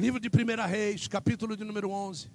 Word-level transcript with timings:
Livro 0.00 0.18
de 0.18 0.30
1 0.30 0.66
Reis, 0.66 1.06
capítulo 1.06 1.54
de 1.54 1.62
número 1.62 1.90
11. 1.90 2.30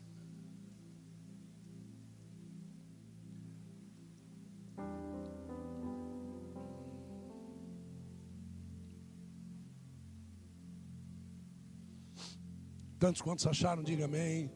Tantos 12.99 13.19
quantos 13.23 13.47
acharam, 13.47 13.81
diga 13.81 14.05
amém. 14.05 14.51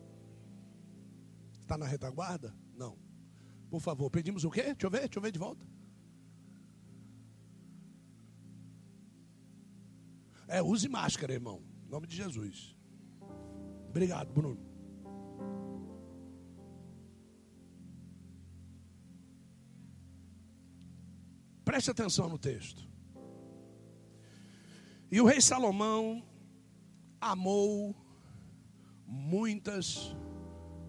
Está 1.61 1.79
na 1.79 1.87
retaguarda? 1.87 2.55
Não. 2.75 2.95
Por 3.71 3.81
favor, 3.81 4.11
pedimos 4.11 4.43
o 4.43 4.51
quê? 4.51 4.61
Deixa 4.61 4.85
eu 4.85 4.91
ver, 4.91 4.99
deixa 4.99 5.17
eu 5.17 5.23
ver 5.23 5.31
de 5.31 5.39
volta. 5.39 5.65
É, 10.47 10.61
use 10.61 10.87
máscara, 10.87 11.33
irmão. 11.33 11.63
Em 11.87 11.89
nome 11.89 12.05
de 12.05 12.15
Jesus. 12.15 12.77
Obrigado, 13.89 14.31
Bruno. 14.31 14.59
Preste 21.65 21.91
atenção 21.91 22.29
no 22.29 22.37
texto. 22.37 22.87
E 25.11 25.19
o 25.19 25.25
rei 25.25 25.41
Salomão 25.41 26.23
amou 27.19 27.95
muitas 29.05 30.15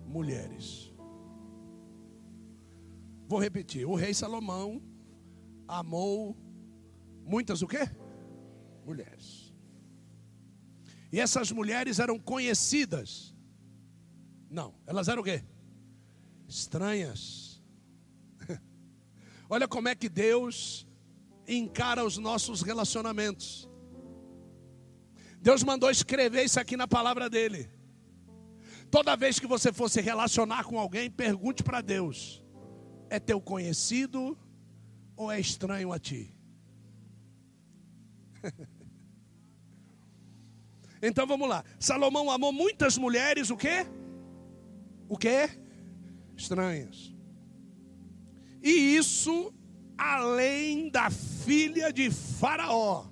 mulheres. 0.07 0.93
Vou 3.27 3.41
repetir. 3.41 3.87
O 3.87 3.95
rei 3.95 4.13
Salomão 4.13 4.83
amou 5.67 6.37
muitas 7.25 7.63
o 7.63 7.67
quê? 7.67 7.89
Mulheres. 8.85 9.50
E 11.13 11.19
essas 11.19 11.51
mulheres 11.51 11.99
eram 11.99 12.19
conhecidas. 12.19 13.35
Não, 14.49 14.75
elas 14.87 15.09
eram 15.09 15.23
o 15.23 15.25
quê? 15.25 15.43
Estranhas. 16.49 17.63
Olha 19.49 19.67
como 19.67 19.89
é 19.89 19.95
que 19.95 20.09
Deus 20.09 20.87
encara 21.47 22.05
os 22.05 22.17
nossos 22.17 22.63
relacionamentos. 22.63 23.69
Deus 25.41 25.63
mandou 25.63 25.91
escrever 25.91 26.45
isso 26.45 26.61
aqui 26.61 26.77
na 26.77 26.87
palavra 26.87 27.29
dele. 27.29 27.69
Toda 28.91 29.17
vez 29.17 29.39
que 29.39 29.47
você 29.47 29.73
for 29.73 29.89
se 29.89 30.01
relacionar 30.01 30.65
com 30.65 30.79
alguém, 30.79 31.11
pergunte 31.11 31.63
para 31.63 31.80
Deus: 31.80 32.45
é 33.09 33.19
teu 33.19 33.41
conhecido 33.41 34.39
ou 35.17 35.30
é 35.30 35.41
estranho 35.41 35.93
a 35.93 35.99
ti? 35.99 36.35
então 41.02 41.26
vamos 41.26 41.48
lá. 41.48 41.65
Salomão 41.79 42.30
amou 42.30 42.52
muitas 42.52 42.98
mulheres, 42.98 43.51
o 43.51 43.56
quê? 43.56 43.87
O 45.09 45.16
quê? 45.16 45.51
Estranhas. 46.37 47.15
E 48.62 48.96
isso 48.96 49.54
além 49.96 50.90
da 50.90 51.10
filha 51.10 51.93
de 51.93 52.10
Faraó. 52.10 53.06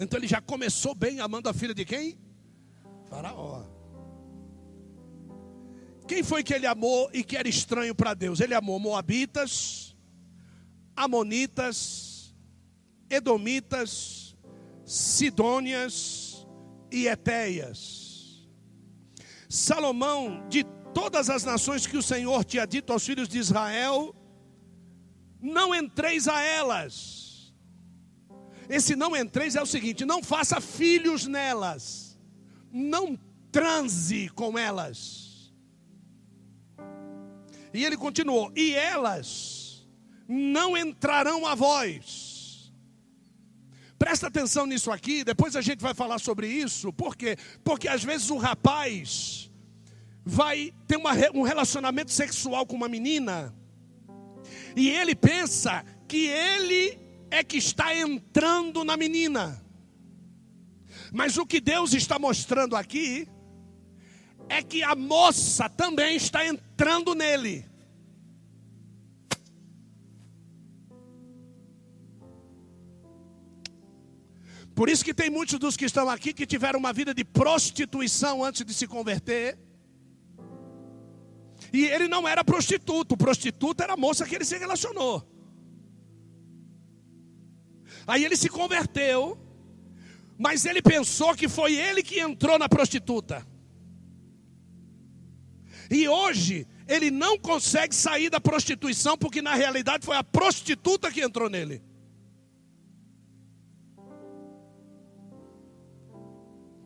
Então 0.00 0.18
ele 0.18 0.26
já 0.26 0.40
começou 0.40 0.94
bem 0.94 1.20
amando 1.20 1.48
a 1.48 1.52
filha 1.52 1.74
de 1.74 1.84
quem? 1.84 2.18
Faraó. 3.08 3.64
Quem 6.06 6.22
foi 6.24 6.42
que 6.42 6.52
ele 6.52 6.66
amou 6.66 7.08
e 7.12 7.22
que 7.22 7.36
era 7.36 7.48
estranho 7.48 7.94
para 7.94 8.14
Deus? 8.14 8.40
Ele 8.40 8.54
amou 8.54 8.80
Moabitas, 8.80 9.96
Amonitas, 10.96 12.34
Edomitas, 13.08 14.19
Sidônias 14.92 16.46
e 16.90 17.06
Etéias. 17.06 18.48
Salomão, 19.48 20.46
de 20.48 20.64
todas 20.94 21.30
as 21.30 21.44
nações 21.44 21.86
que 21.86 21.96
o 21.96 22.02
Senhor 22.02 22.44
tinha 22.44 22.66
dito 22.66 22.92
aos 22.92 23.04
filhos 23.04 23.28
de 23.28 23.38
Israel, 23.38 24.14
não 25.40 25.74
entreis 25.74 26.28
a 26.28 26.40
elas 26.42 27.20
esse 28.70 28.94
não 28.94 29.16
entreis 29.16 29.56
é 29.56 29.60
o 29.60 29.66
seguinte: 29.66 30.04
não 30.04 30.22
faça 30.22 30.60
filhos 30.60 31.26
nelas, 31.26 32.16
não 32.70 33.18
transe 33.50 34.28
com 34.28 34.56
elas. 34.56 35.52
E 37.74 37.84
ele 37.84 37.96
continuou: 37.96 38.52
e 38.54 38.72
elas 38.72 39.88
não 40.28 40.76
entrarão 40.76 41.44
a 41.44 41.56
vós. 41.56 42.29
Presta 44.00 44.28
atenção 44.28 44.64
nisso 44.64 44.90
aqui, 44.90 45.22
depois 45.22 45.54
a 45.54 45.60
gente 45.60 45.80
vai 45.82 45.92
falar 45.92 46.18
sobre 46.18 46.48
isso, 46.48 46.90
por 46.90 47.14
quê? 47.14 47.36
Porque 47.62 47.86
às 47.86 48.02
vezes 48.02 48.30
o 48.30 48.38
rapaz 48.38 49.50
vai 50.24 50.72
ter 50.88 50.96
uma, 50.96 51.10
um 51.34 51.42
relacionamento 51.42 52.10
sexual 52.10 52.64
com 52.64 52.74
uma 52.74 52.88
menina, 52.88 53.54
e 54.74 54.88
ele 54.88 55.14
pensa 55.14 55.84
que 56.08 56.28
ele 56.28 56.98
é 57.30 57.44
que 57.44 57.58
está 57.58 57.94
entrando 57.94 58.84
na 58.84 58.96
menina. 58.96 59.62
Mas 61.12 61.36
o 61.36 61.44
que 61.44 61.60
Deus 61.60 61.92
está 61.92 62.18
mostrando 62.18 62.76
aqui 62.76 63.28
é 64.48 64.62
que 64.62 64.82
a 64.82 64.94
moça 64.94 65.68
também 65.68 66.16
está 66.16 66.46
entrando 66.46 67.14
nele. 67.14 67.69
Por 74.80 74.88
isso 74.88 75.04
que 75.04 75.12
tem 75.12 75.28
muitos 75.28 75.58
dos 75.58 75.76
que 75.76 75.84
estão 75.84 76.08
aqui 76.08 76.32
que 76.32 76.46
tiveram 76.46 76.78
uma 76.78 76.90
vida 76.90 77.12
de 77.12 77.22
prostituição 77.22 78.42
antes 78.42 78.64
de 78.64 78.72
se 78.72 78.86
converter. 78.86 79.58
E 81.70 81.84
ele 81.84 82.08
não 82.08 82.26
era 82.26 82.42
prostituto, 82.42 83.14
prostituta 83.14 83.84
era 83.84 83.92
a 83.92 83.96
moça 83.98 84.24
que 84.24 84.34
ele 84.34 84.44
se 84.46 84.56
relacionou. 84.56 85.22
Aí 88.06 88.24
ele 88.24 88.34
se 88.38 88.48
converteu, 88.48 89.38
mas 90.38 90.64
ele 90.64 90.80
pensou 90.80 91.34
que 91.34 91.46
foi 91.46 91.74
ele 91.74 92.02
que 92.02 92.18
entrou 92.18 92.58
na 92.58 92.66
prostituta. 92.66 93.46
E 95.90 96.08
hoje 96.08 96.66
ele 96.88 97.10
não 97.10 97.38
consegue 97.38 97.94
sair 97.94 98.30
da 98.30 98.40
prostituição 98.40 99.18
porque 99.18 99.42
na 99.42 99.54
realidade 99.54 100.06
foi 100.06 100.16
a 100.16 100.24
prostituta 100.24 101.12
que 101.12 101.20
entrou 101.20 101.50
nele. 101.50 101.89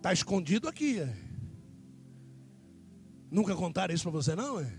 Está 0.05 0.13
escondido 0.13 0.69
aqui. 0.69 1.01
É? 1.01 1.17
Nunca 3.31 3.57
contaram 3.57 3.95
isso 3.95 4.03
para 4.03 4.13
você, 4.13 4.37
não? 4.37 4.61
É? 4.61 4.71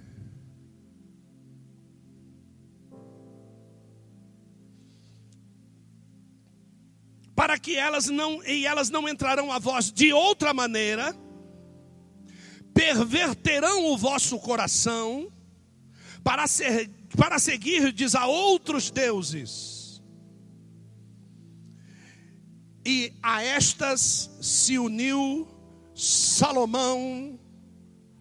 para 7.35 7.59
que 7.59 7.75
elas 7.75 8.05
não 8.05 8.41
e 8.43 8.65
elas 8.65 8.89
não 8.89 9.09
entrarão 9.09 9.51
a 9.51 9.59
vós 9.59 9.91
de 9.91 10.13
outra 10.13 10.53
maneira, 10.53 11.15
perverterão 12.73 13.87
o 13.87 13.97
vosso 13.97 14.39
coração 14.39 15.31
para 16.23 16.47
ser, 16.47 16.89
para 17.17 17.37
seguirdes 17.37 18.15
a 18.15 18.25
outros 18.25 18.89
deuses. 18.89 19.74
E 22.85 23.13
a 23.21 23.41
estas 23.41 24.29
se 24.41 24.77
uniu 24.77 25.47
Salomão, 25.95 27.39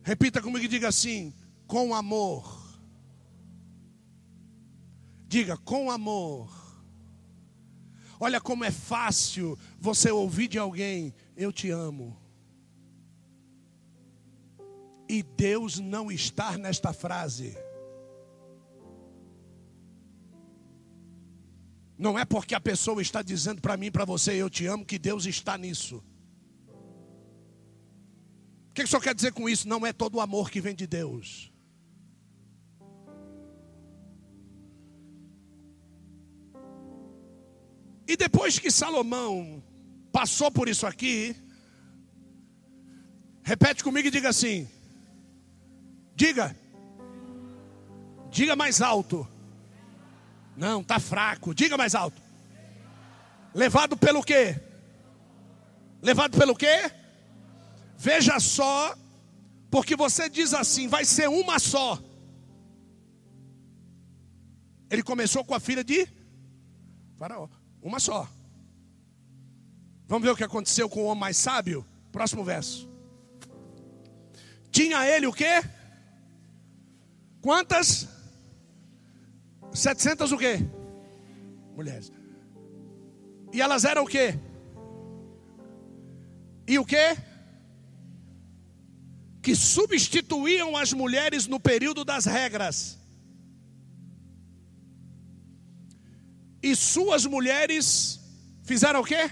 repita 0.03 0.41
comigo 0.41 0.65
e 0.65 0.69
diga 0.69 0.89
assim: 0.89 1.35
com 1.67 1.95
amor. 1.95 2.63
Diga, 5.27 5.57
com 5.57 5.91
amor 5.91 6.65
Olha 8.25 8.41
como 8.41 8.65
é 8.65 8.71
fácil 8.71 9.59
você 9.79 10.11
ouvir 10.11 10.49
de 10.49 10.59
alguém: 10.59 11.15
Eu 11.37 11.53
te 11.53 11.71
amo. 11.71 12.17
E 15.07 15.23
Deus 15.23 15.79
não 15.79 16.11
estar 16.11 16.57
nesta 16.57 16.93
frase. 16.93 17.55
Não 21.97 22.19
é 22.19 22.25
porque 22.25 22.55
a 22.55 22.61
pessoa 22.61 23.01
está 23.01 23.23
dizendo 23.23 23.61
para 23.61 23.77
mim, 23.77 23.91
para 23.91 24.05
você, 24.05 24.33
eu 24.35 24.51
te 24.51 24.67
amo, 24.67 24.85
que 24.85 24.99
Deus 24.99 25.27
está 25.27 25.57
nisso. 25.57 26.03
O 28.71 28.75
que 28.75 28.83
o 28.83 28.89
senhor 28.89 29.01
quer 29.01 29.15
dizer 29.15 29.33
com 29.33 29.49
isso? 29.49 29.69
Não 29.69 29.87
é 29.87 29.93
todo 29.93 30.17
o 30.17 30.21
amor 30.21 30.51
que 30.51 30.61
vem 30.61 30.75
de 30.75 30.87
Deus. 30.87 31.53
E 38.07 38.17
depois 38.17 38.59
que 38.59 38.71
Salomão 38.71 39.63
passou 40.13 40.51
por 40.51 40.69
isso 40.69 40.87
aqui, 40.87 41.35
repete 43.43 43.83
comigo 43.83 44.09
e 44.09 44.11
diga 44.11 44.29
assim: 44.29 44.69
diga, 46.15 46.57
diga 48.31 48.57
mais 48.57 48.83
alto. 48.83 49.27
Não, 50.57 50.83
tá 50.83 50.99
fraco. 50.99 51.55
Diga 51.55 51.77
mais 51.77 51.95
alto. 51.95 52.21
Levado 53.55 53.97
pelo 53.97 54.23
quê? 54.23 54.61
Levado 56.03 56.37
pelo 56.37 56.55
quê? 56.55 56.91
Veja 57.97 58.39
só, 58.41 58.97
porque 59.71 59.97
você 59.97 60.29
diz 60.29 60.53
assim: 60.53 60.89
vai 60.89 61.05
ser 61.05 61.29
uma 61.29 61.59
só. 61.59 61.99
Ele 64.91 65.03
começou 65.03 65.45
com 65.45 65.55
a 65.55 65.61
filha 65.61 65.83
de 65.83 66.07
Faraó, 67.17 67.49
uma 67.83 67.99
só. 67.99 68.29
Vamos 70.07 70.25
ver 70.25 70.33
o 70.33 70.37
que 70.37 70.45
aconteceu 70.45 70.89
com 70.89 71.01
o 71.01 71.07
homem 71.07 71.21
mais 71.21 71.37
sábio? 71.37 71.87
Próximo 72.13 72.45
verso. 72.45 72.89
Tinha 74.71 75.07
ele 75.09 75.27
o 75.27 75.33
quê? 75.33 75.63
Quantas? 77.41 78.09
700 79.75 80.31
o 80.31 80.39
quê? 80.39 80.59
Mulheres. 81.75 82.13
E 83.53 83.61
elas 83.61 83.85
eram 83.85 84.05
o 84.05 84.07
quê? 84.07 84.39
E 86.67 86.79
o 86.79 86.85
quê? 86.85 87.17
Que 89.43 89.55
substituíam 89.55 90.77
as 90.77 90.93
mulheres 90.93 91.47
no 91.47 91.59
período 91.59 92.05
das 92.05 92.25
regras. 92.25 92.99
E 96.63 96.75
suas 96.75 97.27
mulheres 97.27 98.21
fizeram 98.63 99.01
o 99.01 99.05
quê? 99.05 99.31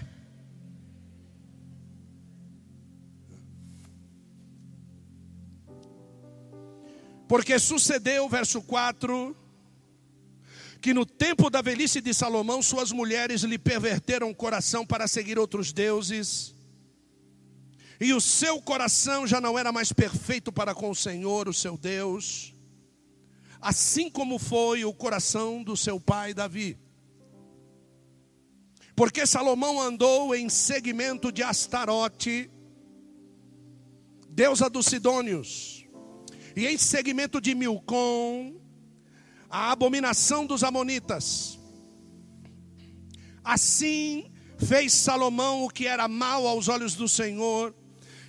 Porque 7.26 7.58
sucedeu, 7.58 8.28
verso 8.28 8.60
4, 8.60 9.34
que 10.82 10.93
no 10.93 11.06
tempo 11.06 11.49
da 11.49 11.62
velhice 11.62 12.00
de 12.00 12.12
Salomão, 12.12 12.61
suas 12.61 12.90
mulheres 12.90 13.43
lhe 13.43 13.56
perverteram 13.56 14.29
o 14.29 14.34
coração 14.34 14.84
para 14.84 15.06
seguir 15.06 15.38
outros 15.38 15.73
deuses, 15.73 16.56
e 18.00 18.12
o 18.12 18.20
seu 18.20 18.61
coração 18.61 19.25
já 19.25 19.40
não 19.40 19.56
era 19.56 19.70
mais 19.70 19.93
perfeito 19.93 20.52
para 20.52 20.75
com 20.75 20.90
o 20.90 20.94
Senhor, 20.94 21.49
o 21.49 21.55
seu 21.55 21.79
Deus, 21.79 22.52
assim 23.61 24.11
como 24.11 24.40
foi 24.40 24.84
o 24.84 24.93
coração 24.93 25.62
do 25.62 25.76
seu 25.76 26.00
pai 26.00 26.34
Davi. 26.34 26.76
Porque 28.96 29.25
Salomão 29.25 29.81
andou 29.81 30.35
em 30.35 30.49
seguimento 30.49 31.31
de 31.31 31.44
Astarote, 31.44 32.50
deusa 34.28 34.69
dos 34.69 34.87
Sidônios, 34.87 35.87
e 36.56 36.67
em 36.67 36.76
seguimento 36.76 37.40
de 37.40 37.55
Milcom, 37.55 38.62
a 39.52 39.70
abominação 39.70 40.46
dos 40.46 40.64
Amonitas. 40.64 41.58
Assim 43.44 44.32
fez 44.56 44.94
Salomão 44.94 45.64
o 45.64 45.69
que 45.69 45.87
era 45.87 46.08
mal 46.08 46.46
aos 46.46 46.69
olhos 46.69 46.94
do 46.94 47.06
Senhor, 47.06 47.75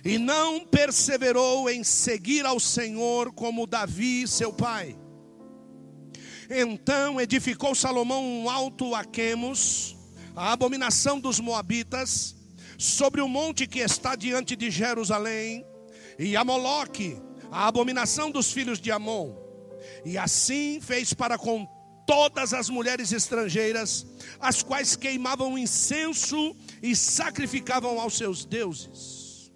e 0.04 0.18
não 0.18 0.66
perseverou 0.66 1.70
em 1.70 1.82
seguir 1.82 2.44
ao 2.44 2.60
Senhor 2.60 3.32
como 3.32 3.66
Davi, 3.66 4.28
seu 4.28 4.52
pai. 4.52 4.98
Então 6.50 7.18
edificou 7.18 7.74
Salomão 7.74 8.22
um 8.22 8.50
alto 8.50 8.94
a 8.94 9.02
a 10.36 10.52
abominação 10.52 11.18
dos 11.18 11.40
Moabitas, 11.40 12.36
sobre 12.76 13.22
o 13.22 13.28
monte 13.28 13.66
que 13.66 13.78
está 13.78 14.14
diante 14.14 14.54
de 14.54 14.70
Jerusalém, 14.70 15.64
e 16.18 16.36
a 16.36 16.44
Moloque, 16.44 17.16
a 17.50 17.66
abominação 17.66 18.30
dos 18.30 18.52
filhos 18.52 18.78
de 18.78 18.92
Amon. 18.92 19.43
E 20.04 20.18
assim 20.18 20.80
fez 20.80 21.14
para 21.14 21.38
com 21.38 21.66
todas 22.06 22.52
as 22.52 22.68
mulheres 22.68 23.12
estrangeiras, 23.12 24.06
as 24.38 24.62
quais 24.62 24.94
queimavam 24.96 25.56
incenso 25.56 26.54
e 26.82 26.94
sacrificavam 26.94 27.98
aos 27.98 28.16
seus 28.16 28.44
deuses. 28.44 29.52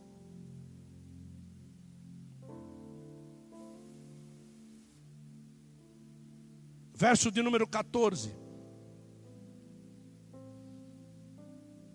Verso 6.94 7.30
de 7.30 7.42
número 7.42 7.66
14. 7.66 8.34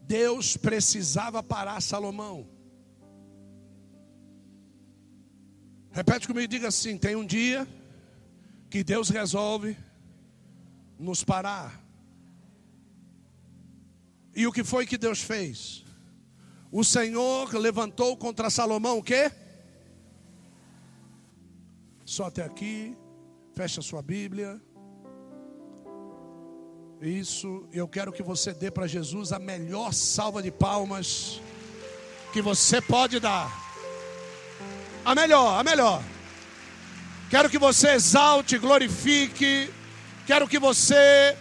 Deus 0.04 0.56
precisava 0.56 1.42
parar 1.42 1.82
Salomão. 1.82 2.48
Repete 5.92 6.28
comigo 6.28 6.46
e 6.46 6.48
diga 6.48 6.70
assim: 6.70 6.98
tem 6.98 7.16
um 7.16 7.26
dia 7.26 7.68
que 8.74 8.84
Deus 8.84 9.10
resolve 9.10 9.78
nos 10.98 11.24
parar. 11.24 11.80
E 14.36 14.48
o 14.48 14.52
que 14.52 14.64
foi 14.64 14.88
que 14.88 14.98
Deus 14.98 15.22
fez? 15.22 15.86
O 16.72 16.84
Senhor 16.84 17.54
levantou 17.54 18.18
contra 18.18 18.50
Salomão 18.50 18.98
o 18.98 19.04
quê? 19.04 19.32
Só 22.04 22.26
até 22.26 22.44
aqui. 22.44 22.98
Fecha 23.54 23.80
sua 23.80 24.02
Bíblia. 24.02 24.60
Isso, 27.00 27.70
eu 27.72 27.88
quero 27.88 28.12
que 28.12 28.24
você 28.24 28.56
dê 28.56 28.72
para 28.72 28.88
Jesus 28.88 29.32
a 29.32 29.38
melhor 29.38 29.94
salva 29.94 30.42
de 30.42 30.50
palmas 30.50 31.40
que 32.34 32.42
você 32.42 32.82
pode 32.82 33.20
dar. 33.20 33.52
A 35.06 35.14
melhor, 35.14 35.60
a 35.60 35.64
melhor. 35.64 36.04
Quero 37.34 37.50
que 37.50 37.58
você 37.58 37.94
exalte, 37.94 38.60
glorifique. 38.60 39.68
Quero 40.28 40.48
que 40.48 40.60
você 40.60 41.36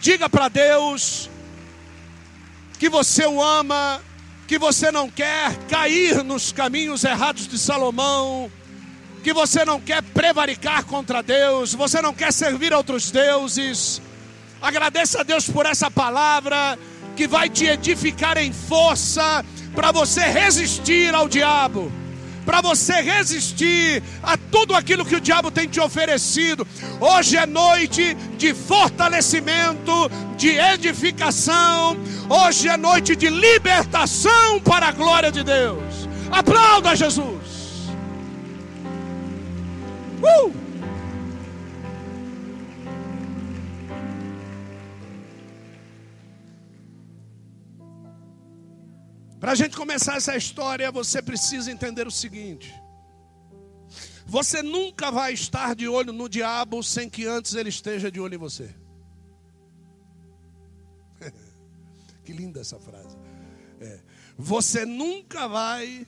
diga 0.00 0.28
para 0.28 0.48
Deus 0.48 1.30
que 2.80 2.88
você 2.88 3.24
o 3.26 3.40
ama, 3.40 4.02
que 4.48 4.58
você 4.58 4.90
não 4.90 5.08
quer 5.08 5.54
cair 5.68 6.24
nos 6.24 6.50
caminhos 6.50 7.04
errados 7.04 7.46
de 7.46 7.60
Salomão, 7.60 8.50
que 9.22 9.32
você 9.32 9.64
não 9.64 9.80
quer 9.80 10.02
prevaricar 10.02 10.84
contra 10.84 11.22
Deus, 11.22 11.72
você 11.72 12.02
não 12.02 12.12
quer 12.12 12.32
servir 12.32 12.72
a 12.72 12.78
outros 12.78 13.12
deuses. 13.12 14.02
Agradeça 14.60 15.20
a 15.20 15.22
Deus 15.22 15.48
por 15.48 15.64
essa 15.64 15.88
palavra 15.88 16.76
que 17.14 17.28
vai 17.28 17.48
te 17.48 17.66
edificar 17.66 18.36
em 18.36 18.52
força 18.52 19.44
para 19.76 19.92
você 19.92 20.22
resistir 20.22 21.14
ao 21.14 21.28
diabo 21.28 21.92
para 22.46 22.60
você 22.60 23.02
resistir 23.02 24.02
a 24.22 24.36
tudo 24.36 24.74
aquilo 24.74 25.04
que 25.04 25.16
o 25.16 25.20
diabo 25.20 25.50
tem 25.50 25.68
te 25.68 25.80
oferecido. 25.80 26.66
Hoje 27.00 27.36
é 27.36 27.44
noite 27.44 28.14
de 28.38 28.54
fortalecimento, 28.54 30.08
de 30.36 30.50
edificação. 30.56 31.96
Hoje 32.30 32.68
é 32.68 32.76
noite 32.76 33.16
de 33.16 33.28
libertação 33.28 34.60
para 34.60 34.88
a 34.88 34.92
glória 34.92 35.32
de 35.32 35.42
Deus. 35.42 36.08
Aplauda 36.30 36.94
Jesus. 36.94 37.90
Uh! 40.22 40.65
Para 49.46 49.52
a 49.52 49.54
gente 49.54 49.76
começar 49.76 50.16
essa 50.16 50.36
história, 50.36 50.90
você 50.90 51.22
precisa 51.22 51.70
entender 51.70 52.04
o 52.04 52.10
seguinte: 52.10 52.74
você 54.26 54.60
nunca 54.60 55.08
vai 55.12 55.34
estar 55.34 55.76
de 55.76 55.86
olho 55.86 56.12
no 56.12 56.28
diabo 56.28 56.82
sem 56.82 57.08
que 57.08 57.28
antes 57.28 57.54
ele 57.54 57.68
esteja 57.68 58.10
de 58.10 58.18
olho 58.18 58.34
em 58.34 58.38
você. 58.38 58.74
que 62.26 62.32
linda 62.32 62.60
essa 62.60 62.80
frase. 62.80 63.16
É. 63.80 64.00
Você 64.36 64.84
nunca 64.84 65.46
vai 65.46 66.04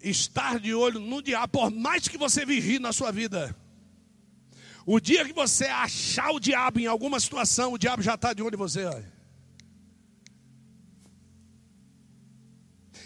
estar 0.00 0.60
de 0.60 0.72
olho 0.72 1.00
no 1.00 1.20
diabo, 1.20 1.48
por 1.48 1.72
mais 1.72 2.06
que 2.06 2.16
você 2.16 2.46
vigie 2.46 2.78
na 2.78 2.92
sua 2.92 3.10
vida. 3.10 3.52
O 4.86 5.00
dia 5.00 5.24
que 5.24 5.32
você 5.32 5.64
achar 5.64 6.30
o 6.30 6.38
diabo 6.38 6.78
em 6.78 6.86
alguma 6.86 7.18
situação, 7.18 7.72
o 7.72 7.78
diabo 7.78 8.00
já 8.00 8.14
está 8.14 8.32
de 8.32 8.44
olho 8.44 8.54
em 8.54 8.58
você. 8.58 8.84
Olha. 8.84 9.19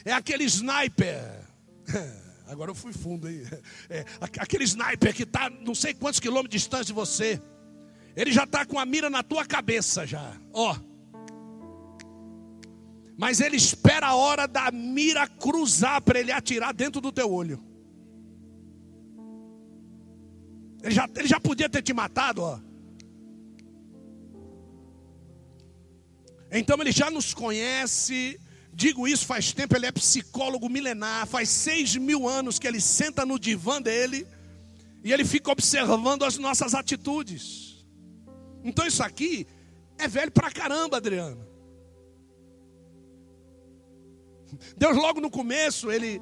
É 0.04 0.12
aquele 0.12 0.44
sniper. 0.44 1.44
Agora 2.46 2.70
eu 2.70 2.75
fui 2.75 2.92
fundo 2.92 3.26
aí. 3.26 3.46
É, 3.88 4.04
aquele 4.20 4.64
sniper 4.64 5.14
que 5.14 5.23
está 5.23 5.49
não 5.49 5.75
sei 5.75 5.94
quantos 5.94 6.20
quilômetros 6.20 6.50
de 6.50 6.58
distância 6.58 6.87
de 6.87 6.92
você. 6.92 7.40
Ele 8.14 8.30
já 8.30 8.44
está 8.44 8.64
com 8.64 8.78
a 8.78 8.84
mira 8.84 9.08
na 9.08 9.23
tua 9.23 9.44
cabeça 9.44 10.06
já. 10.06 10.37
Ó. 10.52 10.76
Mas 13.16 13.40
ele 13.40 13.56
espera 13.56 14.08
a 14.08 14.14
hora 14.14 14.46
da 14.46 14.70
mira 14.70 15.26
cruzar 15.26 16.02
para 16.02 16.20
ele 16.20 16.32
atirar 16.32 16.75
dentro 16.75 17.00
do 17.00 17.11
teu 17.11 17.32
olho. 17.32 17.62
Ele 20.82 20.94
já, 20.94 21.08
ele 21.16 21.26
já 21.26 21.40
podia 21.40 21.68
ter 21.68 21.80
te 21.82 21.94
matado, 21.94 22.42
ó. 22.42 22.61
Então 26.52 26.78
ele 26.80 26.92
já 26.92 27.11
nos 27.11 27.32
conhece, 27.32 28.38
Digo 28.76 29.07
isso 29.07 29.25
faz 29.25 29.52
tempo, 29.52 29.76
ele 29.76 29.87
é 29.87 29.93
psicólogo 29.93 30.69
milenar, 30.69 31.26
faz 31.28 31.49
seis 31.49 31.95
mil 31.95 32.28
anos 32.28 32.59
que 32.59 32.66
ele 32.66 32.81
senta 32.81 33.25
no 33.25 33.38
divã 33.38 33.81
dele 33.81 34.26
e 35.04 35.12
ele 35.12 35.25
fica 35.25 35.52
observando 35.52 36.25
as 36.25 36.38
nossas 36.38 36.75
atitudes. 36.75 37.87
Então 38.64 38.85
isso 38.85 39.02
aqui 39.02 39.47
é 39.97 40.09
velho 40.09 40.33
pra 40.33 40.50
caramba, 40.50 40.97
Adriano. 40.97 41.47
Deus, 44.76 44.97
logo 44.97 45.21
no 45.21 45.31
começo, 45.31 45.90
ele 45.90 46.21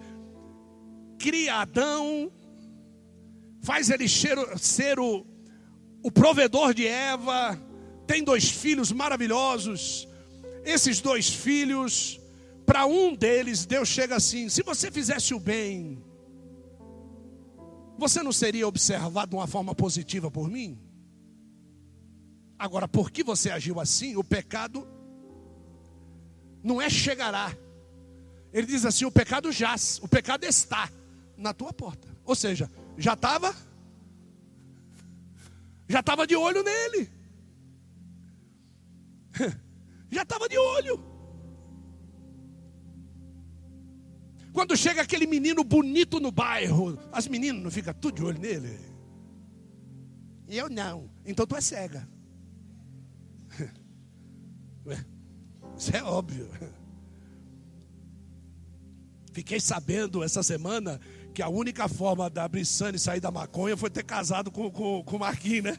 cria 1.19 1.55
Adão, 1.57 2.31
faz 3.63 3.89
ele 3.89 4.09
ser 4.09 4.99
o, 4.99 5.25
o 6.03 6.11
provedor 6.11 6.75
de 6.75 6.87
Eva, 6.87 7.59
tem 8.07 8.23
dois 8.23 8.51
filhos 8.51 8.93
maravilhosos. 8.93 10.07
Esses 10.65 11.01
dois 11.01 11.29
filhos, 11.29 12.21
para 12.67 12.87
um 12.87 13.15
deles, 13.15 13.67
Deus 13.67 13.89
chega 13.89 14.17
assim: 14.17 14.49
se 14.49 14.63
você 14.63 14.91
fizesse 14.91 15.35
o 15.35 15.41
bem, 15.41 16.03
você 17.99 18.23
não 18.23 18.33
seria 18.33 18.67
observado 18.67 19.31
de 19.31 19.37
uma 19.37 19.47
forma 19.47 19.75
positiva 19.75 20.31
por 20.31 20.49
mim? 20.49 20.79
Agora, 22.59 22.87
por 22.87 23.11
que 23.11 23.23
você 23.25 23.51
agiu 23.51 23.81
assim? 23.81 24.17
O 24.17 24.25
pecado 24.25 24.87
não 26.63 26.81
é 26.81 26.89
chegará. 26.89 27.57
Ele 28.53 28.67
diz 28.67 28.85
assim: 28.85 29.05
o 29.05 29.11
pecado 29.11 29.51
jaz, 29.51 29.99
o 30.03 30.09
pecado 30.09 30.45
está 30.45 30.91
na 31.37 31.53
tua 31.53 31.73
porta. 31.73 32.09
Ou 32.25 32.35
seja, 32.35 32.71
já 32.97 33.15
estava, 33.15 33.55
já 35.89 36.01
estava 36.01 36.27
de 36.27 36.37
olho 36.37 36.63
nele, 36.63 37.11
já 40.11 40.23
estava 40.23 40.49
de 40.49 40.57
olho. 40.57 41.12
Quando 44.53 44.77
chega 44.77 45.01
aquele 45.01 45.27
menino 45.27 45.65
bonito 45.65 46.21
no 46.21 46.31
bairro, 46.31 46.99
as 47.11 47.27
meninas 47.27 47.63
não 47.63 47.71
ficam 47.71 47.95
tudo 47.95 48.17
de 48.17 48.25
olho 48.25 48.39
nele? 48.39 48.79
Eu 50.47 50.69
não. 50.69 51.11
Então 51.25 51.47
tu 51.47 51.57
é 51.57 51.61
cega. 51.61 52.07
Isso 55.77 55.97
é 55.97 56.03
óbvio. 56.03 56.51
Fiquei 59.33 59.59
sabendo 59.59 60.23
essa 60.23 60.43
semana 60.43 61.01
que 61.33 61.41
a 61.41 61.49
única 61.49 61.89
forma 61.89 62.29
da 62.29 62.47
Brissane 62.47 62.99
sair 62.99 63.21
da 63.21 63.31
maconha 63.31 63.77
foi 63.77 63.89
ter 63.89 64.05
casado 64.05 64.51
com, 64.51 64.71
com, 64.71 65.03
com 65.03 65.17
o 65.17 65.21
Marquinhos, 65.21 65.65
né? 65.65 65.79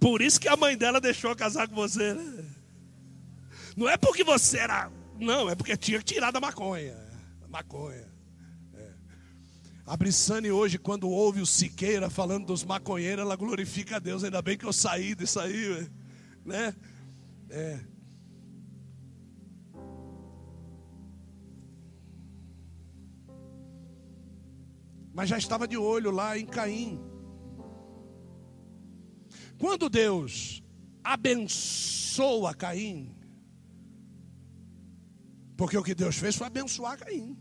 Por 0.00 0.22
isso 0.22 0.40
que 0.40 0.48
a 0.48 0.56
mãe 0.56 0.76
dela 0.76 0.98
deixou 0.98 1.36
casar 1.36 1.68
com 1.68 1.74
você, 1.74 2.14
né? 2.14 2.44
Não 3.76 3.88
é 3.88 3.98
porque 3.98 4.24
você 4.24 4.58
era. 4.58 4.90
Não, 5.20 5.50
é 5.50 5.54
porque 5.54 5.76
tinha 5.76 5.98
que 5.98 6.14
tirar 6.14 6.30
da 6.30 6.40
maconha. 6.40 6.96
Maconha. 7.52 8.10
É. 8.72 8.94
A 9.84 9.94
Brissane 9.94 10.50
hoje, 10.50 10.78
quando 10.78 11.08
ouve 11.08 11.42
o 11.42 11.46
Siqueira 11.46 12.08
falando 12.08 12.46
dos 12.46 12.64
maconheiros, 12.64 13.22
ela 13.22 13.36
glorifica 13.36 13.96
a 13.96 13.98
Deus. 13.98 14.24
Ainda 14.24 14.40
bem 14.40 14.56
que 14.56 14.64
eu 14.64 14.72
saí 14.72 15.14
disso 15.14 15.38
aí, 15.38 15.86
né? 16.46 16.74
É. 17.50 17.78
Mas 25.12 25.28
já 25.28 25.36
estava 25.36 25.68
de 25.68 25.76
olho 25.76 26.10
lá 26.10 26.38
em 26.38 26.46
Caim. 26.46 26.98
Quando 29.58 29.90
Deus 29.90 30.62
abençoa 31.04 32.54
Caim, 32.54 33.14
porque 35.54 35.76
o 35.76 35.82
que 35.82 35.94
Deus 35.94 36.16
fez 36.16 36.34
foi 36.34 36.46
abençoar 36.46 36.98
Caim. 36.98 37.36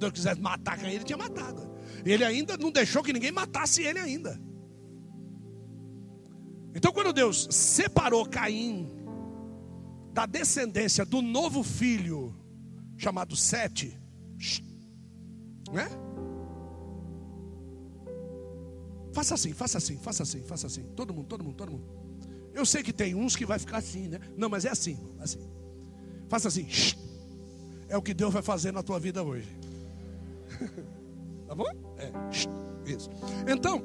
Deus 0.00 0.12
quisesse 0.12 0.40
matar 0.40 0.78
Caim, 0.78 0.94
ele 0.94 1.04
tinha 1.04 1.18
matado. 1.18 1.70
Ele 2.04 2.24
ainda 2.24 2.56
não 2.56 2.70
deixou 2.70 3.02
que 3.02 3.12
ninguém 3.12 3.30
matasse 3.30 3.82
ele 3.82 3.98
ainda. 3.98 4.40
Então, 6.74 6.92
quando 6.92 7.12
Deus 7.12 7.48
separou 7.50 8.26
Caim 8.26 8.88
da 10.12 10.26
descendência 10.26 11.04
do 11.04 11.20
novo 11.22 11.62
filho 11.62 12.34
chamado 12.96 13.36
Sete, 13.36 13.98
né? 15.72 15.88
Faça 19.12 19.34
assim, 19.34 19.52
faça 19.52 19.78
assim, 19.78 19.96
faça 19.98 20.22
assim, 20.22 20.42
faça 20.42 20.66
assim. 20.66 20.82
Todo 20.94 21.12
mundo, 21.12 21.26
todo 21.26 21.44
mundo, 21.44 21.56
todo 21.56 21.72
mundo. 21.72 21.84
Eu 22.54 22.64
sei 22.64 22.82
que 22.82 22.92
tem 22.92 23.14
uns 23.14 23.36
que 23.36 23.44
vai 23.44 23.58
ficar 23.58 23.78
assim, 23.78 24.08
né? 24.08 24.20
Não, 24.36 24.48
mas 24.48 24.64
é 24.64 24.70
assim, 24.70 24.98
assim. 25.18 25.40
Faça 26.28 26.48
assim. 26.48 26.66
É 27.88 27.96
o 27.96 28.02
que 28.02 28.14
Deus 28.14 28.32
vai 28.32 28.42
fazer 28.42 28.72
na 28.72 28.82
tua 28.82 29.00
vida 29.00 29.22
hoje. 29.22 29.48
tá 31.46 31.54
bom? 31.54 31.70
É. 31.98 32.10
Isso. 32.90 33.10
Então, 33.46 33.82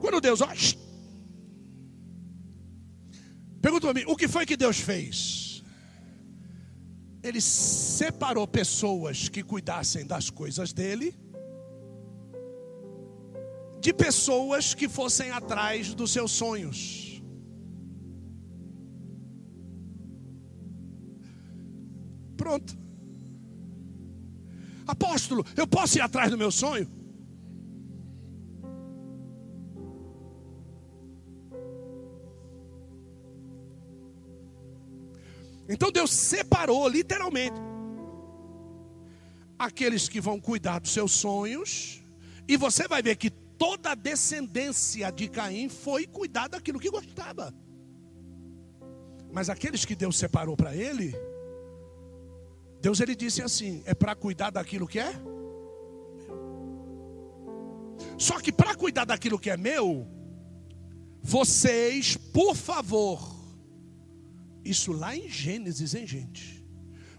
quando 0.00 0.20
Deus, 0.20 0.40
ó, 0.40 0.48
pergunta 3.60 3.86
para 3.86 3.94
mim, 3.94 4.04
o 4.06 4.16
que 4.16 4.28
foi 4.28 4.46
que 4.46 4.56
Deus 4.56 4.78
fez? 4.78 5.62
Ele 7.22 7.40
separou 7.40 8.46
pessoas 8.46 9.28
que 9.28 9.42
cuidassem 9.42 10.06
das 10.06 10.30
coisas 10.30 10.72
dele 10.72 11.18
de 13.86 13.92
pessoas 13.92 14.74
que 14.74 14.88
fossem 14.88 15.30
atrás 15.30 15.94
dos 15.94 16.10
seus 16.10 16.32
sonhos. 16.32 17.22
Pronto. 22.36 22.85
Apóstolo, 24.86 25.44
eu 25.56 25.66
posso 25.66 25.98
ir 25.98 26.00
atrás 26.00 26.30
do 26.30 26.38
meu 26.38 26.50
sonho? 26.50 26.88
Então 35.68 35.90
Deus 35.90 36.12
separou 36.12 36.88
literalmente 36.88 37.56
aqueles 39.58 40.08
que 40.08 40.20
vão 40.20 40.38
cuidar 40.38 40.78
dos 40.78 40.92
seus 40.92 41.12
sonhos, 41.12 42.02
e 42.46 42.56
você 42.56 42.86
vai 42.86 43.02
ver 43.02 43.16
que 43.16 43.30
toda 43.30 43.90
a 43.90 43.94
descendência 43.94 45.10
de 45.10 45.28
Caim 45.28 45.68
foi 45.68 46.06
cuidar 46.06 46.48
daquilo 46.48 46.78
que 46.78 46.90
gostava. 46.90 47.52
Mas 49.32 49.48
aqueles 49.48 49.84
que 49.84 49.96
Deus 49.96 50.16
separou 50.16 50.56
para 50.56 50.76
ele, 50.76 51.14
Deus 52.86 53.00
ele 53.00 53.16
disse 53.16 53.42
assim: 53.42 53.82
é 53.84 53.92
para 53.94 54.14
cuidar 54.14 54.50
daquilo 54.50 54.86
que 54.86 55.00
é 55.00 55.12
Só 58.16 58.38
que 58.38 58.52
para 58.52 58.76
cuidar 58.76 59.04
daquilo 59.04 59.40
que 59.40 59.50
é 59.50 59.56
meu, 59.56 60.06
vocês, 61.20 62.16
por 62.16 62.54
favor, 62.54 63.18
isso 64.64 64.92
lá 64.92 65.16
em 65.16 65.28
Gênesis, 65.28 65.96
hein, 65.96 66.06
gente? 66.06 66.64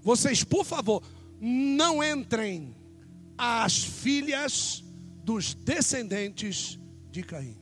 Vocês, 0.01 0.41
por 0.41 0.63
favor, 0.63 1.03
não 1.37 2.01
entrem 2.01 2.73
as 3.37 3.83
filhas 3.83 4.85
dos 5.21 5.53
descendentes 5.53 6.79
de 7.11 7.23
Caim. 7.23 7.57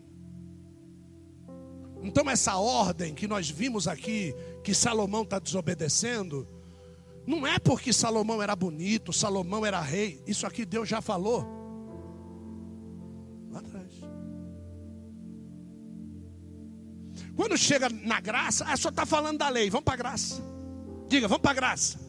Então, 2.03 2.29
essa 2.29 2.55
ordem 2.55 3.15
que 3.15 3.27
nós 3.27 3.49
vimos 3.49 3.87
aqui, 3.87 4.35
que 4.63 4.75
Salomão 4.75 5.23
está 5.23 5.39
desobedecendo, 5.39 6.47
não 7.25 7.45
é 7.45 7.57
porque 7.57 7.91
Salomão 7.91 8.41
era 8.41 8.55
bonito, 8.55 9.11
Salomão 9.11 9.65
era 9.65 9.81
rei, 9.81 10.21
isso 10.27 10.45
aqui 10.45 10.65
Deus 10.65 10.87
já 10.87 11.01
falou. 11.01 11.45
Lá 13.51 13.59
atrás. 13.59 13.91
Quando 17.35 17.57
chega 17.57 17.89
na 17.89 18.19
graça, 18.19 18.65
ah, 18.67 18.77
só 18.77 18.89
está 18.89 19.05
falando 19.05 19.39
da 19.39 19.49
lei, 19.49 19.69
vamos 19.69 19.85
para 19.85 19.95
a 19.95 19.97
graça. 19.97 20.41
Diga, 21.07 21.27
vamos 21.27 21.41
para 21.41 21.51
a 21.51 21.55
graça. 21.55 21.99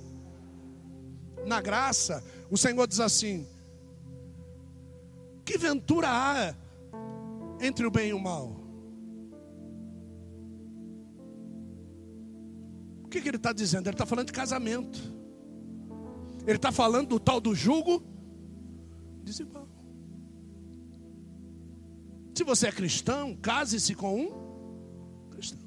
Na 1.46 1.60
graça, 1.60 2.22
o 2.50 2.56
Senhor 2.56 2.86
diz 2.86 3.00
assim: 3.00 3.46
que 5.44 5.56
ventura 5.56 6.08
há 6.10 6.54
entre 7.60 7.86
o 7.86 7.90
bem 7.90 8.10
e 8.10 8.12
o 8.12 8.18
mal? 8.18 8.65
O 13.06 13.08
que, 13.08 13.20
que 13.20 13.28
ele 13.28 13.36
está 13.36 13.52
dizendo? 13.52 13.86
Ele 13.86 13.94
está 13.94 14.04
falando 14.04 14.26
de 14.26 14.32
casamento. 14.32 15.00
Ele 16.44 16.56
está 16.56 16.72
falando 16.72 17.08
do 17.10 17.20
tal 17.20 17.40
do 17.40 17.54
jugo 17.54 18.02
desigual. 19.22 19.68
Se 22.34 22.42
você 22.42 22.66
é 22.66 22.72
cristão, 22.72 23.36
case-se 23.36 23.94
com 23.94 24.20
um 24.20 25.30
cristão. 25.30 25.60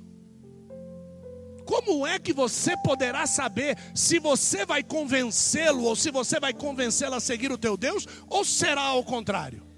Como 1.65 2.05
é 2.05 2.19
que 2.19 2.33
você 2.33 2.75
poderá 2.77 3.25
saber 3.25 3.77
se 3.95 4.19
você 4.19 4.65
vai 4.65 4.83
convencê-lo 4.83 5.83
ou 5.83 5.95
se 5.95 6.11
você 6.11 6.41
vai 6.41 6.53
convencê-lo 6.53 7.15
a 7.15 7.19
seguir 7.21 7.51
o 7.53 7.57
teu 7.57 7.77
Deus 7.77 8.05
ou 8.27 8.43
será 8.43 8.81
ao 8.81 9.03
contrário? 9.03 9.68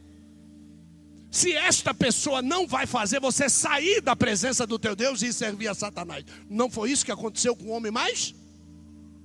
Se 1.31 1.53
esta 1.53 1.93
pessoa 1.93 2.41
não 2.41 2.67
vai 2.67 2.85
fazer 2.85 3.21
você 3.21 3.47
sair 3.49 4.01
da 4.01 4.13
presença 4.17 4.67
do 4.67 4.77
teu 4.77 4.93
Deus 4.93 5.21
e 5.21 5.31
servir 5.31 5.69
a 5.69 5.73
Satanás, 5.73 6.25
não 6.49 6.69
foi 6.69 6.91
isso 6.91 7.05
que 7.05 7.11
aconteceu 7.11 7.55
com 7.55 7.67
o 7.67 7.69
homem 7.69 7.89
mais 7.89 8.35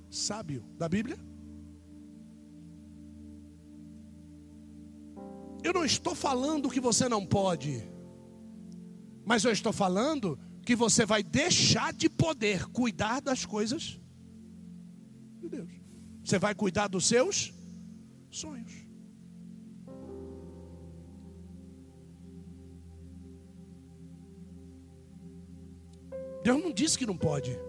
sábio 0.09 0.63
da 0.77 0.87
Bíblia? 0.87 1.17
Eu 5.61 5.73
não 5.73 5.83
estou 5.83 6.15
falando 6.15 6.69
que 6.69 6.79
você 6.79 7.09
não 7.09 7.25
pode, 7.25 7.83
mas 9.25 9.43
eu 9.43 9.51
estou 9.51 9.73
falando 9.73 10.39
que 10.63 10.77
você 10.77 11.05
vai 11.05 11.21
deixar 11.21 11.91
de 11.91 12.07
poder 12.07 12.67
cuidar 12.67 13.19
das 13.19 13.45
coisas 13.45 13.99
de 15.41 15.49
Deus. 15.49 15.69
Você 16.23 16.39
vai 16.39 16.55
cuidar 16.55 16.87
dos 16.87 17.05
seus 17.05 17.53
sonhos. 18.31 18.76
Deus 26.47 26.63
não 26.63 26.71
disse 26.71 26.97
que 26.97 27.05
não 27.05 27.17
pode. 27.17 27.59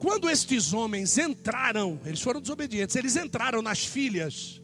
Quando 0.00 0.30
estes 0.30 0.72
homens 0.72 1.18
entraram, 1.18 2.00
eles 2.06 2.22
foram 2.22 2.40
desobedientes, 2.40 2.96
eles 2.96 3.14
entraram 3.14 3.60
nas 3.60 3.84
filhas. 3.84 4.62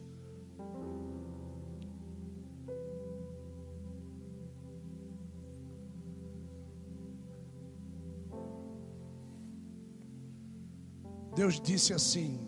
Deus 11.35 11.61
disse 11.61 11.93
assim: 11.93 12.39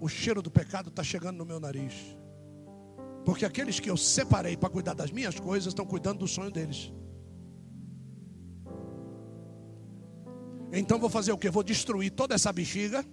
o 0.00 0.08
cheiro 0.08 0.42
do 0.42 0.50
pecado 0.50 0.88
está 0.88 1.04
chegando 1.04 1.36
no 1.36 1.46
meu 1.46 1.60
nariz. 1.60 1.94
Porque 3.24 3.44
aqueles 3.44 3.78
que 3.78 3.88
eu 3.88 3.96
separei 3.96 4.56
para 4.56 4.68
cuidar 4.68 4.94
das 4.94 5.12
minhas 5.12 5.38
coisas 5.38 5.68
estão 5.68 5.86
cuidando 5.86 6.18
do 6.18 6.26
sonho 6.26 6.50
deles. 6.50 6.92
Então 10.76 10.98
vou 10.98 11.08
fazer 11.08 11.30
o 11.30 11.38
que? 11.38 11.48
Vou 11.48 11.62
destruir 11.62 12.10
toda 12.10 12.34
essa 12.34 12.52
bexiga. 12.52 13.04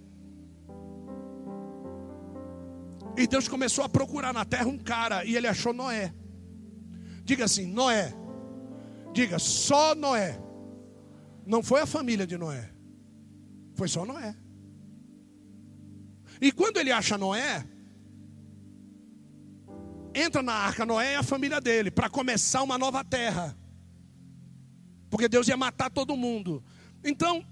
E 3.16 3.26
Deus 3.26 3.46
começou 3.46 3.84
a 3.84 3.88
procurar 3.88 4.32
na 4.32 4.44
terra 4.44 4.66
um 4.66 4.78
cara 4.78 5.24
e 5.24 5.36
ele 5.36 5.46
achou 5.46 5.72
Noé. 5.72 6.12
Diga 7.24 7.44
assim: 7.44 7.66
Noé. 7.66 8.12
Diga 9.12 9.38
só 9.38 9.94
Noé. 9.94 10.40
Não 11.46 11.62
foi 11.62 11.80
a 11.80 11.86
família 11.86 12.26
de 12.26 12.36
Noé. 12.36 12.70
Foi 13.74 13.86
só 13.86 14.04
Noé. 14.04 14.34
E 16.40 16.50
quando 16.50 16.78
ele 16.78 16.90
acha 16.90 17.16
Noé, 17.16 17.64
entra 20.12 20.42
na 20.42 20.54
arca 20.54 20.84
Noé 20.84 21.12
e 21.12 21.16
a 21.16 21.22
família 21.22 21.60
dele 21.60 21.90
para 21.90 22.10
começar 22.10 22.62
uma 22.62 22.76
nova 22.76 23.04
terra. 23.04 23.56
Porque 25.08 25.28
Deus 25.28 25.46
ia 25.46 25.56
matar 25.56 25.90
todo 25.90 26.16
mundo. 26.16 26.64
Então, 27.04 27.44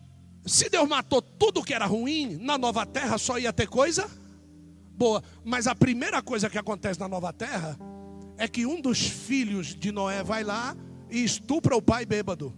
se 0.51 0.69
Deus 0.69 0.89
matou 0.89 1.23
tudo 1.23 1.63
que 1.63 1.73
era 1.73 1.87
ruim, 1.87 2.37
na 2.41 2.59
nova 2.59 2.85
terra 2.85 3.17
só 3.19 3.39
ia 3.39 3.53
ter 3.53 3.69
coisa 3.69 4.11
boa. 5.01 5.23
Mas 5.45 5.69
a 5.69 5.77
primeira 5.77 6.21
coisa 6.21 6.51
que 6.51 6.59
acontece 6.59 6.99
na 6.99 7.07
nova 7.07 7.33
terra 7.33 7.79
é 8.37 8.49
que 8.49 8.67
um 8.67 8.81
dos 8.81 8.99
filhos 8.99 9.77
de 9.77 9.93
Noé 9.93 10.25
vai 10.25 10.43
lá 10.43 10.77
e 11.09 11.23
estupra 11.23 11.77
o 11.77 11.81
pai 11.81 12.05
bêbado. 12.05 12.53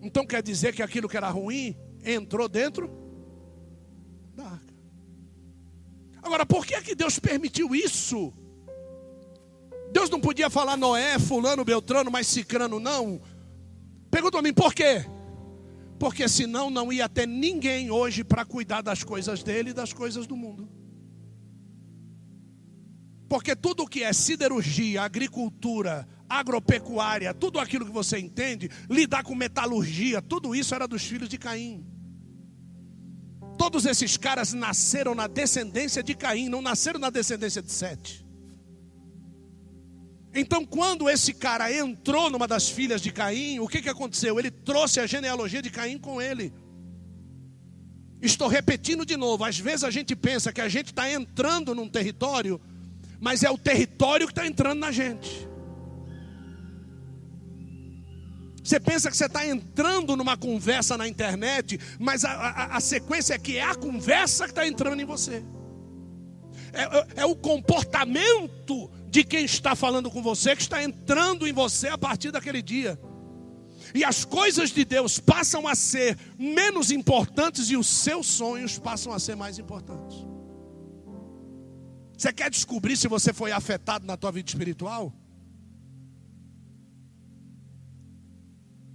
Então 0.00 0.26
quer 0.26 0.42
dizer 0.42 0.74
que 0.74 0.82
aquilo 0.82 1.10
que 1.10 1.16
era 1.16 1.28
ruim 1.28 1.76
entrou 2.02 2.48
dentro 2.48 2.90
da 4.34 4.44
arca. 4.44 4.74
Agora, 6.22 6.46
por 6.46 6.64
que 6.64 6.74
é 6.74 6.80
que 6.80 6.94
Deus 6.94 7.18
permitiu 7.18 7.74
isso? 7.74 8.32
Deus 9.92 10.08
não 10.08 10.22
podia 10.22 10.48
falar 10.48 10.78
Noé, 10.78 11.18
fulano, 11.18 11.66
Beltrano, 11.66 12.10
mas 12.10 12.26
Cicrano 12.28 12.80
não. 12.80 13.20
Pergunta 14.10 14.38
a 14.38 14.42
mim, 14.42 14.54
por 14.54 14.72
quê? 14.72 15.04
Porque 15.98 16.28
senão 16.28 16.70
não 16.70 16.92
ia 16.92 17.08
ter 17.08 17.26
ninguém 17.26 17.90
hoje 17.90 18.24
para 18.24 18.44
cuidar 18.44 18.82
das 18.82 19.02
coisas 19.04 19.42
dele 19.42 19.70
e 19.70 19.74
das 19.74 19.92
coisas 19.92 20.26
do 20.26 20.36
mundo. 20.36 20.68
Porque 23.28 23.56
tudo 23.56 23.86
que 23.86 24.02
é 24.02 24.12
siderurgia, 24.12 25.02
agricultura, 25.02 26.06
agropecuária, 26.28 27.32
tudo 27.34 27.58
aquilo 27.58 27.86
que 27.86 27.92
você 27.92 28.18
entende, 28.18 28.70
lidar 28.88 29.22
com 29.22 29.34
metalurgia, 29.34 30.20
tudo 30.20 30.54
isso 30.54 30.74
era 30.74 30.86
dos 30.86 31.04
filhos 31.04 31.28
de 31.28 31.38
Caim. 31.38 31.84
Todos 33.56 33.86
esses 33.86 34.16
caras 34.16 34.52
nasceram 34.52 35.14
na 35.14 35.26
descendência 35.26 36.02
de 36.02 36.14
Caim, 36.14 36.48
não 36.48 36.60
nasceram 36.60 36.98
na 36.98 37.10
descendência 37.10 37.62
de 37.62 37.72
Sete. 37.72 38.23
Então, 40.34 40.64
quando 40.66 41.08
esse 41.08 41.32
cara 41.32 41.72
entrou 41.72 42.28
numa 42.28 42.48
das 42.48 42.68
filhas 42.68 43.00
de 43.00 43.12
Caim, 43.12 43.60
o 43.60 43.68
que, 43.68 43.80
que 43.80 43.88
aconteceu? 43.88 44.38
Ele 44.38 44.50
trouxe 44.50 44.98
a 44.98 45.06
genealogia 45.06 45.62
de 45.62 45.70
Caim 45.70 45.96
com 45.96 46.20
ele. 46.20 46.52
Estou 48.20 48.48
repetindo 48.48 49.06
de 49.06 49.16
novo: 49.16 49.44
às 49.44 49.58
vezes 49.58 49.84
a 49.84 49.90
gente 49.90 50.16
pensa 50.16 50.52
que 50.52 50.60
a 50.60 50.68
gente 50.68 50.86
está 50.86 51.08
entrando 51.08 51.74
num 51.74 51.88
território, 51.88 52.60
mas 53.20 53.44
é 53.44 53.50
o 53.50 53.56
território 53.56 54.26
que 54.26 54.32
está 54.32 54.46
entrando 54.46 54.80
na 54.80 54.90
gente. 54.90 55.48
Você 58.64 58.80
pensa 58.80 59.10
que 59.10 59.16
você 59.16 59.26
está 59.26 59.46
entrando 59.46 60.16
numa 60.16 60.38
conversa 60.38 60.96
na 60.96 61.06
internet, 61.06 61.78
mas 61.98 62.24
a, 62.24 62.32
a, 62.32 62.76
a, 62.76 62.80
sequência 62.80 63.34
é 63.34 63.38
que 63.38 63.58
é 63.58 63.62
a 63.62 63.74
conversa 63.74 64.44
que 64.44 64.52
está 64.52 64.66
entrando 64.66 65.00
em 65.00 65.04
você. 65.04 65.44
É, 66.72 66.82
é, 66.82 67.06
é 67.16 67.26
o 67.26 67.36
comportamento 67.36 68.90
de 69.14 69.22
quem 69.22 69.44
está 69.44 69.76
falando 69.76 70.10
com 70.10 70.20
você, 70.20 70.56
que 70.56 70.62
está 70.62 70.82
entrando 70.82 71.46
em 71.46 71.52
você 71.52 71.86
a 71.86 71.96
partir 71.96 72.32
daquele 72.32 72.60
dia. 72.60 72.98
E 73.94 74.02
as 74.02 74.24
coisas 74.24 74.70
de 74.70 74.84
Deus 74.84 75.20
passam 75.20 75.68
a 75.68 75.76
ser 75.76 76.18
menos 76.36 76.90
importantes 76.90 77.70
e 77.70 77.76
os 77.76 77.86
seus 77.86 78.26
sonhos 78.26 78.76
passam 78.76 79.12
a 79.12 79.20
ser 79.20 79.36
mais 79.36 79.56
importantes. 79.56 80.16
Você 82.18 82.32
quer 82.32 82.50
descobrir 82.50 82.96
se 82.96 83.06
você 83.06 83.32
foi 83.32 83.52
afetado 83.52 84.04
na 84.04 84.16
tua 84.16 84.32
vida 84.32 84.48
espiritual? 84.48 85.14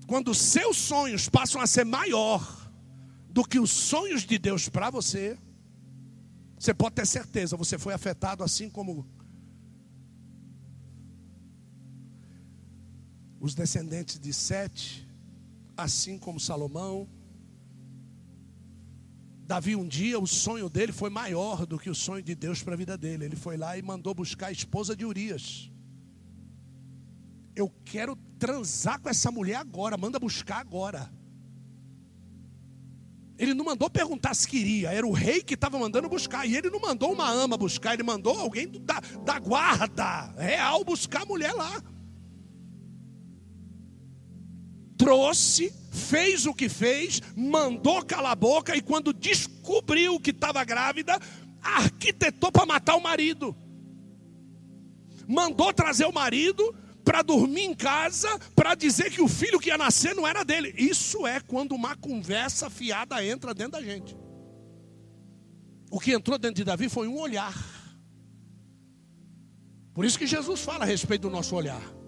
Quando 0.05 0.31
os 0.31 0.37
seus 0.37 0.75
sonhos 0.75 1.29
passam 1.29 1.61
a 1.61 1.67
ser 1.67 1.85
maior 1.85 2.69
do 3.29 3.45
que 3.45 3.57
os 3.57 3.71
sonhos 3.71 4.23
de 4.23 4.37
Deus 4.37 4.67
para 4.67 4.89
você, 4.89 5.37
você 6.57 6.73
pode 6.73 6.95
ter 6.95 7.07
certeza, 7.07 7.55
você 7.55 7.77
foi 7.77 7.93
afetado 7.93 8.43
assim 8.43 8.69
como 8.69 9.07
os 13.39 13.55
descendentes 13.55 14.19
de 14.19 14.33
Sete, 14.33 15.07
assim 15.77 16.17
como 16.17 16.39
Salomão. 16.39 17.07
Davi, 19.45 19.75
um 19.75 19.87
dia, 19.87 20.19
o 20.19 20.27
sonho 20.27 20.69
dele 20.69 20.91
foi 20.91 21.09
maior 21.09 21.65
do 21.65 21.79
que 21.79 21.89
o 21.89 21.95
sonho 21.95 22.21
de 22.21 22.35
Deus 22.35 22.61
para 22.61 22.73
a 22.73 22.77
vida 22.77 22.97
dele. 22.97 23.25
Ele 23.25 23.35
foi 23.35 23.57
lá 23.57 23.77
e 23.77 23.81
mandou 23.81 24.13
buscar 24.13 24.47
a 24.47 24.51
esposa 24.51 24.95
de 24.95 25.05
Urias. 25.05 25.71
Eu 27.55 27.71
quero 27.83 28.15
transar 28.37 28.99
com 28.99 29.09
essa 29.09 29.31
mulher 29.31 29.55
agora, 29.55 29.97
manda 29.97 30.19
buscar 30.19 30.59
agora. 30.59 31.11
Ele 33.39 33.53
não 33.53 33.63
mandou 33.63 33.89
perguntar 33.89 34.33
se 34.33 34.45
queria, 34.47 34.91
era 34.91 35.07
o 35.07 35.13
rei 35.13 35.41
que 35.41 35.53
estava 35.53 35.79
mandando 35.79 36.09
buscar. 36.09 36.45
E 36.45 36.55
ele 36.55 36.69
não 36.69 36.79
mandou 36.79 37.11
uma 37.13 37.29
ama 37.29 37.57
buscar, 37.57 37.93
ele 37.93 38.03
mandou 38.03 38.37
alguém 38.37 38.67
da, 38.67 38.99
da 39.25 39.39
guarda 39.39 40.33
real 40.37 40.83
buscar 40.83 41.23
a 41.23 41.25
mulher 41.25 41.53
lá 41.53 41.81
trouxe, 44.99 45.73
fez 45.89 46.45
o 46.45 46.53
que 46.53 46.67
fez, 46.67 47.21
mandou 47.33 48.03
calar 48.03 48.33
a 48.33 48.35
boca 48.35 48.75
e 48.75 48.81
quando 48.81 49.13
descobriu 49.13 50.19
que 50.19 50.31
estava 50.31 50.61
grávida, 50.65 51.17
arquitetou 51.61 52.51
para 52.51 52.65
matar 52.65 52.97
o 52.97 53.01
marido. 53.01 53.55
Mandou 55.25 55.71
trazer 55.71 56.05
o 56.05 56.11
marido 56.11 56.75
para 57.05 57.21
dormir 57.21 57.63
em 57.63 57.73
casa, 57.73 58.27
para 58.53 58.75
dizer 58.75 59.09
que 59.09 59.21
o 59.21 59.27
filho 59.27 59.57
que 59.57 59.69
ia 59.69 59.77
nascer 59.77 60.13
não 60.13 60.27
era 60.27 60.43
dele. 60.43 60.75
Isso 60.77 61.25
é 61.25 61.39
quando 61.39 61.71
uma 61.71 61.95
conversa 61.95 62.69
fiada 62.69 63.23
entra 63.23 63.53
dentro 63.53 63.73
da 63.73 63.81
gente. 63.81 64.17
O 65.89 65.99
que 65.99 66.11
entrou 66.11 66.37
dentro 66.37 66.57
de 66.57 66.65
Davi 66.65 66.89
foi 66.89 67.07
um 67.07 67.17
olhar. 67.17 67.55
Por 69.93 70.03
isso 70.03 70.19
que 70.19 70.27
Jesus 70.27 70.59
fala 70.59 70.83
a 70.83 70.87
respeito 70.87 71.21
do 71.21 71.29
nosso 71.29 71.55
olhar. 71.55 71.98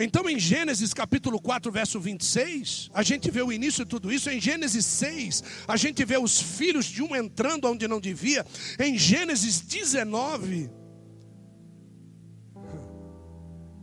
Então, 0.00 0.30
em 0.30 0.38
Gênesis 0.38 0.94
capítulo 0.94 1.40
4, 1.40 1.72
verso 1.72 1.98
26, 1.98 2.88
a 2.94 3.02
gente 3.02 3.32
vê 3.32 3.42
o 3.42 3.50
início 3.50 3.84
de 3.84 3.90
tudo 3.90 4.12
isso. 4.12 4.30
Em 4.30 4.40
Gênesis 4.40 4.86
6, 4.86 5.42
a 5.66 5.76
gente 5.76 6.04
vê 6.04 6.16
os 6.16 6.40
filhos 6.40 6.86
de 6.86 7.02
um 7.02 7.16
entrando 7.16 7.66
onde 7.66 7.88
não 7.88 8.00
devia. 8.00 8.46
Em 8.78 8.96
Gênesis 8.96 9.60
19, 9.60 10.70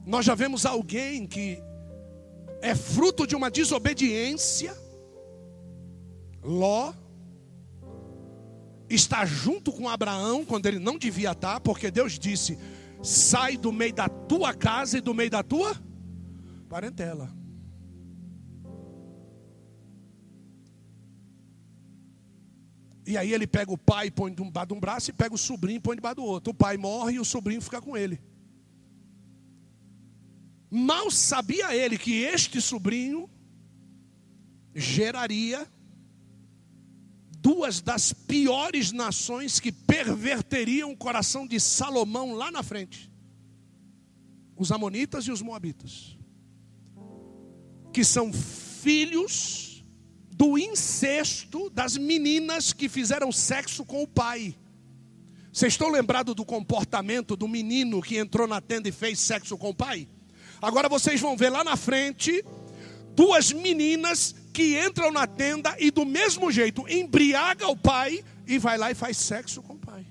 nós 0.06 0.24
já 0.24 0.34
vemos 0.34 0.66
alguém 0.66 1.28
que 1.28 1.62
é 2.62 2.74
fruto 2.74 3.28
de 3.28 3.36
uma 3.36 3.52
desobediência. 3.52 4.74
Ló 6.42 6.94
está 8.90 9.26
junto 9.26 9.70
com 9.70 9.90
Abraão 9.90 10.46
quando 10.46 10.66
ele 10.68 10.80
não 10.80 10.98
devia 10.98 11.34
estar, 11.34 11.60
porque 11.60 11.92
Deus 11.92 12.18
disse: 12.18 12.58
sai 13.04 13.58
do 13.58 13.74
meio 13.74 13.94
da 13.94 14.08
tua 14.08 14.54
casa 14.54 15.00
e 15.00 15.02
do 15.02 15.14
meio 15.14 15.30
da 15.30 15.44
tua 15.44 15.76
parentela. 16.66 17.34
E 23.08 23.18
aí 23.18 23.32
ele 23.32 23.46
pega 23.46 23.72
o 23.72 23.78
pai 23.78 24.08
e 24.08 24.12
põe 24.12 24.34
debaixo 24.34 24.68
de 24.68 24.74
um 24.74 24.80
braço 24.80 25.10
e 25.12 25.14
pega 25.14 25.36
o 25.36 25.38
sobrinho 25.38 25.78
e 25.78 25.80
põe 25.80 25.96
debaixo 25.96 26.16
do 26.16 26.24
outro. 26.24 26.52
O 26.52 26.56
pai 26.56 26.76
morre 26.76 27.14
e 27.14 27.20
o 27.20 27.26
sobrinho 27.26 27.62
fica 27.62 27.80
com 27.82 27.96
ele. 27.96 28.20
Mal 30.72 31.12
sabia 31.12 31.76
ele 31.76 31.98
que 31.98 32.24
este 32.24 32.60
sobrinho 32.60 33.30
geraria 34.74 35.68
duas 37.38 37.80
das 37.80 38.12
piores 38.12 38.92
nações 38.92 39.60
que 39.60 39.72
perverteriam 39.72 40.92
o 40.92 40.98
coração 40.98 41.46
de 41.46 41.60
Salomão 41.60 42.34
lá 42.34 42.50
na 42.50 42.64
frente: 42.64 43.12
os 44.58 44.72
Amonitas 44.72 45.26
e 45.26 45.32
os 45.32 45.44
Moabitas, 45.44 46.15
que 47.96 48.04
são 48.04 48.34
filhos 48.34 49.82
do 50.30 50.58
incesto 50.58 51.70
das 51.70 51.96
meninas 51.96 52.74
que 52.74 52.90
fizeram 52.90 53.32
sexo 53.32 53.86
com 53.86 54.04
o 54.04 54.08
pai. 54.08 54.54
Vocês 55.50 55.72
estão 55.72 55.90
lembrados 55.90 56.36
do 56.36 56.44
comportamento 56.44 57.38
do 57.38 57.48
menino 57.48 58.02
que 58.02 58.18
entrou 58.18 58.46
na 58.48 58.60
tenda 58.60 58.90
e 58.90 58.92
fez 58.92 59.18
sexo 59.22 59.58
com 59.58 59.70
o 59.70 59.74
pai? 59.74 60.10
Agora 60.62 60.90
vocês 60.90 61.22
vão 61.22 61.38
ver 61.38 61.50
lá 61.50 61.64
na 61.64 61.78
frente 61.78 62.44
duas 63.16 63.54
meninas 63.54 64.36
que 64.52 64.78
entram 64.78 65.10
na 65.10 65.26
tenda 65.26 65.74
e 65.80 65.90
do 65.90 66.06
mesmo 66.06 66.52
jeito 66.52 66.86
embriaga 66.90 67.66
o 67.70 67.78
pai 67.78 68.22
e 68.46 68.60
vai 68.60 68.78
lá 68.78 68.92
e 68.92 68.94
faz 68.94 69.16
sexo 69.16 69.64
com 69.64 69.76
o 69.76 69.80
pai. 69.80 70.06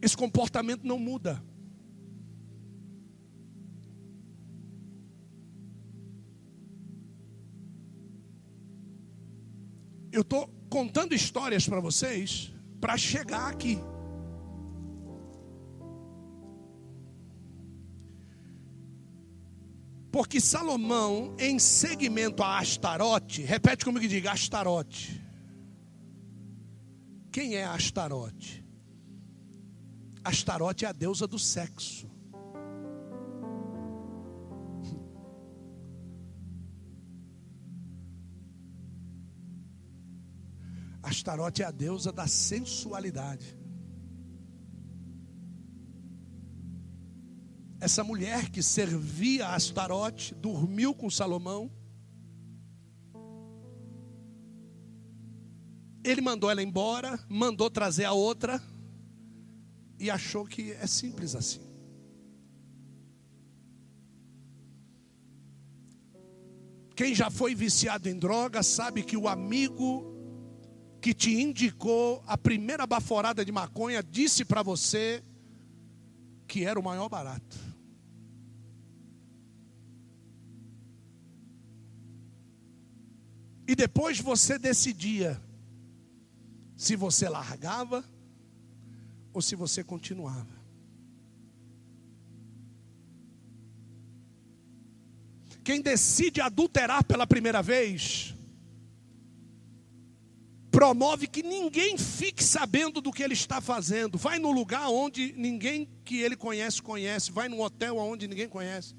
Esse 0.00 0.16
comportamento 0.16 0.86
não 0.86 0.98
muda. 0.98 1.44
Eu 10.12 10.22
estou 10.22 10.48
contando 10.68 11.14
histórias 11.14 11.68
para 11.68 11.80
vocês 11.80 12.52
para 12.80 12.96
chegar 12.96 13.48
aqui. 13.48 13.78
Porque 20.10 20.40
Salomão, 20.40 21.36
em 21.38 21.58
seguimento 21.58 22.42
a 22.42 22.58
Astarote, 22.58 23.42
repete 23.42 23.84
comigo 23.84 24.00
que 24.00 24.08
diga 24.08 24.32
Astarote. 24.32 25.22
Quem 27.30 27.54
é 27.54 27.64
Astarote? 27.64 28.64
Astarote 30.24 30.84
é 30.84 30.88
a 30.88 30.92
deusa 30.92 31.26
do 31.28 31.38
sexo. 31.38 32.10
Astarote 41.30 41.62
é 41.62 41.64
a 41.64 41.70
deusa 41.70 42.10
da 42.10 42.26
sensualidade. 42.26 43.56
Essa 47.78 48.02
mulher 48.02 48.50
que 48.50 48.60
servia 48.60 49.46
a 49.46 49.54
Astarote 49.54 50.34
dormiu 50.34 50.92
com 50.92 51.08
Salomão. 51.08 51.70
Ele 56.02 56.20
mandou 56.20 56.50
ela 56.50 56.64
embora, 56.64 57.24
mandou 57.28 57.70
trazer 57.70 58.06
a 58.06 58.12
outra 58.12 58.60
e 60.00 60.10
achou 60.10 60.44
que 60.44 60.72
é 60.72 60.86
simples 60.88 61.36
assim. 61.36 61.60
Quem 66.96 67.14
já 67.14 67.30
foi 67.30 67.54
viciado 67.54 68.08
em 68.08 68.18
droga 68.18 68.64
sabe 68.64 69.04
que 69.04 69.16
o 69.16 69.28
amigo 69.28 70.09
que 71.00 71.14
te 71.14 71.30
indicou 71.40 72.22
a 72.26 72.36
primeira 72.36 72.86
baforada 72.86 73.44
de 73.44 73.50
maconha 73.50 74.02
disse 74.02 74.44
para 74.44 74.62
você 74.62 75.22
que 76.46 76.64
era 76.64 76.78
o 76.78 76.82
maior 76.82 77.08
barato. 77.08 77.58
E 83.66 83.74
depois 83.74 84.18
você 84.18 84.58
decidia 84.58 85.40
se 86.76 86.96
você 86.96 87.28
largava 87.28 88.04
ou 89.32 89.40
se 89.40 89.54
você 89.54 89.84
continuava. 89.84 90.60
Quem 95.62 95.80
decide 95.80 96.40
adulterar 96.40 97.04
pela 97.04 97.26
primeira 97.26 97.62
vez, 97.62 98.34
promove 100.70 101.26
que 101.26 101.42
ninguém 101.42 101.98
fique 101.98 102.42
sabendo 102.42 103.00
do 103.00 103.12
que 103.12 103.22
ele 103.22 103.34
está 103.34 103.60
fazendo. 103.60 104.16
Vai 104.16 104.38
no 104.38 104.52
lugar 104.52 104.88
onde 104.88 105.32
ninguém 105.36 105.88
que 106.04 106.20
ele 106.20 106.36
conhece 106.36 106.80
conhece, 106.80 107.32
vai 107.32 107.48
num 107.48 107.60
hotel 107.60 107.96
onde 107.98 108.28
ninguém 108.28 108.48
conhece. 108.48 108.94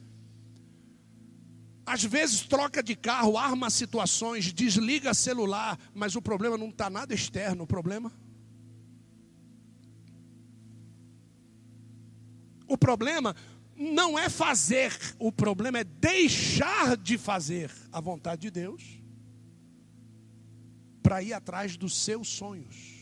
Às 1.86 2.04
vezes 2.04 2.42
troca 2.42 2.84
de 2.84 2.96
carro, 2.96 3.38
arma 3.38 3.70
situações, 3.70 4.54
desliga 4.54 5.14
celular, 5.14 5.80
mas 5.94 6.16
o 6.16 6.22
problema 6.22 6.58
não 6.58 6.70
está 6.70 6.90
nada 6.90 7.14
externo, 7.14 7.64
o 7.64 7.68
problema. 7.68 8.12
O 12.68 12.78
problema 12.78 13.36
não 13.76 14.18
é 14.18 14.30
fazer, 14.30 14.98
o 15.18 15.32
problema 15.32 15.80
é 15.80 15.84
deixar 15.84 16.96
de 16.96 17.18
fazer 17.18 17.72
a 17.92 18.00
vontade 18.00 18.42
de 18.44 18.52
Deus 18.52 19.01
para 21.02 21.22
ir 21.22 21.34
atrás 21.34 21.78
dos 21.78 21.98
seus 22.04 22.28
sonhos. 22.28 23.02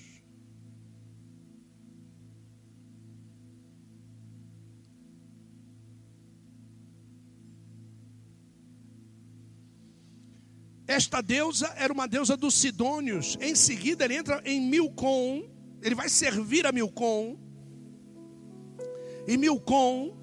Esta 10.89 11.21
deusa 11.21 11.67
era 11.77 11.93
uma 11.93 12.07
deusa 12.07 12.35
dos 12.35 12.55
Sidônios. 12.55 13.37
Em 13.39 13.53
seguida, 13.53 14.05
ele 14.05 14.15
entra 14.15 14.41
em 14.43 14.59
Milcom. 14.59 15.47
Ele 15.83 15.93
vai 15.93 16.09
servir 16.09 16.65
a 16.65 16.71
Milcom. 16.71 17.37
E 19.27 19.37
Milcom 19.37 20.17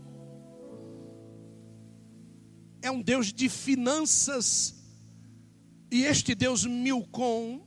é 2.83 2.91
um 2.91 3.01
deus 3.01 3.33
de 3.33 3.49
finanças. 3.49 4.76
E 5.91 6.05
este 6.05 6.35
deus 6.35 6.65
Milcom 6.65 7.61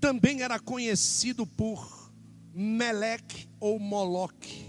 também 0.00 0.42
era 0.42 0.58
conhecido 0.58 1.46
por 1.46 2.12
Meleque 2.54 3.48
ou 3.60 3.78
Moloque. 3.78 4.66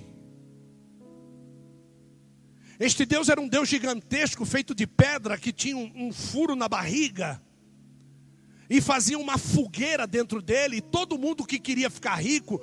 Este 2.79 3.05
Deus 3.05 3.29
era 3.29 3.39
um 3.39 3.47
Deus 3.47 3.69
gigantesco, 3.69 4.43
feito 4.43 4.73
de 4.73 4.87
pedra, 4.87 5.37
que 5.37 5.53
tinha 5.53 5.77
um, 5.77 5.91
um 5.95 6.11
furo 6.11 6.55
na 6.55 6.67
barriga 6.67 7.41
e 8.67 8.81
fazia 8.81 9.19
uma 9.19 9.37
fogueira 9.37 10.07
dentro 10.07 10.41
dele. 10.41 10.77
E 10.77 10.81
todo 10.81 11.17
mundo 11.17 11.45
que 11.45 11.59
queria 11.59 11.91
ficar 11.91 12.15
rico 12.15 12.59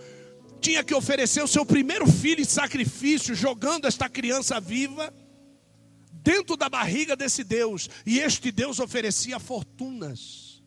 tinha 0.61 0.83
que 0.83 0.93
oferecer 0.93 1.43
o 1.43 1.47
seu 1.47 1.65
primeiro 1.65 2.07
filho 2.07 2.41
em 2.41 2.45
sacrifício, 2.45 3.35
jogando 3.35 3.87
esta 3.87 4.09
criança 4.09 4.61
viva 4.61 5.15
dentro 6.29 6.59
da 6.59 6.69
barriga 6.69 7.17
desse 7.17 7.43
Deus. 7.43 7.89
E 8.05 8.19
este 8.19 8.53
Deus 8.53 8.79
oferecia 8.79 9.41
fortunas. 9.41 10.63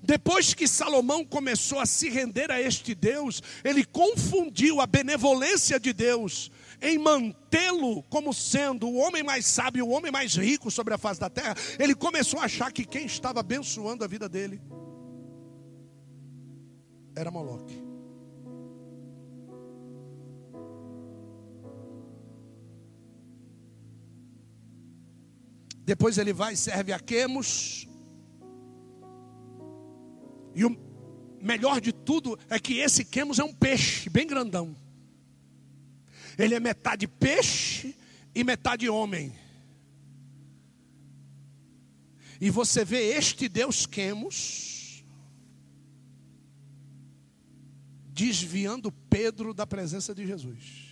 Depois 0.00 0.54
que 0.54 0.68
Salomão 0.68 1.24
começou 1.24 1.80
a 1.80 1.84
se 1.84 2.08
render 2.08 2.52
a 2.52 2.60
este 2.60 2.94
Deus, 2.94 3.42
ele 3.64 3.84
confundiu 3.84 4.80
a 4.80 4.86
benevolência 4.86 5.78
de 5.80 5.92
Deus 5.92 6.52
em 6.80 6.96
mantê-lo 6.98 8.02
como 8.04 8.32
sendo 8.32 8.86
o 8.86 8.94
homem 8.94 9.24
mais 9.24 9.44
sábio, 9.44 9.86
o 9.86 9.90
homem 9.90 10.12
mais 10.12 10.36
rico 10.36 10.70
sobre 10.70 10.94
a 10.94 10.98
face 10.98 11.18
da 11.18 11.28
terra. 11.28 11.56
Ele 11.76 11.94
começou 11.94 12.38
a 12.38 12.44
achar 12.44 12.72
que 12.72 12.84
quem 12.84 13.06
estava 13.06 13.40
abençoando 13.40 14.04
a 14.04 14.06
vida 14.06 14.28
dele 14.28 14.62
era 17.16 17.30
Moloque. 17.30 17.93
Depois 25.84 26.18
ele 26.18 26.32
vai 26.32 26.54
e 26.54 26.56
serve 26.56 26.92
a 26.92 26.98
Quemos, 26.98 27.86
e 30.54 30.64
o 30.64 30.76
melhor 31.40 31.80
de 31.80 31.92
tudo 31.92 32.38
é 32.48 32.58
que 32.58 32.78
esse 32.78 33.04
Quemos 33.04 33.38
é 33.38 33.44
um 33.44 33.52
peixe 33.52 34.08
bem 34.08 34.26
grandão. 34.26 34.74
Ele 36.38 36.54
é 36.54 36.60
metade 36.60 37.06
peixe 37.06 37.94
e 38.34 38.42
metade 38.44 38.88
homem. 38.88 39.32
E 42.40 42.50
você 42.50 42.84
vê 42.84 43.14
este 43.16 43.48
Deus 43.48 43.86
Quemos 43.86 45.04
desviando 48.12 48.92
Pedro 48.92 49.52
da 49.52 49.66
presença 49.66 50.14
de 50.14 50.26
Jesus. 50.26 50.83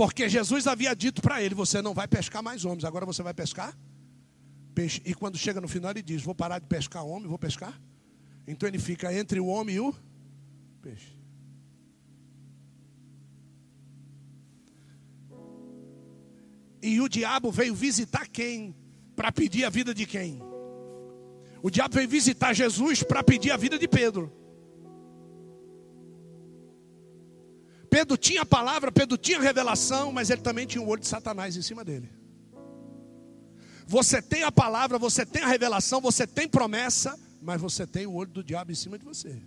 Porque 0.00 0.30
Jesus 0.30 0.66
havia 0.66 0.96
dito 0.96 1.20
para 1.20 1.42
ele: 1.42 1.54
Você 1.54 1.82
não 1.82 1.92
vai 1.92 2.08
pescar 2.08 2.42
mais 2.42 2.64
homens, 2.64 2.84
agora 2.84 3.04
você 3.04 3.22
vai 3.22 3.34
pescar 3.34 3.76
peixe. 4.74 5.02
E 5.04 5.12
quando 5.12 5.36
chega 5.36 5.60
no 5.60 5.68
final, 5.68 5.90
ele 5.90 6.02
diz: 6.02 6.22
Vou 6.22 6.34
parar 6.34 6.58
de 6.58 6.66
pescar 6.66 7.04
homem, 7.04 7.28
vou 7.28 7.38
pescar 7.38 7.78
então 8.46 8.68
ele 8.68 8.78
fica 8.78 9.14
entre 9.14 9.38
o 9.38 9.46
homem 9.46 9.76
e 9.76 9.80
o 9.80 9.94
peixe. 10.82 11.16
E 16.82 17.00
o 17.00 17.08
diabo 17.08 17.52
veio 17.52 17.74
visitar 17.74 18.26
quem? 18.26 18.74
Para 19.14 19.30
pedir 19.30 19.64
a 19.64 19.70
vida 19.70 19.94
de 19.94 20.06
quem? 20.06 20.40
O 21.62 21.70
diabo 21.70 21.94
veio 21.94 22.08
visitar 22.08 22.54
Jesus 22.54 23.02
para 23.02 23.22
pedir 23.22 23.50
a 23.50 23.56
vida 23.56 23.78
de 23.78 23.86
Pedro. 23.86 24.39
Pedro 27.90 28.16
tinha 28.16 28.42
a 28.42 28.46
palavra, 28.46 28.92
Pedro 28.92 29.18
tinha 29.18 29.40
revelação, 29.40 30.12
mas 30.12 30.30
ele 30.30 30.40
também 30.40 30.64
tinha 30.64 30.80
o 30.80 30.88
olho 30.88 31.00
de 31.00 31.08
Satanás 31.08 31.56
em 31.56 31.62
cima 31.62 31.84
dele. 31.84 32.08
Você 33.84 34.22
tem 34.22 34.44
a 34.44 34.52
palavra, 34.52 34.96
você 34.96 35.26
tem 35.26 35.42
a 35.42 35.48
revelação, 35.48 36.00
você 36.00 36.24
tem 36.24 36.48
promessa, 36.48 37.18
mas 37.42 37.60
você 37.60 37.84
tem 37.84 38.06
o 38.06 38.14
olho 38.14 38.30
do 38.30 38.44
diabo 38.44 38.70
em 38.70 38.76
cima 38.76 38.96
de 38.96 39.04
você. 39.04 39.42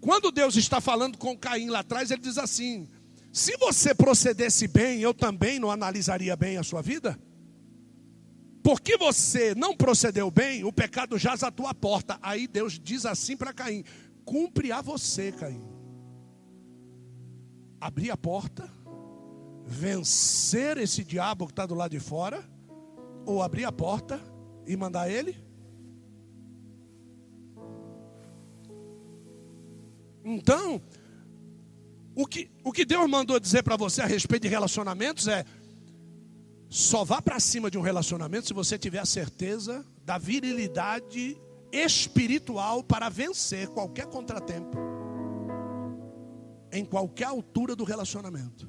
Quando 0.00 0.30
Deus 0.30 0.54
está 0.54 0.80
falando 0.80 1.18
com 1.18 1.36
Caim 1.36 1.68
lá 1.68 1.80
atrás, 1.80 2.12
ele 2.12 2.22
diz 2.22 2.38
assim: 2.38 2.88
se 3.32 3.56
você 3.56 3.92
procedesse 3.92 4.68
bem, 4.68 5.00
eu 5.00 5.12
também 5.12 5.58
não 5.58 5.70
analisaria 5.70 6.36
bem 6.36 6.56
a 6.56 6.62
sua 6.62 6.82
vida? 6.82 7.18
Porque 8.62 8.96
você 8.96 9.54
não 9.56 9.76
procedeu 9.76 10.30
bem, 10.30 10.62
o 10.62 10.72
pecado 10.72 11.18
jaz 11.18 11.42
à 11.42 11.50
tua 11.50 11.74
porta. 11.74 12.16
Aí 12.22 12.46
Deus 12.46 12.78
diz 12.78 13.04
assim 13.04 13.36
para 13.36 13.52
Caim: 13.52 13.84
cumpre 14.24 14.72
a 14.72 14.80
você, 14.80 15.32
Caim. 15.32 15.62
Abrir 17.80 18.10
a 18.10 18.16
porta, 18.16 18.70
vencer 19.64 20.78
esse 20.78 21.02
diabo 21.04 21.46
que 21.46 21.52
está 21.52 21.66
do 21.66 21.74
lado 21.74 21.90
de 21.90 22.00
fora, 22.00 22.42
ou 23.24 23.42
abrir 23.42 23.64
a 23.64 23.72
porta 23.72 24.20
e 24.66 24.76
mandar 24.76 25.10
ele? 25.10 25.36
Então, 30.24 30.80
o 32.14 32.26
que, 32.26 32.50
o 32.62 32.72
que 32.72 32.84
Deus 32.84 33.08
mandou 33.08 33.40
dizer 33.40 33.62
para 33.62 33.76
você 33.76 34.02
a 34.02 34.06
respeito 34.06 34.42
de 34.42 34.48
relacionamentos 34.48 35.26
é: 35.26 35.44
só 36.68 37.04
vá 37.04 37.20
para 37.20 37.40
cima 37.40 37.70
de 37.70 37.76
um 37.76 37.82
relacionamento 37.82 38.46
se 38.46 38.54
você 38.54 38.78
tiver 38.78 39.00
a 39.00 39.06
certeza 39.06 39.84
da 40.04 40.18
virilidade 40.18 41.40
espiritual 41.72 42.84
para 42.84 43.08
vencer 43.08 43.68
qualquer 43.68 44.06
contratempo 44.06 44.92
em 46.72 46.84
qualquer 46.84 47.26
altura 47.26 47.76
do 47.76 47.84
relacionamento. 47.84 48.68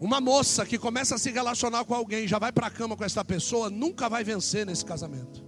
Uma 0.00 0.18
moça 0.18 0.64
que 0.64 0.78
começa 0.78 1.16
a 1.16 1.18
se 1.18 1.30
relacionar 1.30 1.84
com 1.84 1.94
alguém, 1.94 2.26
já 2.26 2.38
vai 2.38 2.50
para 2.50 2.68
a 2.68 2.70
cama 2.70 2.96
com 2.96 3.04
essa 3.04 3.22
pessoa, 3.22 3.68
nunca 3.68 4.08
vai 4.08 4.24
vencer 4.24 4.64
nesse 4.64 4.82
casamento. 4.82 5.44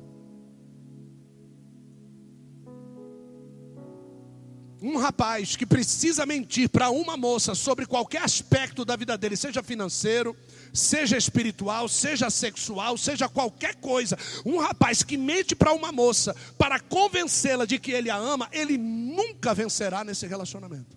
Um 4.83 4.98
rapaz 4.98 5.57
que 5.57 5.64
precisa 5.64 6.27
mentir 6.27 6.68
para 6.68 6.90
uma 6.90 7.16
moça 7.16 7.55
sobre 7.55 7.87
qualquer 7.87 8.22
aspecto 8.22 8.85
da 8.85 8.94
vida 8.94 9.16
dele, 9.16 9.37
seja 9.37 9.62
financeiro, 9.62 10.37
seja 10.72 11.16
espiritual, 11.16 11.88
seja 11.88 12.30
sexual, 12.30 12.96
seja 12.96 13.28
qualquer 13.28 13.74
coisa. 13.76 14.16
Um 14.44 14.58
rapaz 14.58 15.02
que 15.02 15.16
mente 15.16 15.54
para 15.54 15.72
uma 15.72 15.92
moça 15.92 16.35
para 16.56 16.80
convencê-la 16.80 17.66
de 17.66 17.78
que 17.78 17.92
ele 17.92 18.08
a 18.08 18.16
ama, 18.16 18.48
ele 18.52 18.78
nunca 18.78 19.52
vencerá 19.52 20.02
nesse 20.02 20.26
relacionamento. 20.26 20.96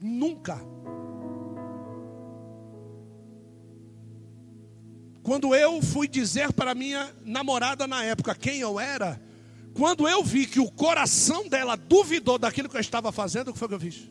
Nunca. 0.00 0.60
Quando 5.22 5.54
eu 5.54 5.80
fui 5.82 6.08
dizer 6.08 6.52
para 6.52 6.74
minha 6.74 7.14
namorada 7.24 7.86
na 7.86 8.02
época 8.02 8.34
quem 8.34 8.60
eu 8.60 8.80
era, 8.80 9.20
quando 9.74 10.08
eu 10.08 10.24
vi 10.24 10.46
que 10.46 10.58
o 10.58 10.70
coração 10.70 11.48
dela 11.48 11.76
duvidou 11.76 12.38
daquilo 12.38 12.68
que 12.68 12.76
eu 12.76 12.80
estava 12.80 13.12
fazendo, 13.12 13.48
o 13.48 13.52
que 13.52 13.58
foi 13.58 13.68
que 13.68 13.74
eu 13.74 13.80
fiz? 13.80 14.10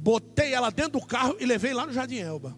Botei 0.00 0.54
ela 0.54 0.70
dentro 0.70 1.00
do 1.00 1.04
carro 1.04 1.36
e 1.40 1.44
levei 1.44 1.74
lá 1.74 1.84
no 1.84 1.92
Jardim 1.92 2.18
Elba. 2.18 2.56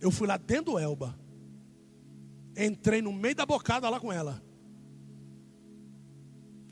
Eu 0.00 0.12
fui 0.12 0.28
lá 0.28 0.36
dentro 0.36 0.72
do 0.72 0.78
Elba. 0.78 1.18
Entrei 2.56 3.02
no 3.02 3.12
meio 3.12 3.34
da 3.34 3.44
bocada 3.44 3.90
lá 3.90 3.98
com 3.98 4.12
ela. 4.12 4.40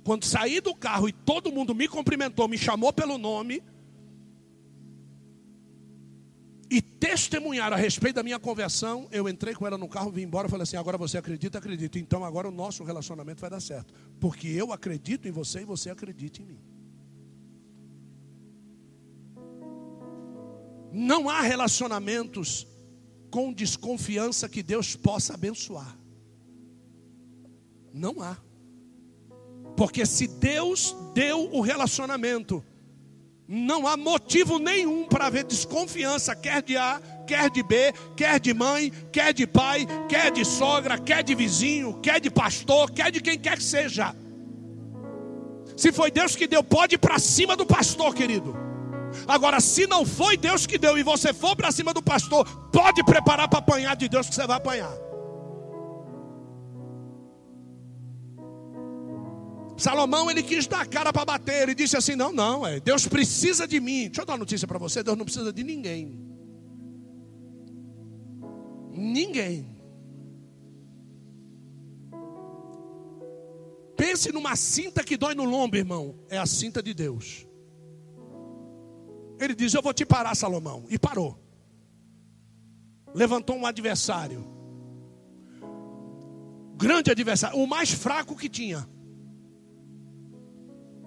Quando 0.05 0.25
saí 0.25 0.61
do 0.61 0.75
carro 0.77 1.09
e 1.09 1.12
todo 1.12 1.51
mundo 1.51 1.75
me 1.75 1.88
cumprimentou, 1.88 2.46
me 2.46 2.57
chamou 2.57 2.92
pelo 2.92 3.18
nome, 3.18 3.61
e 6.70 6.81
testemunhar 6.81 7.72
a 7.72 7.77
respeito 7.77 8.16
da 8.16 8.22
minha 8.22 8.38
conversão, 8.38 9.09
eu 9.11 9.29
entrei 9.29 9.55
com 9.55 9.66
ela 9.66 9.77
no 9.77 9.88
carro, 9.88 10.11
vim 10.12 10.22
embora, 10.22 10.49
falei 10.49 10.62
assim: 10.62 10.77
agora 10.77 10.96
você 10.96 11.18
acredita, 11.18 11.59
acredito. 11.59 11.99
Então 11.99 12.25
agora 12.25 12.49
o 12.49 12.53
nosso 12.53 12.85
relacionamento 12.85 13.40
vai 13.40 13.51
dar 13.51 13.61
certo, 13.61 13.92
porque 14.20 14.46
eu 14.46 14.72
acredito 14.72 15.27
em 15.27 15.33
você 15.33 15.62
e 15.62 15.64
você 15.64 15.90
acredita 15.90 16.42
em 16.42 16.46
mim. 16.46 16.75
Não 20.98 21.28
há 21.28 21.42
relacionamentos 21.42 22.66
com 23.30 23.52
desconfiança 23.52 24.48
que 24.48 24.62
Deus 24.62 24.96
possa 24.96 25.35
abençoar. 25.35 25.94
Não 27.92 28.22
há. 28.22 28.38
Porque 29.76 30.06
se 30.06 30.26
Deus 30.26 30.96
deu 31.12 31.52
o 31.52 31.61
relacionamento, 31.61 32.64
não 33.46 33.87
há 33.87 33.94
motivo 33.94 34.59
nenhum 34.59 35.06
para 35.06 35.26
haver 35.26 35.44
desconfiança, 35.44 36.35
quer 36.35 36.62
de 36.62 36.78
A, 36.78 36.98
quer 37.26 37.50
de 37.50 37.62
B, 37.62 37.92
quer 38.16 38.40
de 38.40 38.54
mãe, 38.54 38.90
quer 39.12 39.35
de 39.35 39.46
pai, 39.46 39.87
quer 40.09 40.32
de 40.32 40.46
sogra, 40.46 40.98
quer 40.98 41.22
de 41.22 41.35
vizinho, 41.35 42.00
quer 42.00 42.22
de 42.22 42.30
pastor, 42.30 42.90
quer 42.90 43.12
de 43.12 43.20
quem 43.20 43.38
quer 43.38 43.59
que 43.59 43.62
seja. 43.62 44.16
Se 45.76 45.92
foi 45.92 46.11
Deus 46.11 46.35
que 46.35 46.46
deu, 46.46 46.64
pode 46.64 46.94
ir 46.94 46.98
para 46.98 47.18
cima 47.18 47.54
do 47.54 47.66
pastor, 47.66 48.14
querido. 48.14 48.56
Agora, 49.26 49.61
se 49.61 49.87
não 49.87 50.05
foi 50.05 50.37
Deus 50.37 50.66
que 50.66 50.79
deu 50.79 50.96
e 50.98 51.02
você 51.02 51.33
for 51.33 51.57
para 51.57 51.70
cima 51.70 51.92
do 51.92 52.02
pastor, 52.02 52.44
pode 52.70 53.05
preparar 53.05 53.48
para 53.48 53.59
apanhar 53.59 53.96
de 53.96 54.09
Deus 54.09 54.29
que 54.29 54.35
você 54.35 54.46
vai 54.46 54.57
apanhar. 54.57 55.07
Salomão 59.76 60.31
ele 60.31 60.42
quis 60.42 60.66
dar 60.66 60.81
a 60.81 60.87
cara 60.87 61.12
para 61.12 61.24
bater. 61.24 61.62
Ele 61.62 61.74
disse 61.74 61.96
assim: 61.96 62.16
Não, 62.16 62.33
não, 62.33 62.66
é, 62.66 62.81
Deus 62.81 63.07
precisa 63.07 63.68
de 63.68 63.79
mim. 63.79 64.07
Deixa 64.07 64.22
eu 64.22 64.26
dar 64.26 64.33
uma 64.33 64.38
notícia 64.38 64.66
para 64.66 64.79
você: 64.79 65.02
Deus 65.02 65.16
não 65.16 65.24
precisa 65.24 65.52
de 65.52 65.62
ninguém. 65.62 66.18
Ninguém. 68.90 69.76
Pense 73.96 74.31
numa 74.33 74.57
cinta 74.57 75.02
que 75.02 75.16
dói 75.16 75.35
no 75.35 75.44
lombo, 75.44 75.76
irmão. 75.76 76.14
É 76.29 76.38
a 76.38 76.46
cinta 76.46 76.83
de 76.83 76.94
Deus. 76.94 77.45
Ele 79.38 79.55
diz: 79.55 79.75
Eu 79.75 79.83
vou 79.83 79.92
te 79.92 80.05
parar, 80.05 80.35
Salomão. 80.35 80.85
E 80.88 80.99
parou. 80.99 81.38
Levantou 83.14 83.57
um 83.57 83.66
adversário. 83.66 84.44
Grande 86.77 87.11
adversário. 87.11 87.59
O 87.59 87.66
mais 87.66 87.90
fraco 87.90 88.37
que 88.37 88.49
tinha. 88.49 88.87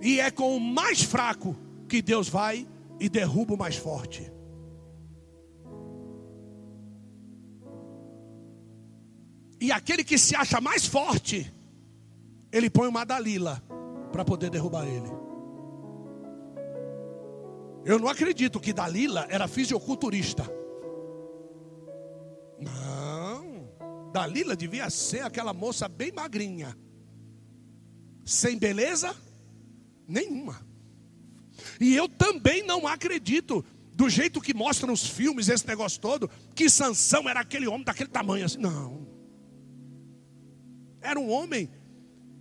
E 0.01 0.19
é 0.19 0.31
com 0.31 0.55
o 0.55 0.59
mais 0.59 1.01
fraco 1.01 1.55
que 1.87 2.01
Deus 2.01 2.29
vai 2.29 2.67
e 2.99 3.09
derruba 3.09 3.53
o 3.53 3.57
mais 3.57 3.75
forte. 3.75 4.31
E 9.61 9.71
aquele 9.71 10.03
que 10.03 10.17
se 10.17 10.35
acha 10.35 10.61
mais 10.61 10.85
forte, 10.85 11.53
ele 12.51 12.69
põe 12.69 12.87
uma 12.87 13.05
Dalila 13.05 13.61
para 14.11 14.23
poder 14.23 14.49
derrubar 14.49 14.87
ele. 14.87 15.28
Eu 17.85 17.97
não 17.97 18.07
acredito 18.07 18.59
que 18.59 18.73
Dalila 18.73 19.25
era 19.29 19.47
fisiculturista. 19.47 20.43
Não. 22.59 23.69
Dalila 24.11 24.55
devia 24.55 24.89
ser 24.89 25.21
aquela 25.21 25.53
moça 25.53 25.87
bem 25.87 26.11
magrinha. 26.11 26.77
Sem 28.25 28.57
beleza 28.57 29.15
Nenhuma. 30.09 30.59
E 31.79 31.95
eu 31.95 32.09
também 32.09 32.65
não 32.65 32.87
acredito, 32.87 33.63
do 33.93 34.09
jeito 34.09 34.41
que 34.41 34.55
mostram 34.55 34.91
os 34.91 35.05
filmes, 35.05 35.47
esse 35.49 35.67
negócio 35.67 36.01
todo, 36.01 36.27
que 36.55 36.67
Sansão 36.67 37.29
era 37.29 37.41
aquele 37.41 37.67
homem 37.67 37.83
daquele 37.83 38.09
tamanho 38.09 38.43
assim. 38.43 38.57
Não. 38.57 39.07
Era 40.99 41.19
um 41.19 41.29
homem 41.29 41.69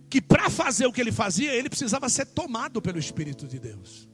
que 0.09 0.19
para 0.19 0.49
fazer 0.49 0.87
o 0.87 0.91
que 0.91 0.99
ele 0.99 1.11
fazia, 1.11 1.53
ele 1.53 1.69
precisava 1.69 2.09
ser 2.09 2.25
tomado 2.25 2.81
pelo 2.81 2.97
Espírito 2.97 3.47
de 3.47 3.59
Deus. 3.59 4.09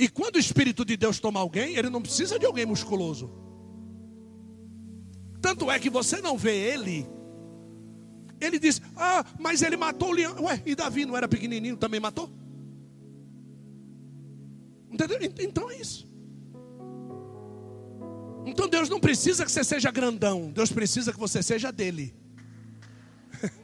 E 0.00 0.08
quando 0.08 0.36
o 0.36 0.40
Espírito 0.40 0.84
de 0.84 0.96
Deus 0.96 1.20
toma 1.20 1.38
alguém, 1.38 1.76
ele 1.76 1.90
não 1.90 2.02
precisa 2.02 2.38
de 2.38 2.46
alguém 2.46 2.66
musculoso. 2.66 3.30
Tanto 5.40 5.70
é 5.70 5.78
que 5.78 5.90
você 5.90 6.20
não 6.20 6.36
vê 6.36 6.56
ele 6.56 7.06
ele 8.40 8.58
diz: 8.58 8.80
Ah, 8.96 9.24
mas 9.38 9.62
ele 9.62 9.76
matou 9.76 10.08
o 10.08 10.12
leão. 10.12 10.34
Ué, 10.44 10.62
e 10.64 10.74
Davi 10.74 11.04
não 11.04 11.16
era 11.16 11.28
pequenininho, 11.28 11.76
também 11.76 12.00
matou? 12.00 12.30
Entendeu? 14.90 15.18
Então 15.38 15.70
é 15.70 15.76
isso. 15.76 16.08
Então 18.46 18.66
Deus 18.68 18.88
não 18.88 18.98
precisa 18.98 19.44
que 19.44 19.52
você 19.52 19.62
seja 19.62 19.90
grandão, 19.90 20.50
Deus 20.50 20.72
precisa 20.72 21.12
que 21.12 21.18
você 21.18 21.42
seja 21.42 21.70
dele. 21.70 22.14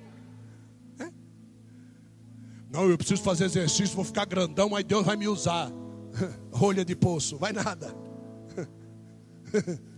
É? 0.99 1.11
Não, 2.71 2.89
eu 2.89 2.97
preciso 2.97 3.23
fazer 3.23 3.47
exercício, 3.47 3.97
vou 3.97 4.05
ficar 4.05 4.25
grandão, 4.27 4.75
aí 4.77 4.85
Deus 4.85 5.05
vai 5.05 5.17
me 5.17 5.27
usar. 5.27 5.71
Rolha 6.53 6.85
de 6.85 6.95
poço, 6.95 7.37
vai 7.37 7.53
nada. 7.53 7.95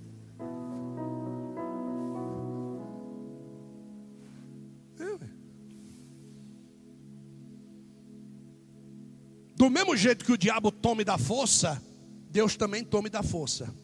Do 9.56 9.68
mesmo 9.68 9.96
jeito 9.96 10.24
que 10.24 10.30
o 10.30 10.38
diabo 10.38 10.70
tome 10.70 11.02
da 11.02 11.18
força, 11.18 11.82
Deus 12.30 12.56
também 12.56 12.84
tome 12.84 13.10
da 13.10 13.24
força. 13.24 13.74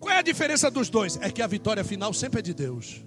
Qual 0.00 0.12
é 0.12 0.18
a 0.18 0.22
diferença 0.22 0.68
dos 0.68 0.90
dois? 0.90 1.16
É 1.18 1.30
que 1.30 1.40
a 1.40 1.46
vitória 1.46 1.84
final 1.84 2.12
sempre 2.12 2.40
é 2.40 2.42
de 2.42 2.52
Deus. 2.52 3.04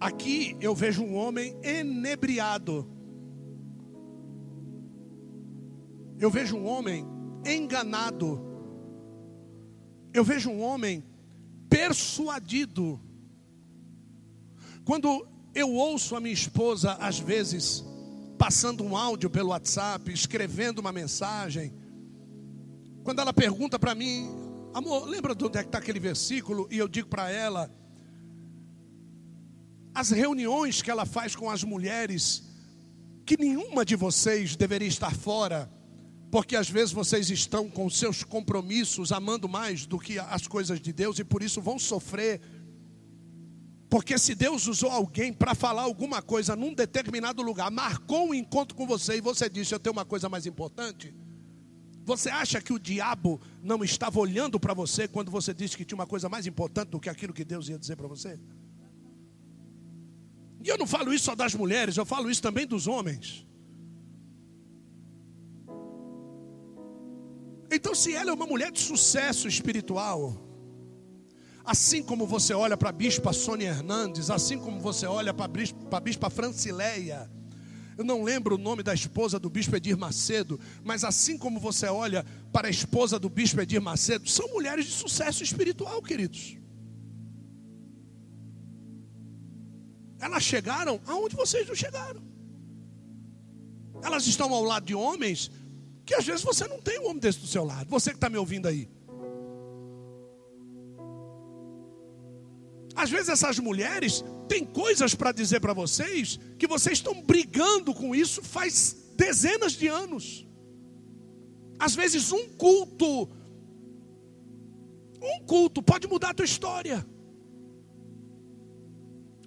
Aqui 0.00 0.56
eu 0.60 0.74
vejo 0.74 1.02
um 1.02 1.14
homem 1.16 1.56
enebriado. 1.62 2.88
Eu 6.18 6.30
vejo 6.30 6.56
um 6.56 6.66
homem 6.66 7.06
enganado. 7.44 8.40
Eu 10.12 10.24
vejo 10.24 10.50
um 10.50 10.60
homem 10.60 11.04
persuadido. 11.68 13.00
Quando 14.84 15.26
eu 15.54 15.72
ouço 15.72 16.16
a 16.16 16.20
minha 16.20 16.32
esposa, 16.32 16.92
às 16.94 17.18
vezes, 17.18 17.84
passando 18.38 18.84
um 18.84 18.96
áudio 18.96 19.28
pelo 19.28 19.50
WhatsApp, 19.50 20.12
escrevendo 20.12 20.78
uma 20.78 20.92
mensagem, 20.92 21.74
quando 23.02 23.20
ela 23.20 23.32
pergunta 23.32 23.78
para 23.78 23.94
mim, 23.94 24.30
amor, 24.72 25.06
lembra 25.08 25.34
de 25.34 25.44
onde 25.44 25.58
é 25.58 25.62
que 25.62 25.68
está 25.68 25.78
aquele 25.78 26.00
versículo? 26.00 26.68
E 26.70 26.78
eu 26.78 26.86
digo 26.86 27.08
para 27.08 27.30
ela, 27.30 27.70
as 29.98 30.10
reuniões 30.10 30.80
que 30.80 30.90
ela 30.90 31.04
faz 31.04 31.34
com 31.34 31.50
as 31.50 31.64
mulheres, 31.64 32.44
que 33.26 33.36
nenhuma 33.36 33.84
de 33.84 33.96
vocês 33.96 34.56
deveria 34.56 34.88
estar 34.88 35.14
fora, 35.14 35.70
porque 36.30 36.54
às 36.54 36.70
vezes 36.70 36.92
vocês 36.92 37.30
estão 37.30 37.68
com 37.68 37.88
seus 37.90 38.22
compromissos 38.22 39.12
amando 39.12 39.48
mais 39.48 39.86
do 39.86 39.98
que 39.98 40.18
as 40.18 40.46
coisas 40.46 40.80
de 40.80 40.92
Deus 40.92 41.18
e 41.18 41.24
por 41.24 41.42
isso 41.42 41.60
vão 41.60 41.78
sofrer 41.78 42.40
porque 43.88 44.18
se 44.18 44.34
Deus 44.34 44.66
usou 44.66 44.90
alguém 44.90 45.32
para 45.32 45.54
falar 45.54 45.82
alguma 45.82 46.20
coisa 46.20 46.54
num 46.54 46.74
determinado 46.74 47.40
lugar, 47.40 47.70
marcou 47.70 48.28
um 48.28 48.34
encontro 48.34 48.76
com 48.76 48.86
você 48.86 49.16
e 49.16 49.20
você 49.20 49.48
disse: 49.48 49.74
Eu 49.74 49.80
tenho 49.80 49.94
uma 49.94 50.04
coisa 50.04 50.28
mais 50.28 50.44
importante. 50.46 51.14
Você 52.04 52.28
acha 52.28 52.60
que 52.60 52.72
o 52.72 52.78
diabo 52.78 53.40
não 53.62 53.82
estava 53.82 54.18
olhando 54.18 54.58
para 54.60 54.74
você 54.74 55.08
quando 55.08 55.30
você 55.30 55.54
disse 55.54 55.76
que 55.76 55.84
tinha 55.84 55.96
uma 55.96 56.06
coisa 56.06 56.28
mais 56.28 56.46
importante 56.46 56.90
do 56.90 57.00
que 57.00 57.08
aquilo 57.08 57.32
que 57.32 57.44
Deus 57.44 57.68
ia 57.68 57.78
dizer 57.78 57.96
para 57.96 58.08
você? 58.08 58.38
E 60.62 60.68
eu 60.68 60.76
não 60.76 60.86
falo 60.86 61.12
isso 61.12 61.26
só 61.26 61.34
das 61.34 61.54
mulheres, 61.54 61.96
eu 61.96 62.04
falo 62.04 62.30
isso 62.30 62.42
também 62.42 62.66
dos 62.66 62.86
homens. 62.86 63.46
Então, 67.70 67.94
se 67.94 68.14
ela 68.14 68.30
é 68.30 68.32
uma 68.32 68.46
mulher 68.46 68.72
de 68.72 68.80
sucesso 68.80 69.46
espiritual, 69.46 70.48
Assim 71.68 72.02
como 72.02 72.26
você 72.26 72.54
olha 72.54 72.78
para 72.78 72.88
a 72.88 72.92
bispa 72.92 73.30
Sônia 73.30 73.68
Hernandes, 73.68 74.30
assim 74.30 74.58
como 74.58 74.80
você 74.80 75.04
olha 75.04 75.34
para 75.34 75.44
a 75.44 75.48
bispa, 75.48 76.00
bispa 76.00 76.30
Francileia, 76.30 77.30
eu 77.98 78.04
não 78.04 78.22
lembro 78.22 78.54
o 78.54 78.58
nome 78.58 78.82
da 78.82 78.94
esposa 78.94 79.38
do 79.38 79.50
bispo 79.50 79.76
Edir 79.76 79.98
Macedo, 79.98 80.58
mas 80.82 81.04
assim 81.04 81.36
como 81.36 81.60
você 81.60 81.86
olha 81.86 82.24
para 82.50 82.68
a 82.68 82.70
esposa 82.70 83.18
do 83.18 83.28
bispo 83.28 83.60
Edir 83.60 83.82
Macedo, 83.82 84.30
são 84.30 84.48
mulheres 84.48 84.86
de 84.86 84.92
sucesso 84.92 85.42
espiritual, 85.42 86.00
queridos. 86.00 86.56
Elas 90.20 90.42
chegaram 90.42 91.00
aonde 91.06 91.36
vocês 91.36 91.66
não 91.66 91.74
chegaram. 91.74 92.22
Elas 94.02 94.26
estão 94.26 94.52
ao 94.52 94.62
lado 94.62 94.84
de 94.84 94.94
homens 94.94 95.50
que 96.04 96.14
às 96.14 96.24
vezes 96.24 96.42
você 96.42 96.66
não 96.66 96.80
tem 96.80 96.98
um 97.00 97.08
homem 97.08 97.18
desse 97.18 97.40
do 97.40 97.46
seu 97.46 97.64
lado. 97.64 97.88
Você 97.90 98.10
que 98.10 98.16
está 98.16 98.30
me 98.30 98.38
ouvindo 98.38 98.66
aí. 98.66 98.88
Às 102.94 103.10
vezes 103.10 103.28
essas 103.28 103.58
mulheres 103.58 104.24
têm 104.48 104.64
coisas 104.64 105.14
para 105.14 105.30
dizer 105.30 105.60
para 105.60 105.72
vocês 105.72 106.38
que 106.58 106.66
vocês 106.66 106.98
estão 106.98 107.22
brigando 107.22 107.94
com 107.94 108.14
isso 108.14 108.42
faz 108.42 108.96
dezenas 109.14 109.72
de 109.72 109.86
anos. 109.86 110.46
Às 111.78 111.94
vezes 111.94 112.32
um 112.32 112.48
culto, 112.48 113.28
um 115.22 115.44
culto 115.46 115.80
pode 115.82 116.08
mudar 116.08 116.30
a 116.30 116.34
tua 116.34 116.44
história. 116.44 117.06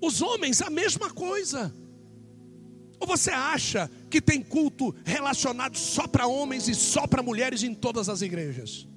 Os 0.02 0.22
homens 0.22 0.62
a 0.62 0.70
mesma 0.70 1.12
coisa. 1.12 1.74
Ou 3.00 3.08
você 3.08 3.32
acha 3.32 3.90
que 4.10 4.22
tem 4.22 4.42
culto 4.42 4.94
relacionado 5.06 5.78
só 5.78 6.08
para 6.08 6.28
homens 6.28 6.68
e 6.68 6.76
só 6.76 7.08
para 7.08 7.24
mulheres 7.24 7.64
em 7.64 7.74
todas 7.74 8.10
as 8.10 8.22
igrejas? 8.22 8.88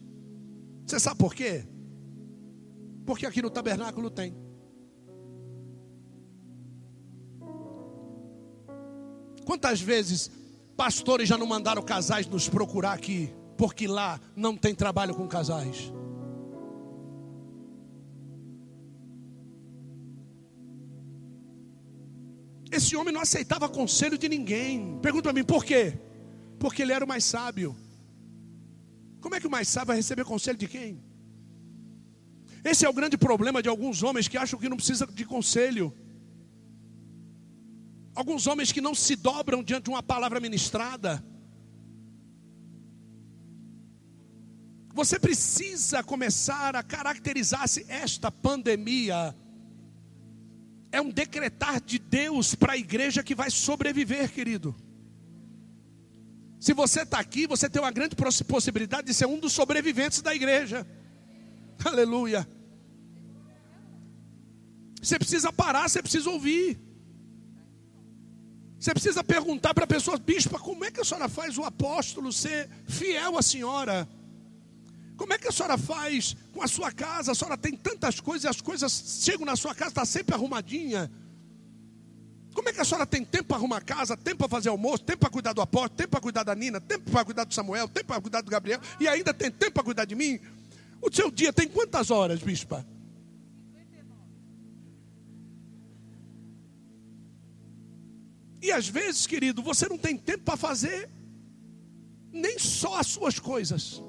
Você 0.87 0.99
sabe 0.99 1.19
por 1.19 1.35
quê? 1.35 1.65
Porque 3.07 3.27
aqui 3.27 3.43
no 3.43 3.51
tabernáculo 3.51 4.11
tem. 4.11 4.35
Quantas 9.45 9.81
vezes 9.81 10.31
pastores 10.77 11.29
já 11.29 11.37
não 11.37 11.47
mandaram 11.47 11.83
casais 11.83 12.27
nos 12.27 12.49
procurar 12.49 12.93
aqui, 12.93 13.33
porque 13.57 13.87
lá 13.87 14.21
não 14.35 14.57
tem 14.57 14.75
trabalho 14.75 15.15
com 15.15 15.29
casais? 15.29 15.93
Esse 22.77 22.97
homem 22.97 23.15
não 23.15 23.21
aceitava 23.21 23.69
conselho 23.69 24.19
de 24.19 24.29
ninguém. 24.29 24.99
Pergunta 25.01 25.25
para 25.29 25.33
mim, 25.33 25.45
por 25.45 25.65
quê? 25.65 25.83
Porque 26.59 26.83
ele 26.83 26.93
era 26.93 27.05
o 27.05 27.09
mais 27.09 27.25
sábio. 27.25 27.77
Como 29.21 29.35
é 29.35 29.41
que 29.41 29.47
o 29.47 29.51
mais 29.57 29.69
sábio 29.69 29.89
vai 29.89 29.97
receber 29.97 30.25
conselho 30.25 30.59
de 30.59 30.67
quem? 30.67 31.03
Esse 32.65 32.85
é 32.85 32.89
o 32.89 32.93
grande 32.93 33.17
problema 33.17 33.63
de 33.63 33.69
alguns 33.69 34.03
homens 34.03 34.27
que 34.27 34.37
acham 34.37 34.59
que 34.59 34.69
não 34.69 34.77
precisa 34.77 35.07
de 35.07 35.25
conselho. 35.25 35.95
Alguns 38.15 38.47
homens 38.47 38.73
que 38.73 38.81
não 38.81 38.95
se 38.95 39.15
dobram 39.15 39.63
diante 39.63 39.85
de 39.85 39.91
uma 39.91 40.03
palavra 40.03 40.41
ministrada. 40.41 41.25
Você 44.95 45.19
precisa 45.19 46.03
começar 46.03 46.75
a 46.75 46.83
caracterizar-se 46.83 47.85
esta 47.89 48.31
pandemia. 48.33 49.35
É 50.95 51.01
um 51.01 51.11
decretar 51.11 51.81
de 51.81 51.99
Deus 51.99 52.55
para 52.55 52.75
a 52.75 52.77
igreja 52.77 53.21
que 53.21 53.35
vai 53.35 53.51
sobreviver, 53.51 54.31
querido. 54.31 54.73
Se 56.61 56.73
você 56.73 57.03
está 57.03 57.19
aqui, 57.19 57.49
você 57.49 57.69
tem 57.69 57.83
uma 57.83 57.91
grande 57.91 58.15
possibilidade 58.47 59.09
de 59.09 59.13
ser 59.13 59.27
um 59.27 59.41
dos 59.41 59.53
sobreviventes 59.53 60.23
da 60.23 60.33
igreja. 60.33 60.87
Aleluia. 61.85 62.49
Você 65.03 65.19
precisa 65.19 65.53
parar, 65.53 65.89
você 65.89 66.01
precisa 66.01 66.31
ouvir. 66.31 66.79
Você 68.79 68.93
precisa 68.93 69.25
perguntar 69.25 69.75
para 69.75 69.83
a 69.83 69.89
pessoa, 69.89 70.17
bispa, 70.17 70.61
como 70.61 70.85
é 70.85 70.93
que 70.93 71.01
a 71.01 71.05
senhora 71.05 71.29
faz 71.29 71.59
o 71.59 71.65
apóstolo 71.65 72.33
ser 72.33 72.71
fiel 72.87 73.37
à 73.37 73.43
senhora? 73.43 74.09
Como 75.17 75.33
é 75.33 75.39
que 75.39 75.49
a 75.49 75.53
senhora 75.53 75.79
faz 75.79 76.37
com 76.53 76.63
a 76.63 76.67
sua 76.67 76.91
casa? 76.91 77.33
A 77.33 77.35
senhora 77.35 77.57
tem 77.57 77.77
tantas 77.77 78.21
coisas 78.21 78.45
e 78.45 78.49
as 78.49 78.61
coisas 78.61 79.21
chegam 79.23 79.47
na 79.47 79.57
sua 79.57 79.75
casa, 79.75 79.91
está 79.91 80.05
sempre 80.05 80.35
arrumadinha. 80.35 81.11
Como 82.53 82.69
é 82.69 82.73
que 82.73 82.81
a 82.81 82.85
senhora 82.85 83.07
tem 83.07 83.25
tempo 83.25 83.45
para 83.49 83.57
arrumar 83.57 83.81
casa, 83.81 84.17
tempo 84.17 84.39
para 84.39 84.49
fazer 84.49 84.69
almoço, 84.69 85.03
tempo 85.03 85.19
para 85.19 85.31
cuidar 85.31 85.53
do 85.53 85.61
apóstolo, 85.61 85.97
tempo 85.97 86.11
para 86.11 86.21
cuidar 86.21 86.45
da 86.45 86.55
Nina, 86.55 86.81
tempo 86.81 87.11
para 87.11 87.25
cuidar 87.25 87.45
do 87.45 87.55
Samuel, 87.55 87.89
tempo 87.89 88.07
para 88.07 88.21
cuidar 88.21 88.41
do 88.43 88.51
Gabriel 88.51 88.81
e 89.01 89.09
ainda 89.09 89.35
tem 89.35 89.51
tempo 89.51 89.73
para 89.73 89.83
cuidar 89.83 90.05
de 90.05 90.15
mim? 90.15 90.41
O 91.03 91.13
seu 91.13 91.31
dia 91.31 91.53
tem 91.53 91.69
quantas 91.69 92.11
horas, 92.11 92.41
bispa? 92.41 92.87
E 98.63 98.73
às 98.73 98.89
vezes, 98.89 99.27
querido, 99.27 99.63
você 99.63 99.87
não 99.89 99.99
tem 99.99 100.17
tempo 100.17 100.45
para 100.45 100.57
fazer 100.57 101.11
nem 102.33 102.59
só 102.59 102.99
as 102.99 103.09
suas 103.09 103.39
coisas. 103.39 104.03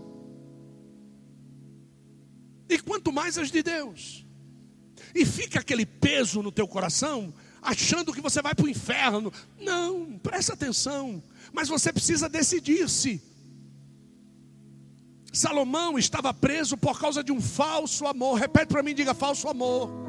E 2.70 2.80
quanto 2.80 3.12
mais 3.12 3.38
as 3.38 3.52
de 3.52 3.62
Deus. 3.62 4.26
E 5.14 5.26
fica 5.26 5.60
aquele 5.60 5.86
peso 5.86 6.42
no 6.42 6.52
teu 6.52 6.68
coração, 6.68 7.34
achando 7.62 8.14
que 8.14 8.22
você 8.22 8.42
vai 8.42 8.54
para 8.54 8.66
o 8.66 8.70
inferno. 8.70 9.32
Não, 9.60 10.20
presta 10.20 10.54
atenção. 10.54 11.24
Mas 11.54 11.70
você 11.70 11.92
precisa 11.92 12.28
decidir-se. 12.28 13.22
Salomão 15.32 15.98
estava 16.00 16.34
preso 16.34 16.78
por 16.78 17.00
causa 17.00 17.24
de 17.24 17.32
um 17.32 17.42
falso 17.42 18.08
amor. 18.08 18.40
Repete 18.40 18.68
para 18.68 18.84
mim, 18.84 18.96
diga 18.96 19.14
falso 19.14 19.48
amor. 19.48 20.05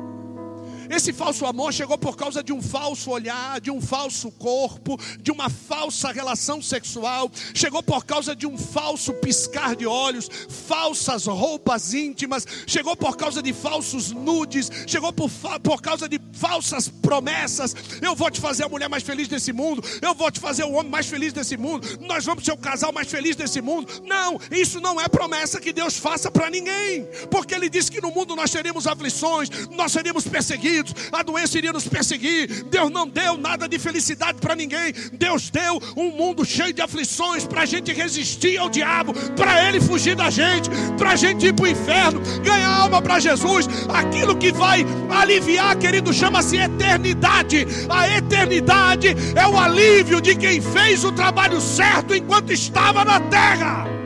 Esse 0.90 1.12
falso 1.12 1.46
amor 1.46 1.72
chegou 1.72 1.98
por 1.98 2.16
causa 2.16 2.42
de 2.42 2.52
um 2.52 2.62
falso 2.62 3.10
olhar, 3.10 3.60
de 3.60 3.70
um 3.70 3.80
falso 3.80 4.30
corpo, 4.32 4.98
de 5.20 5.30
uma 5.30 5.48
falsa 5.48 6.12
relação 6.12 6.60
sexual, 6.62 7.30
chegou 7.54 7.82
por 7.82 8.04
causa 8.04 8.34
de 8.34 8.46
um 8.46 8.56
falso 8.56 9.12
piscar 9.14 9.74
de 9.74 9.86
olhos, 9.86 10.28
falsas 10.48 11.26
roupas 11.26 11.94
íntimas, 11.94 12.46
chegou 12.66 12.96
por 12.96 13.16
causa 13.16 13.42
de 13.42 13.52
falsos 13.52 14.12
nudes, 14.12 14.70
chegou 14.86 15.12
por, 15.12 15.30
por 15.62 15.82
causa 15.82 16.08
de 16.08 16.20
falsas 16.32 16.88
promessas. 16.88 17.74
Eu 18.00 18.14
vou 18.14 18.30
te 18.30 18.40
fazer 18.40 18.64
a 18.64 18.68
mulher 18.68 18.88
mais 18.88 19.02
feliz 19.02 19.28
desse 19.28 19.52
mundo, 19.52 19.82
eu 20.00 20.14
vou 20.14 20.30
te 20.30 20.40
fazer 20.40 20.64
o 20.64 20.72
homem 20.72 20.90
mais 20.90 21.06
feliz 21.06 21.32
desse 21.32 21.56
mundo, 21.56 21.86
nós 22.00 22.24
vamos 22.24 22.44
ser 22.44 22.52
o 22.52 22.56
casal 22.56 22.92
mais 22.92 23.08
feliz 23.08 23.36
desse 23.36 23.60
mundo. 23.60 24.02
Não, 24.04 24.38
isso 24.50 24.80
não 24.80 25.00
é 25.00 25.08
promessa 25.08 25.60
que 25.60 25.72
Deus 25.72 25.96
faça 25.96 26.30
para 26.30 26.50
ninguém, 26.50 27.06
porque 27.30 27.54
Ele 27.54 27.68
disse 27.68 27.90
que 27.90 28.00
no 28.00 28.10
mundo 28.10 28.36
nós 28.36 28.50
teríamos 28.50 28.86
aflições, 28.86 29.48
nós 29.70 29.92
seríamos 29.92 30.26
perseguidos, 30.26 30.75
a 31.12 31.22
doença 31.22 31.58
iria 31.58 31.72
nos 31.72 31.88
perseguir. 31.88 32.64
Deus 32.64 32.90
não 32.90 33.08
deu 33.08 33.36
nada 33.36 33.68
de 33.68 33.78
felicidade 33.78 34.38
para 34.40 34.54
ninguém, 34.54 34.92
Deus 35.12 35.50
deu 35.50 35.80
um 35.96 36.10
mundo 36.10 36.44
cheio 36.44 36.72
de 36.72 36.82
aflições 36.82 37.44
para 37.46 37.62
a 37.62 37.66
gente 37.66 37.92
resistir 37.92 38.58
ao 38.58 38.68
diabo, 38.68 39.12
para 39.34 39.68
ele 39.68 39.80
fugir 39.80 40.14
da 40.14 40.30
gente, 40.30 40.68
para 40.96 41.10
a 41.10 41.16
gente 41.16 41.46
ir 41.46 41.54
para 41.54 41.64
o 41.64 41.68
inferno, 41.68 42.20
ganhar 42.42 42.68
alma 42.68 43.00
para 43.02 43.18
Jesus. 43.18 43.68
Aquilo 43.88 44.36
que 44.36 44.52
vai 44.52 44.84
aliviar, 45.10 45.76
querido, 45.76 46.12
chama-se 46.12 46.56
eternidade. 46.56 47.66
A 47.88 48.08
eternidade 48.08 49.08
é 49.34 49.46
o 49.46 49.58
alívio 49.58 50.20
de 50.20 50.34
quem 50.34 50.60
fez 50.60 51.04
o 51.04 51.12
trabalho 51.12 51.60
certo 51.60 52.14
enquanto 52.14 52.52
estava 52.52 53.04
na 53.04 53.20
terra. 53.20 54.05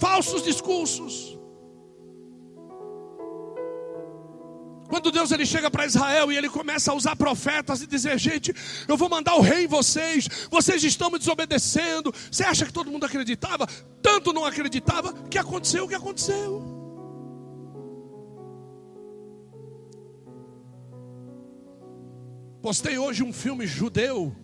Falsos 0.00 0.42
discursos. 0.42 1.38
Quando 4.88 5.12
Deus 5.12 5.30
ele 5.30 5.46
chega 5.46 5.70
para 5.70 5.86
Israel 5.86 6.32
e 6.32 6.36
ele 6.36 6.48
começa 6.48 6.90
a 6.90 6.94
usar 6.94 7.14
profetas 7.14 7.80
e 7.80 7.86
dizer: 7.86 8.18
gente, 8.18 8.52
eu 8.88 8.96
vou 8.96 9.08
mandar 9.08 9.36
o 9.36 9.40
rei 9.40 9.64
em 9.64 9.68
vocês, 9.68 10.26
vocês 10.50 10.82
estão 10.82 11.10
me 11.10 11.18
desobedecendo. 11.18 12.12
Você 12.28 12.42
acha 12.42 12.66
que 12.66 12.72
todo 12.72 12.90
mundo 12.90 13.06
acreditava? 13.06 13.68
Tanto 14.02 14.32
não 14.32 14.44
acreditava 14.44 15.12
que 15.30 15.38
aconteceu 15.38 15.84
o 15.84 15.88
que 15.88 15.94
aconteceu. 15.94 16.80
Postei 22.60 22.98
hoje 22.98 23.22
um 23.22 23.32
filme 23.32 23.66
judeu 23.66 24.34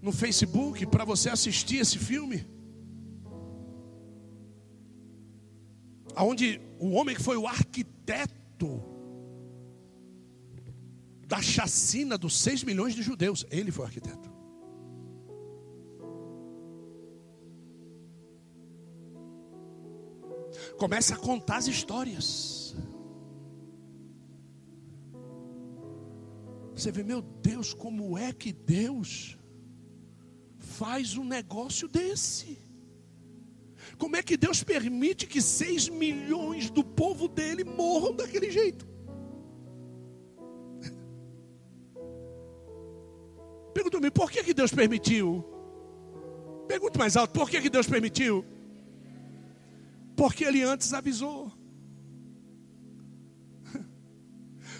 no 0.00 0.12
Facebook 0.12 0.86
para 0.86 1.04
você 1.04 1.28
assistir 1.30 1.78
esse 1.78 1.98
filme. 1.98 2.57
Onde 6.20 6.60
o 6.78 6.90
homem 6.90 7.14
que 7.14 7.22
foi 7.22 7.36
o 7.36 7.46
arquiteto 7.46 8.82
da 11.26 11.40
chacina 11.40 12.16
dos 12.16 12.38
6 12.40 12.64
milhões 12.64 12.94
de 12.94 13.02
judeus, 13.02 13.46
ele 13.50 13.70
foi 13.70 13.84
o 13.84 13.88
arquiteto. 13.88 14.28
Começa 20.76 21.14
a 21.14 21.18
contar 21.18 21.58
as 21.58 21.66
histórias. 21.66 22.74
Você 26.74 26.92
vê, 26.92 27.02
meu 27.02 27.20
Deus, 27.20 27.74
como 27.74 28.16
é 28.16 28.32
que 28.32 28.52
Deus 28.52 29.36
faz 30.56 31.16
um 31.16 31.24
negócio 31.24 31.88
desse? 31.88 32.67
Como 33.98 34.16
é 34.16 34.22
que 34.22 34.36
Deus 34.36 34.62
permite 34.62 35.26
que 35.26 35.42
seis 35.42 35.88
milhões 35.88 36.70
do 36.70 36.84
povo 36.84 37.26
dele 37.26 37.64
morram 37.64 38.14
daquele 38.14 38.48
jeito? 38.48 38.86
Pergunta-me, 43.74 44.08
por 44.10 44.30
que, 44.30 44.44
que 44.44 44.54
Deus 44.54 44.72
permitiu? 44.72 45.44
Pergunta 46.68 46.96
mais 46.96 47.16
alto, 47.16 47.32
por 47.32 47.50
que, 47.50 47.60
que 47.60 47.68
Deus 47.68 47.88
permitiu? 47.88 48.44
Porque 50.16 50.44
Ele 50.44 50.62
antes 50.62 50.92
avisou. 50.92 51.50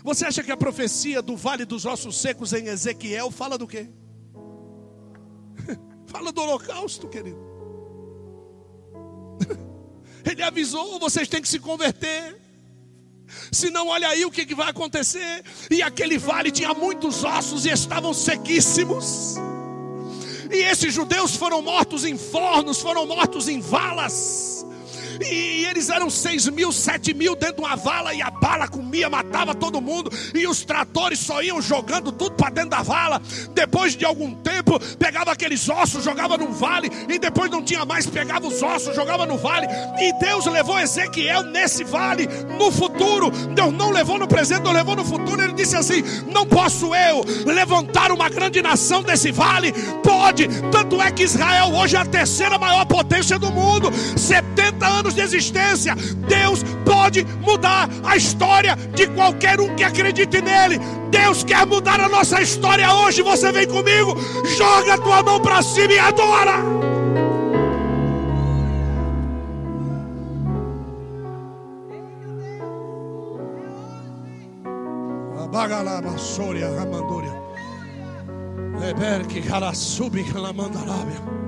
Você 0.05 0.27
acha 0.27 0.45
que 0.45 0.53
a 0.53 0.57
profecia 0.57 1.21
do 1.21 1.37
vale 1.37 1.65
dos 1.65 1.85
ossos 1.85 2.21
secos 2.21 2.53
em 2.53 2.69
Ezequiel 2.69 3.33
fala 3.33 3.59
do 3.59 3.67
quê? 3.67 3.91
Fala 6.07 6.33
do 6.33 6.41
holocausto, 6.41 7.09
querido. 7.09 7.48
Ele 10.25 10.43
avisou: 10.43 10.99
vocês 10.99 11.29
têm 11.29 11.41
que 11.41 11.49
se 11.49 11.59
converter. 11.59 12.37
Senão, 13.53 13.89
olha 13.89 14.09
aí 14.09 14.25
o 14.25 14.31
que, 14.31 14.47
que 14.47 14.55
vai 14.55 14.71
acontecer. 14.71 15.45
E 15.71 15.83
aquele 15.83 16.19
vale 16.19 16.51
tinha 16.51 16.73
muitos 16.73 17.25
ossos 17.25 17.67
e 17.67 17.71
estavam 17.71 18.15
sequíssimos. 18.15 19.37
E 20.51 20.57
esses 20.57 20.95
judeus 20.95 21.37
foram 21.37 21.61
mortos 21.61 22.05
em 22.05 22.17
fornos, 22.17 22.81
foram 22.81 23.07
mortos 23.07 23.49
em 23.49 23.61
valas. 23.61 24.58
E 25.21 25.65
eles 25.67 25.89
eram 25.89 26.09
seis 26.11 26.49
mil, 26.49 26.73
sete 26.73 27.13
mil 27.15 27.35
dentro 27.35 27.57
de 27.57 27.63
uma 27.63 27.77
vala, 27.77 28.15
e 28.15 28.23
a 28.23 28.31
bala 28.31 28.69
comia, 28.69 29.09
matava 29.09 29.55
todo 29.55 29.81
mundo, 29.81 30.11
e 30.35 30.47
os 30.47 30.65
tratores 30.65 31.19
só 31.19 31.43
iam 31.43 31.61
jogando 31.61 32.13
tudo 32.13 32.33
para 32.33 32.51
dentro 32.51 32.71
da 32.71 32.83
vala. 32.83 33.21
Depois 33.53 33.97
de 33.97 34.05
algum 34.05 34.35
tempo, 34.35 34.79
pegava 34.97 35.33
aqueles 35.33 35.69
ossos, 35.69 36.05
jogava 36.05 36.37
no 36.37 36.53
vale, 36.53 36.91
e 37.09 37.19
depois 37.19 37.51
não 37.51 37.63
tinha 37.63 37.85
mais, 37.85 38.07
pegava 38.07 38.47
os 38.47 38.63
ossos, 38.63 38.95
jogava 38.95 39.27
no 39.27 39.37
vale. 39.37 39.67
E 39.99 40.13
Deus 40.19 40.47
levou 40.47 40.79
Ezequiel 40.79 41.43
nesse 41.45 41.85
vale, 41.85 42.29
no 42.59 42.71
futuro. 42.71 43.31
Deus 43.31 43.73
não 43.73 43.91
levou 43.91 44.19
no 44.19 44.29
presente, 44.29 44.63
não 44.63 44.73
levou 44.73 44.97
no 44.97 45.05
futuro. 45.05 45.43
Ele 45.43 45.53
disse 45.53 45.77
assim: 45.77 46.03
Não 46.33 46.47
posso 46.47 46.95
eu 46.95 47.25
levantar 47.45 48.13
uma 48.13 48.29
grande 48.29 48.63
nação 48.63 49.03
desse 49.03 49.31
vale? 49.31 49.73
Pode, 50.03 50.49
tanto 50.71 51.01
é 51.01 51.11
que 51.11 51.23
Israel 51.23 51.73
hoje 51.75 51.97
é 51.97 52.01
a 52.01 52.05
terceira 52.05 52.59
maior 52.59 52.85
potência 52.87 53.39
do 53.39 53.51
mundo, 53.51 53.91
70 54.17 54.87
anos 54.87 55.08
anos 55.09 55.15
de 55.15 55.21
existência, 55.23 55.95
Deus 56.29 56.63
pode 56.85 57.25
mudar 57.41 57.89
a 58.05 58.17
história 58.17 58.77
de 58.95 59.07
qualquer 59.09 59.61
um 59.61 59.75
que 59.75 59.85
acredite 59.85 60.41
nele. 60.41 60.79
Deus 61.11 61.45
quer 61.45 61.67
mudar 61.67 62.01
a 62.01 62.09
nossa 62.09 62.41
história 62.43 62.93
hoje. 62.93 63.23
Você 63.23 63.51
vem 63.51 63.67
comigo, 63.67 64.15
joga 64.57 64.95
a 64.95 64.99
tua 64.99 65.23
mão 65.23 65.41
para 65.41 65.63
cima 65.63 65.93
e 65.93 65.99
adora. 65.99 66.89
Bagalaba, 75.51 76.17
Soria, 76.19 76.69
Ramandoria. 76.69 77.33
Leberque, 78.79 79.41
Karasubi, 79.41 80.23
Kalamandarabia. 80.23 81.48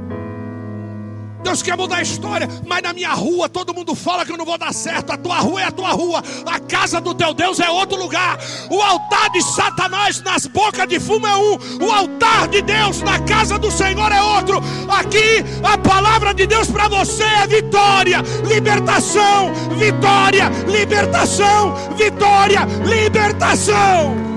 Deus 1.42 1.62
quer 1.62 1.76
mudar 1.76 1.96
a 1.96 2.02
história, 2.02 2.48
mas 2.66 2.82
na 2.82 2.92
minha 2.92 3.12
rua 3.12 3.48
todo 3.48 3.74
mundo 3.74 3.94
fala 3.94 4.24
que 4.24 4.32
eu 4.32 4.36
não 4.36 4.44
vou 4.44 4.58
dar 4.58 4.72
certo. 4.72 5.10
A 5.10 5.16
tua 5.16 5.38
rua 5.38 5.62
é 5.62 5.64
a 5.64 5.70
tua 5.70 5.90
rua, 5.90 6.22
a 6.46 6.60
casa 6.60 7.00
do 7.00 7.14
teu 7.14 7.34
Deus 7.34 7.60
é 7.60 7.70
outro 7.70 7.98
lugar. 7.98 8.38
O 8.70 8.80
altar 8.80 9.30
de 9.30 9.42
Satanás 9.42 10.20
nas 10.22 10.46
bocas 10.46 10.88
de 10.88 11.00
fumo 11.00 11.26
é 11.26 11.36
um, 11.36 11.58
o 11.84 11.90
altar 11.90 12.48
de 12.48 12.62
Deus 12.62 13.02
na 13.02 13.18
casa 13.20 13.58
do 13.58 13.70
Senhor 13.70 14.12
é 14.12 14.22
outro. 14.22 14.60
Aqui 14.88 15.44
a 15.62 15.78
palavra 15.78 16.34
de 16.34 16.46
Deus 16.46 16.70
para 16.70 16.88
você 16.88 17.24
é 17.24 17.46
vitória, 17.46 18.22
libertação, 18.46 19.52
vitória, 19.78 20.50
libertação, 20.68 21.74
vitória, 21.96 22.60
libertação. 22.84 24.30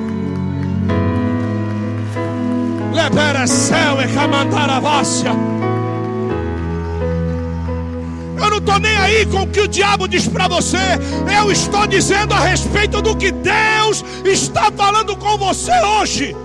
Libera 2.93 3.47
céu 3.47 3.99
e 4.01 4.13
camandaravássia. 4.13 5.52
Eu 8.43 8.49
não 8.49 8.57
estou 8.57 8.77
nem 8.77 8.95
aí 8.97 9.25
com 9.25 9.43
o 9.43 9.47
que 9.47 9.61
o 9.61 9.67
diabo 9.69 10.05
diz 10.05 10.27
para 10.27 10.49
você. 10.49 10.77
Eu 11.39 11.49
estou 11.49 11.87
dizendo 11.87 12.33
a 12.33 12.41
respeito 12.41 13.01
do 13.01 13.15
que 13.15 13.31
Deus 13.31 14.03
está 14.25 14.69
falando 14.69 15.15
com 15.15 15.37
você 15.37 15.71
hoje. 15.71 16.35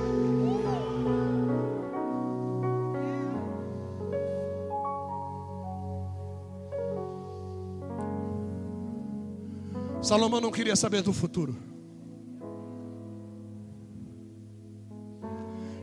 Salomão 10.01 10.41
não 10.41 10.53
queria 10.53 10.77
saber 10.77 11.03
do 11.03 11.13
futuro. 11.13 11.57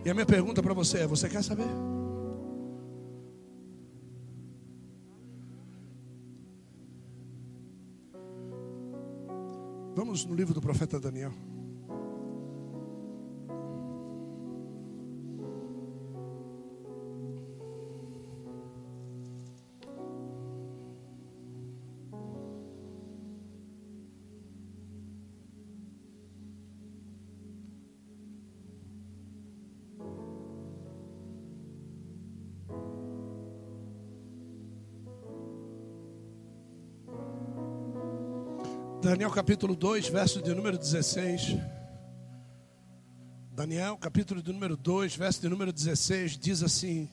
E 0.05 0.09
a 0.09 0.13
minha 0.13 0.25
pergunta 0.25 0.63
para 0.63 0.73
você 0.73 0.99
é: 0.99 1.07
você 1.07 1.27
quer 1.27 1.43
saber? 1.43 1.67
Vamos 9.95 10.25
no 10.25 10.35
livro 10.35 10.53
do 10.53 10.59
profeta 10.59 10.99
Daniel. 10.99 11.31
Daniel 39.15 39.31
capítulo 39.31 39.77
2, 39.77 40.09
verso 40.09 40.41
de 40.41 40.53
número 40.53 40.77
16. 40.77 41.55
Daniel 43.53 43.95
capítulo 43.95 44.43
de 44.43 44.51
número 44.51 44.75
2, 44.75 45.15
verso 45.15 45.39
de 45.39 45.47
número 45.47 45.71
16, 45.71 46.37
diz 46.37 46.61
assim: 46.61 47.09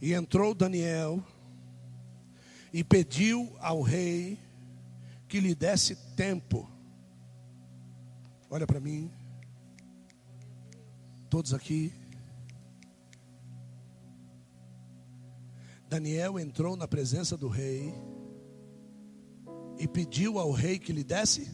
E 0.00 0.12
entrou 0.12 0.54
Daniel 0.54 1.20
e 2.72 2.84
pediu 2.84 3.52
ao 3.58 3.82
rei 3.82 4.38
que 5.26 5.40
lhe 5.40 5.56
desse 5.56 5.96
tempo. 6.14 6.70
Olha 8.48 8.64
para 8.64 8.78
mim, 8.78 9.10
todos 11.28 11.52
aqui. 11.52 11.92
Daniel 15.88 16.38
entrou 16.38 16.76
na 16.76 16.86
presença 16.86 17.36
do 17.36 17.48
rei 17.48 17.92
e 19.78 19.86
pediu 19.86 20.38
ao 20.38 20.50
rei 20.50 20.78
que 20.78 20.92
lhe 20.92 21.04
desse. 21.04 21.50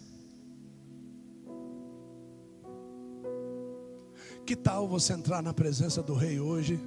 Que 4.45 4.57
tal 4.57 4.89
você 4.89 5.13
entrar 5.13 5.43
na 5.43 5.55
presença 5.55 6.03
do 6.03 6.15
rei 6.15 6.41
hoje 6.41 6.79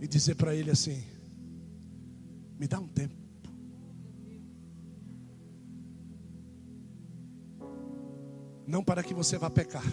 e 0.00 0.08
dizer 0.08 0.34
para 0.34 0.54
ele 0.54 0.70
assim: 0.70 1.02
Me 2.58 2.66
dá 2.66 2.80
um 2.80 2.88
tempo. 2.88 3.14
Não 8.66 8.84
para 8.84 9.02
que 9.02 9.12
você 9.12 9.36
vá 9.36 9.50
pecar. 9.50 9.84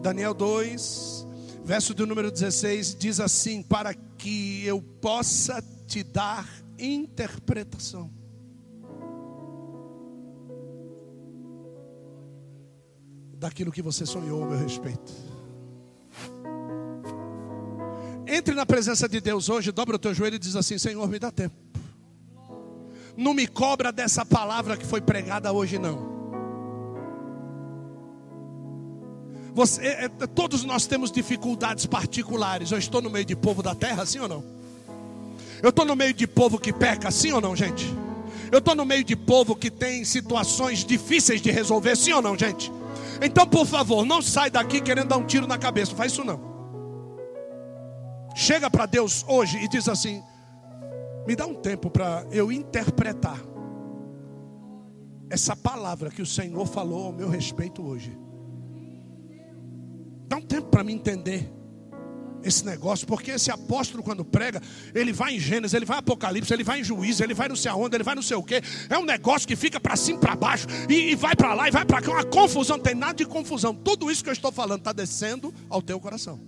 Daniel 0.00 0.32
2, 0.32 1.26
verso 1.64 1.92
do 1.92 2.06
número 2.06 2.30
16 2.30 2.94
diz 2.94 3.18
assim: 3.18 3.62
Para 3.62 3.92
que 3.94 4.64
eu 4.64 4.80
possa 4.80 5.60
te 5.88 6.02
dar 6.02 6.46
interpretação. 6.78 8.10
Daquilo 13.32 13.72
que 13.72 13.80
você 13.80 14.04
sonhou 14.04 14.44
a 14.44 14.46
meu 14.46 14.58
respeito. 14.58 15.12
Entre 18.26 18.54
na 18.54 18.66
presença 18.66 19.08
de 19.08 19.20
Deus 19.20 19.48
hoje, 19.48 19.72
dobra 19.72 19.96
o 19.96 19.98
teu 19.98 20.12
joelho 20.12 20.36
e 20.36 20.38
diz 20.38 20.54
assim: 20.54 20.76
Senhor, 20.76 21.08
me 21.08 21.18
dá 21.18 21.30
tempo. 21.30 21.56
Não 23.16 23.32
me 23.32 23.46
cobra 23.46 23.90
dessa 23.90 24.26
palavra 24.26 24.76
que 24.76 24.84
foi 24.84 25.00
pregada 25.00 25.50
hoje, 25.52 25.78
não. 25.78 26.18
Você, 29.54 29.82
é, 29.82 30.04
é, 30.04 30.08
todos 30.08 30.62
nós 30.62 30.86
temos 30.86 31.10
dificuldades 31.10 31.86
particulares. 31.86 32.70
Eu 32.70 32.78
estou 32.78 33.00
no 33.00 33.08
meio 33.08 33.24
de 33.24 33.34
povo 33.34 33.62
da 33.62 33.74
terra, 33.74 34.04
sim 34.04 34.18
ou 34.18 34.28
não? 34.28 34.57
Eu 35.62 35.70
estou 35.70 35.84
no 35.84 35.96
meio 35.96 36.14
de 36.14 36.26
povo 36.26 36.58
que 36.58 36.72
peca, 36.72 37.10
sim 37.10 37.32
ou 37.32 37.40
não, 37.40 37.54
gente? 37.56 37.86
Eu 38.50 38.58
estou 38.58 38.74
no 38.74 38.84
meio 38.84 39.04
de 39.04 39.16
povo 39.16 39.54
que 39.54 39.70
tem 39.70 40.04
situações 40.04 40.84
difíceis 40.84 41.40
de 41.40 41.50
resolver, 41.50 41.96
sim 41.96 42.12
ou 42.12 42.22
não, 42.22 42.38
gente? 42.38 42.72
Então, 43.22 43.46
por 43.46 43.66
favor, 43.66 44.04
não 44.04 44.22
sai 44.22 44.50
daqui 44.50 44.80
querendo 44.80 45.08
dar 45.08 45.16
um 45.16 45.26
tiro 45.26 45.46
na 45.46 45.58
cabeça, 45.58 45.94
faz 45.94 46.12
isso 46.12 46.24
não. 46.24 46.40
Chega 48.34 48.70
para 48.70 48.86
Deus 48.86 49.24
hoje 49.26 49.58
e 49.58 49.68
diz 49.68 49.88
assim: 49.88 50.22
me 51.26 51.34
dá 51.34 51.46
um 51.46 51.54
tempo 51.54 51.90
para 51.90 52.24
eu 52.30 52.52
interpretar 52.52 53.38
essa 55.28 55.54
palavra 55.54 56.10
que 56.10 56.22
o 56.22 56.26
Senhor 56.26 56.64
falou 56.66 57.06
ao 57.06 57.12
meu 57.12 57.28
respeito 57.28 57.84
hoje. 57.86 58.16
Dá 60.26 60.36
um 60.36 60.42
tempo 60.42 60.68
para 60.68 60.84
me 60.84 60.92
entender 60.92 61.52
esse 62.42 62.64
negócio, 62.64 63.06
porque 63.06 63.32
esse 63.32 63.50
apóstolo, 63.50 64.02
quando 64.02 64.24
prega, 64.24 64.60
ele 64.94 65.12
vai 65.12 65.34
em 65.34 65.40
Gênesis, 65.40 65.74
ele 65.74 65.84
vai 65.84 65.96
em 65.96 66.00
Apocalipse, 66.00 66.52
ele 66.52 66.64
vai 66.64 66.80
em 66.80 66.84
Juízo, 66.84 67.22
ele 67.22 67.34
vai 67.34 67.48
não 67.48 67.56
sei 67.56 67.70
aonde, 67.70 67.96
ele 67.96 68.04
vai 68.04 68.14
não 68.14 68.22
sei 68.22 68.36
o 68.36 68.42
que. 68.42 68.62
É 68.88 68.98
um 68.98 69.04
negócio 69.04 69.46
que 69.46 69.56
fica 69.56 69.80
para 69.80 69.96
cima, 69.96 70.18
para 70.18 70.36
baixo, 70.36 70.66
e, 70.88 71.12
e, 71.12 71.14
vai 71.14 71.34
para 71.34 71.54
lá 71.54 71.68
e 71.68 71.70
vai 71.70 71.84
para 71.84 72.00
cá. 72.00 72.10
Uma 72.10 72.24
confusão, 72.24 72.76
não 72.76 72.84
tem 72.84 72.94
nada 72.94 73.14
de 73.14 73.26
confusão. 73.26 73.74
Tudo 73.74 74.10
isso 74.10 74.22
que 74.22 74.30
eu 74.30 74.34
estou 74.34 74.52
falando 74.52 74.80
está 74.80 74.92
descendo 74.92 75.52
ao 75.68 75.82
teu 75.82 75.98
coração. 76.00 76.40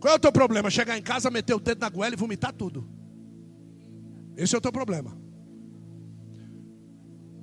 Qual 0.00 0.12
é 0.12 0.16
o 0.16 0.18
teu 0.18 0.32
problema? 0.32 0.68
Chegar 0.68 0.98
em 0.98 1.02
casa, 1.02 1.30
meter 1.30 1.54
o 1.54 1.60
dedo 1.60 1.80
na 1.80 1.88
goela 1.88 2.14
e 2.14 2.18
vomitar 2.18 2.52
tudo. 2.52 2.88
Esse 4.36 4.54
é 4.54 4.58
o 4.58 4.60
teu 4.60 4.72
problema. 4.72 5.21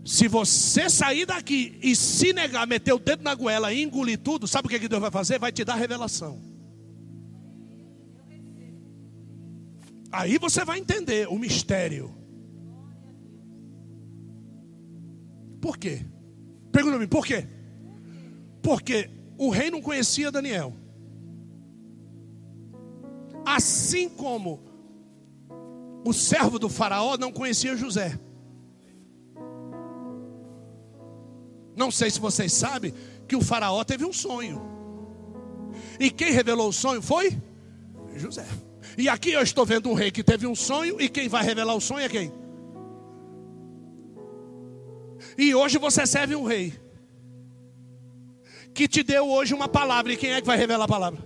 Se 0.09 0.27
você 0.27 0.89
sair 0.89 1.27
daqui 1.27 1.77
e 1.83 1.95
se 1.95 2.33
negar, 2.33 2.65
meter 2.65 2.91
o 2.91 2.97
dedo 2.97 3.21
na 3.21 3.35
goela 3.35 3.71
e 3.71 3.83
engolir 3.83 4.17
tudo, 4.17 4.47
sabe 4.47 4.65
o 4.65 4.69
que 4.71 4.87
Deus 4.87 4.99
vai 4.99 5.11
fazer? 5.11 5.37
Vai 5.37 5.51
te 5.51 5.63
dar 5.63 5.75
revelação. 5.75 6.41
Aí 10.11 10.39
você 10.39 10.65
vai 10.65 10.79
entender 10.79 11.27
o 11.27 11.37
mistério. 11.37 12.11
Por 15.61 15.77
quê? 15.77 16.03
Pergunta-me, 16.71 17.05
por 17.05 17.23
quê? 17.23 17.47
Porque 18.63 19.11
o 19.37 19.51
rei 19.51 19.69
não 19.69 19.79
conhecia 19.79 20.31
Daniel. 20.31 20.73
Assim 23.45 24.09
como 24.09 24.59
o 26.03 26.11
servo 26.13 26.57
do 26.57 26.67
faraó 26.67 27.15
não 27.15 27.31
conhecia 27.31 27.77
José. 27.77 28.19
Não 31.79 31.89
sei 31.89 32.11
se 32.11 32.19
vocês 32.19 32.51
sabem 32.51 32.93
que 33.25 33.37
o 33.37 33.41
faraó 33.41 33.85
teve 33.85 34.03
um 34.03 34.11
sonho. 34.11 34.61
E 35.97 36.11
quem 36.11 36.33
revelou 36.33 36.67
o 36.67 36.73
sonho 36.73 37.01
foi 37.01 37.41
José. 38.17 38.45
E 38.97 39.07
aqui 39.07 39.31
eu 39.31 39.41
estou 39.41 39.65
vendo 39.65 39.89
um 39.89 39.93
rei 39.93 40.11
que 40.11 40.21
teve 40.21 40.45
um 40.45 40.53
sonho 40.53 40.99
e 40.99 41.07
quem 41.07 41.29
vai 41.29 41.41
revelar 41.41 41.73
o 41.73 41.79
sonho 41.79 42.03
é 42.03 42.09
quem? 42.09 42.33
E 45.37 45.55
hoje 45.55 45.77
você 45.77 46.05
serve 46.05 46.35
um 46.35 46.43
rei 46.43 46.73
que 48.73 48.85
te 48.85 49.01
deu 49.01 49.29
hoje 49.29 49.53
uma 49.53 49.69
palavra 49.69 50.11
e 50.11 50.17
quem 50.17 50.33
é 50.33 50.41
que 50.41 50.47
vai 50.47 50.57
revelar 50.57 50.83
a 50.83 50.87
palavra? 50.87 51.23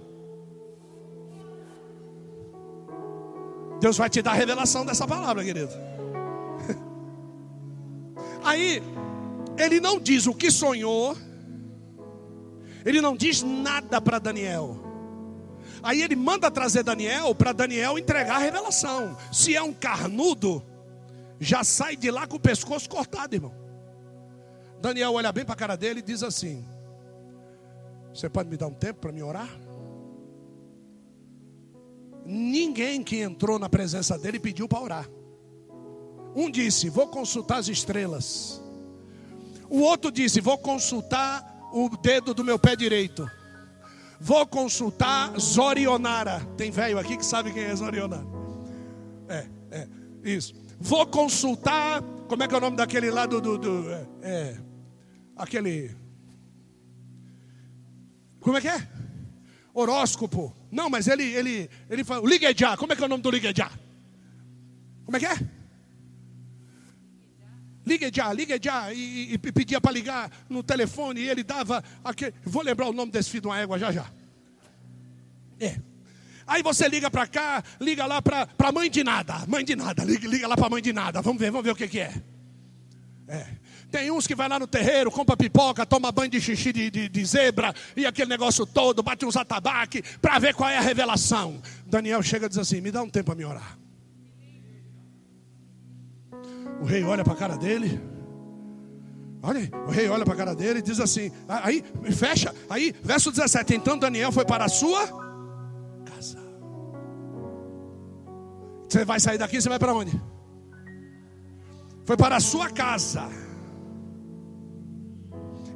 Deus 3.79 3.97
vai 3.97 4.07
te 4.07 4.21
dar 4.21 4.33
a 4.33 4.35
revelação 4.35 4.85
dessa 4.85 5.07
palavra, 5.07 5.43
querido. 5.43 5.73
Aí 8.45 8.83
ele 9.57 9.79
não 9.79 9.99
diz 9.99 10.27
o 10.27 10.33
que 10.33 10.49
sonhou, 10.49 11.15
ele 12.85 13.01
não 13.01 13.15
diz 13.15 13.41
nada 13.41 14.01
para 14.01 14.19
Daniel. 14.19 14.79
Aí 15.81 16.01
ele 16.01 16.15
manda 16.15 16.49
trazer 16.49 16.81
Daniel 16.81 17.35
para 17.35 17.51
Daniel 17.51 17.97
entregar 17.97 18.37
a 18.37 18.39
revelação. 18.39 19.17
Se 19.31 19.53
é 19.53 19.61
um 19.61 19.73
carnudo, 19.73 20.63
já 21.39 21.63
sai 21.63 21.97
de 21.97 22.09
lá 22.09 22.25
com 22.25 22.37
o 22.37 22.39
pescoço 22.39 22.89
cortado, 22.89 23.35
irmão. 23.35 23.53
Daniel 24.79 25.13
olha 25.13 25.31
bem 25.31 25.43
para 25.43 25.53
a 25.53 25.57
cara 25.57 25.75
dele 25.75 25.99
e 25.99 26.03
diz 26.03 26.23
assim: 26.23 26.65
Você 28.13 28.29
pode 28.29 28.49
me 28.49 28.55
dar 28.55 28.67
um 28.67 28.73
tempo 28.73 29.01
para 29.01 29.11
me 29.11 29.21
orar? 29.21 29.49
Ninguém 32.25 33.03
que 33.03 33.17
entrou 33.17 33.59
na 33.59 33.67
presença 33.67 34.17
dele 34.17 34.39
pediu 34.39 34.67
para 34.69 34.81
orar. 34.81 35.09
Um 36.33 36.49
disse: 36.49 36.89
Vou 36.89 37.07
consultar 37.07 37.57
as 37.57 37.67
estrelas. 37.67 38.62
O 39.73 39.79
outro 39.81 40.11
disse: 40.11 40.39
Vou 40.39 40.55
consultar 40.55 41.43
o 41.73 41.89
dedo 41.97 42.31
do 42.31 42.43
meu 42.43 42.59
pé 42.59 42.75
direito. 42.75 43.27
Vou 44.21 44.45
consultar 44.45 45.33
Zorionara. 45.39 46.41
Tem 46.55 46.69
velho 46.69 46.99
aqui 46.99 47.17
que 47.17 47.25
sabe 47.25 47.51
quem 47.51 47.63
é 47.63 47.75
Zorionara? 47.75 48.23
É, 49.27 49.47
é, 49.71 49.87
isso. 50.23 50.53
Vou 50.79 51.07
consultar. 51.07 52.03
Como 52.27 52.43
é 52.43 52.47
que 52.47 52.53
é 52.53 52.57
o 52.59 52.61
nome 52.61 52.77
daquele 52.77 53.09
lá 53.09 53.25
do. 53.25 53.41
do, 53.41 53.57
do 53.57 53.89
é, 53.89 54.07
é, 54.21 54.57
aquele. 55.35 55.89
Como 58.41 58.55
é 58.55 58.61
que 58.61 58.67
é? 58.67 58.87
Horóscopo. 59.73 60.55
Não, 60.71 60.87
mas 60.87 61.07
ele, 61.07 61.23
ele, 61.23 61.67
ele 61.89 62.03
fala. 62.03 62.29
Liguejá. 62.29 62.77
Como 62.77 62.93
é 62.93 62.95
que 62.95 63.01
é 63.01 63.05
o 63.07 63.09
nome 63.09 63.23
do 63.23 63.31
Liguejá? 63.31 63.71
Como 65.03 65.17
é 65.17 65.19
que 65.19 65.25
é? 65.25 65.62
Liga 67.85 68.09
já, 68.13 68.31
liga 68.31 68.59
já, 68.61 68.93
e, 68.93 69.33
e 69.33 69.37
pedia 69.37 69.79
para 69.79 69.91
ligar 69.91 70.31
no 70.49 70.63
telefone, 70.63 71.21
e 71.21 71.29
ele 71.29 71.43
dava 71.43 71.83
aquele. 72.03 72.33
Vou 72.43 72.63
lembrar 72.63 72.87
o 72.87 72.93
nome 72.93 73.11
desse 73.11 73.29
filho 73.29 73.41
de 73.41 73.47
uma 73.47 73.59
égua 73.59 73.77
já 73.77 73.91
já. 73.91 74.05
É. 75.59 75.77
Aí 76.45 76.61
você 76.61 76.87
liga 76.87 77.09
para 77.09 77.25
cá, 77.25 77.63
liga 77.79 78.05
lá 78.05 78.21
para 78.21 78.47
a 78.57 78.71
mãe 78.71 78.89
de 78.89 79.03
nada, 79.03 79.45
mãe 79.47 79.63
de 79.63 79.75
nada, 79.75 80.03
liga, 80.03 80.27
liga 80.27 80.47
lá 80.47 80.57
para 80.57 80.69
mãe 80.69 80.81
de 80.81 80.91
nada, 80.91 81.21
vamos 81.21 81.39
ver, 81.39 81.51
vamos 81.51 81.65
ver 81.65 81.71
o 81.71 81.75
que, 81.75 81.87
que 81.87 81.99
é. 81.99 82.13
É. 83.27 83.47
Tem 83.89 84.09
uns 84.11 84.25
que 84.25 84.35
vai 84.35 84.49
lá 84.49 84.57
no 84.57 84.65
terreiro, 84.65 85.11
compra 85.11 85.37
pipoca, 85.37 85.85
toma 85.85 86.11
banho 86.11 86.31
de 86.31 86.41
xixi 86.41 86.73
de, 86.73 86.89
de, 86.89 87.07
de 87.07 87.25
zebra 87.25 87.73
e 87.95 88.05
aquele 88.05 88.29
negócio 88.29 88.65
todo, 88.65 89.03
bate 89.03 89.25
uns 89.25 89.37
atabaque 89.37 90.03
para 90.19 90.39
ver 90.39 90.53
qual 90.55 90.69
é 90.69 90.77
a 90.77 90.81
revelação. 90.81 91.61
Daniel 91.85 92.21
chega 92.23 92.47
e 92.47 92.49
diz 92.49 92.57
assim: 92.57 92.81
Me 92.81 92.91
dá 92.91 93.03
um 93.03 93.09
tempo 93.09 93.27
para 93.27 93.35
me 93.35 93.45
orar. 93.45 93.77
O 96.83 96.85
rei 96.85 97.01
olha 97.01 97.23
para 97.23 97.31
a 97.31 97.37
cara 97.37 97.55
dele. 97.55 97.97
Olha, 99.41 99.71
o 99.87 99.89
rei 99.89 100.09
olha 100.09 100.25
para 100.25 100.33
a 100.33 100.37
cara 100.37 100.53
dele 100.53 100.79
e 100.79 100.81
diz 100.81 100.99
assim: 100.99 101.31
aí, 101.47 101.81
fecha, 102.11 102.53
aí, 102.69 102.93
verso 103.01 103.31
17. 103.31 103.73
Então 103.73 103.97
Daniel 103.97 104.33
foi 104.33 104.43
para 104.43 104.65
a 104.65 104.67
sua 104.67 105.07
casa. 106.03 106.37
Você 108.89 109.05
vai 109.05 109.17
sair 109.21 109.37
daqui, 109.37 109.61
você 109.61 109.69
vai 109.69 109.79
para 109.79 109.93
onde? 109.93 110.11
Foi 112.03 112.17
para 112.17 112.35
a 112.35 112.41
sua 112.41 112.69
casa. 112.69 113.29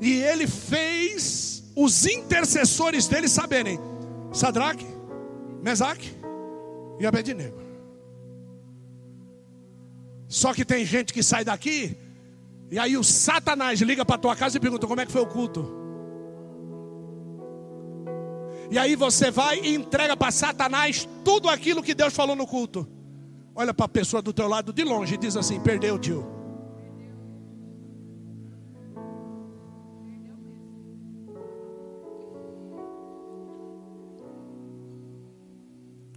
E 0.02 0.12
ele 0.12 0.46
fez 0.46 1.72
os 1.74 2.06
intercessores 2.06 3.08
dele 3.08 3.30
saberem: 3.30 3.80
Sadraque, 4.34 4.86
Mesaque 5.64 6.12
e 7.00 7.06
Abednego. 7.06 7.67
Só 10.28 10.54
que 10.54 10.66
tem 10.66 10.86
gente 10.86 11.14
que 11.14 11.24
sai 11.24 11.44
daqui 11.46 11.98
e 12.70 12.78
aí 12.78 12.98
o 12.98 13.04
Satanás 13.04 13.80
liga 13.82 14.04
para 14.04 14.18
tua 14.18 14.36
casa 14.36 14.58
e 14.58 14.60
pergunta 14.60 14.88
como 14.88 15.00
é 15.00 15.06
que 15.06 15.12
foi 15.12 15.22
o 15.22 15.28
culto. 15.28 15.76
E 18.70 18.78
aí 18.78 18.96
você 18.96 19.32
vai 19.32 19.62
e 19.62 19.74
entrega 19.74 20.18
para 20.18 20.32
Satanás 20.32 21.08
tudo 21.24 21.48
aquilo 21.48 21.82
que 21.82 21.96
Deus 21.96 22.14
falou 22.14 22.36
no 22.36 22.46
culto. 22.46 22.86
Olha 23.56 23.74
para 23.74 23.86
a 23.86 23.90
pessoa 23.90 24.22
do 24.22 24.34
teu 24.34 24.48
lado 24.48 24.74
de 24.74 24.84
longe 24.84 25.16
e 25.16 25.18
diz 25.18 25.38
assim: 25.38 25.60
perdeu, 25.62 25.98
tio. 25.98 26.28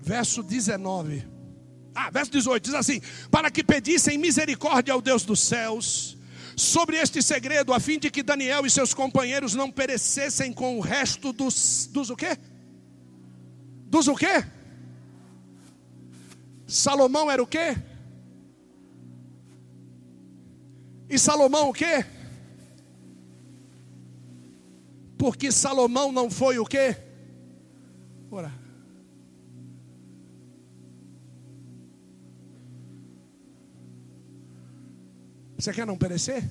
Verso 0.02 0.42
19. 0.42 1.39
Ah, 1.94 2.10
verso 2.10 2.30
18 2.32 2.64
diz 2.64 2.74
assim: 2.74 3.00
Para 3.30 3.50
que 3.50 3.64
pedissem 3.64 4.18
misericórdia 4.18 4.94
ao 4.94 5.02
Deus 5.02 5.24
dos 5.24 5.40
céus 5.40 6.16
sobre 6.56 6.96
este 6.96 7.22
segredo, 7.22 7.72
a 7.72 7.80
fim 7.80 7.98
de 7.98 8.10
que 8.10 8.22
Daniel 8.22 8.66
e 8.66 8.70
seus 8.70 8.92
companheiros 8.92 9.54
não 9.54 9.70
perecessem 9.70 10.52
com 10.52 10.78
o 10.78 10.80
resto 10.80 11.32
dos 11.32 11.88
dos 11.92 12.10
o 12.10 12.16
quê? 12.16 12.38
Dos 13.86 14.08
o 14.08 14.14
quê? 14.14 14.44
Salomão 16.66 17.30
era 17.30 17.42
o 17.42 17.46
quê? 17.46 17.76
E 21.08 21.18
Salomão 21.18 21.70
o 21.70 21.72
quê? 21.72 22.04
Porque 25.18 25.50
Salomão 25.50 26.12
não 26.12 26.30
foi 26.30 26.58
o 26.58 26.64
quê? 26.64 26.96
Ora. 28.30 28.59
Você 35.60 35.74
quer 35.74 35.86
não 35.86 35.98
perecer? 35.98 36.42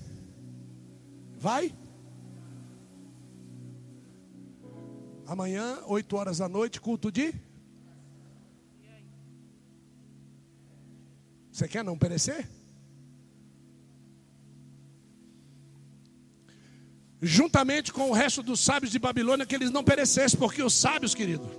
Vai. 1.35 1.75
Amanhã, 5.25 5.79
8 5.87 6.15
horas 6.15 6.37
da 6.37 6.47
noite, 6.47 6.79
culto 6.79 7.11
de. 7.11 7.33
Você 11.51 11.67
quer 11.67 11.83
não 11.83 11.97
perecer? 11.97 12.47
Juntamente 17.19 17.91
com 17.91 18.11
o 18.11 18.13
resto 18.13 18.43
dos 18.43 18.59
sábios 18.59 18.91
de 18.91 18.99
Babilônia, 18.99 19.45
que 19.45 19.55
eles 19.55 19.71
não 19.71 19.83
perecessem, 19.83 20.39
porque 20.39 20.61
os 20.61 20.75
sábios, 20.75 21.15
querido, 21.15 21.49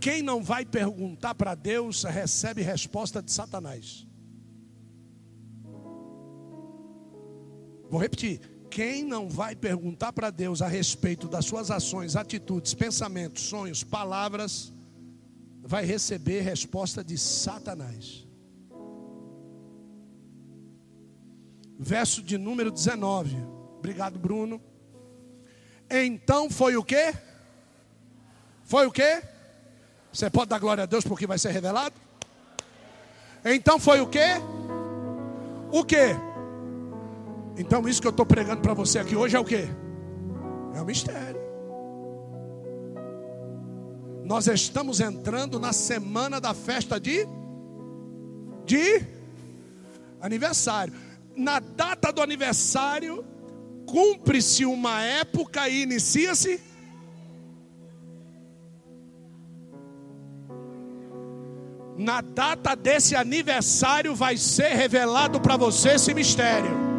quem 0.00 0.20
não 0.20 0.42
vai 0.42 0.64
perguntar 0.64 1.36
para 1.36 1.54
Deus 1.54 2.02
recebe 2.02 2.60
resposta 2.60 3.22
de 3.22 3.30
Satanás. 3.30 4.04
Vou 7.90 8.00
repetir. 8.00 8.40
Quem 8.70 9.04
não 9.04 9.28
vai 9.28 9.54
perguntar 9.54 10.12
para 10.12 10.30
Deus 10.30 10.60
a 10.60 10.66
respeito 10.66 11.28
das 11.28 11.44
suas 11.44 11.70
ações, 11.70 12.16
atitudes, 12.16 12.74
pensamentos, 12.74 13.44
sonhos, 13.44 13.84
palavras, 13.84 14.72
vai 15.62 15.84
receber 15.84 16.40
resposta 16.40 17.04
de 17.04 17.16
Satanás. 17.16 18.26
Verso 21.78 22.22
de 22.22 22.36
número 22.36 22.70
19. 22.70 23.36
Obrigado, 23.78 24.18
Bruno. 24.18 24.60
Então 25.88 26.50
foi 26.50 26.76
o 26.76 26.82
que? 26.82 27.14
Foi 28.64 28.86
o 28.86 28.92
que? 28.92 29.22
Você 30.12 30.28
pode 30.30 30.48
dar 30.48 30.58
glória 30.58 30.84
a 30.84 30.86
Deus 30.86 31.04
porque 31.04 31.26
vai 31.26 31.38
ser 31.38 31.50
revelado? 31.50 31.94
Então 33.44 33.78
foi 33.78 34.00
o 34.00 34.06
que? 34.06 34.24
O 35.70 35.84
que? 35.84 36.33
Então, 37.56 37.88
isso 37.88 38.00
que 38.00 38.06
eu 38.06 38.10
estou 38.10 38.26
pregando 38.26 38.60
para 38.60 38.74
você 38.74 38.98
aqui 38.98 39.14
hoje 39.14 39.36
é 39.36 39.40
o 39.40 39.44
que? 39.44 39.68
É 40.74 40.82
um 40.82 40.84
mistério. 40.84 41.40
Nós 44.24 44.46
estamos 44.48 45.00
entrando 45.00 45.60
na 45.60 45.72
semana 45.72 46.40
da 46.40 46.54
festa 46.54 46.98
de 46.98 47.26
de 48.64 49.02
aniversário. 50.20 50.94
Na 51.36 51.60
data 51.60 52.10
do 52.10 52.22
aniversário, 52.22 53.24
cumpre-se 53.86 54.64
uma 54.64 55.02
época 55.02 55.68
e 55.68 55.82
inicia-se 55.82 56.60
Na 61.96 62.20
data 62.20 62.74
desse 62.74 63.14
aniversário 63.14 64.16
vai 64.16 64.36
ser 64.36 64.74
revelado 64.74 65.40
para 65.40 65.56
você 65.56 65.90
esse 65.90 66.12
mistério 66.12 66.93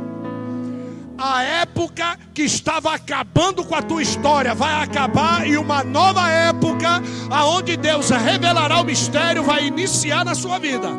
a 1.18 1.44
época 1.44 2.18
que 2.34 2.44
estava 2.44 2.94
acabando 2.94 3.64
com 3.64 3.76
a 3.76 3.82
tua 3.82 4.02
história 4.02 4.54
vai 4.54 4.84
acabar 4.84 5.48
e 5.48 5.58
uma 5.58 5.84
nova 5.84 6.30
época 6.30 7.02
aonde 7.30 7.78
Deus 7.78 8.10
revelará 8.10 8.82
o 8.82 8.84
mistério 8.84 9.44
vai 9.44 9.66
iniciar 9.66 10.26
na 10.26 10.36
sua 10.36 10.60
vida. 10.60 10.90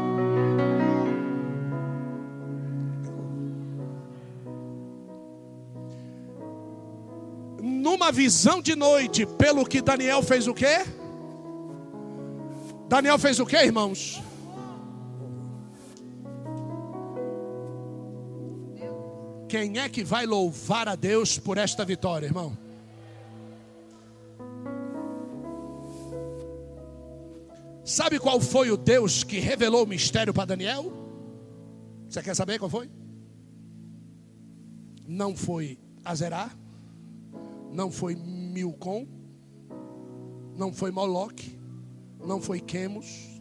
Numa 7.60 8.10
visão 8.10 8.60
de 8.60 8.74
noite, 8.74 9.26
pelo 9.26 9.64
que 9.64 9.80
Daniel 9.80 10.22
fez 10.22 10.46
o 10.48 10.54
quê? 10.54 10.84
Daniel 12.88 13.18
fez 13.18 13.38
o 13.38 13.46
quê, 13.46 13.56
irmãos? 13.64 14.25
Quem 19.48 19.78
é 19.78 19.88
que 19.88 20.02
vai 20.02 20.26
louvar 20.26 20.88
a 20.88 20.96
Deus 20.96 21.38
por 21.38 21.56
esta 21.56 21.84
vitória, 21.84 22.26
irmão? 22.26 22.56
Sabe 27.84 28.18
qual 28.18 28.40
foi 28.40 28.72
o 28.72 28.76
Deus 28.76 29.22
que 29.22 29.38
revelou 29.38 29.84
o 29.84 29.86
mistério 29.86 30.34
para 30.34 30.46
Daniel? 30.46 30.92
Você 32.08 32.20
quer 32.20 32.34
saber 32.34 32.58
qual 32.58 32.68
foi? 32.68 32.90
Não 35.06 35.36
foi 35.36 35.78
Azerá, 36.04 36.50
não 37.72 37.92
foi 37.92 38.16
Milcom, 38.16 39.06
não 40.56 40.72
foi 40.72 40.90
Moloque, 40.90 41.56
não 42.18 42.40
foi 42.40 42.58
Quemos. 42.60 43.40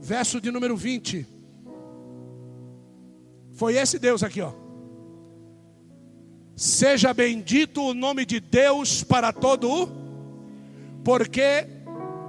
Verso 0.00 0.40
de 0.40 0.52
número 0.52 0.76
20. 0.76 1.39
Foi 3.60 3.76
esse 3.76 3.98
Deus 3.98 4.22
aqui, 4.22 4.40
ó. 4.40 4.52
Seja 6.56 7.12
bendito 7.12 7.82
o 7.82 7.92
nome 7.92 8.24
de 8.24 8.40
Deus 8.40 9.04
para 9.04 9.34
todo 9.34 9.70
o, 9.70 9.88
porque 11.04 11.66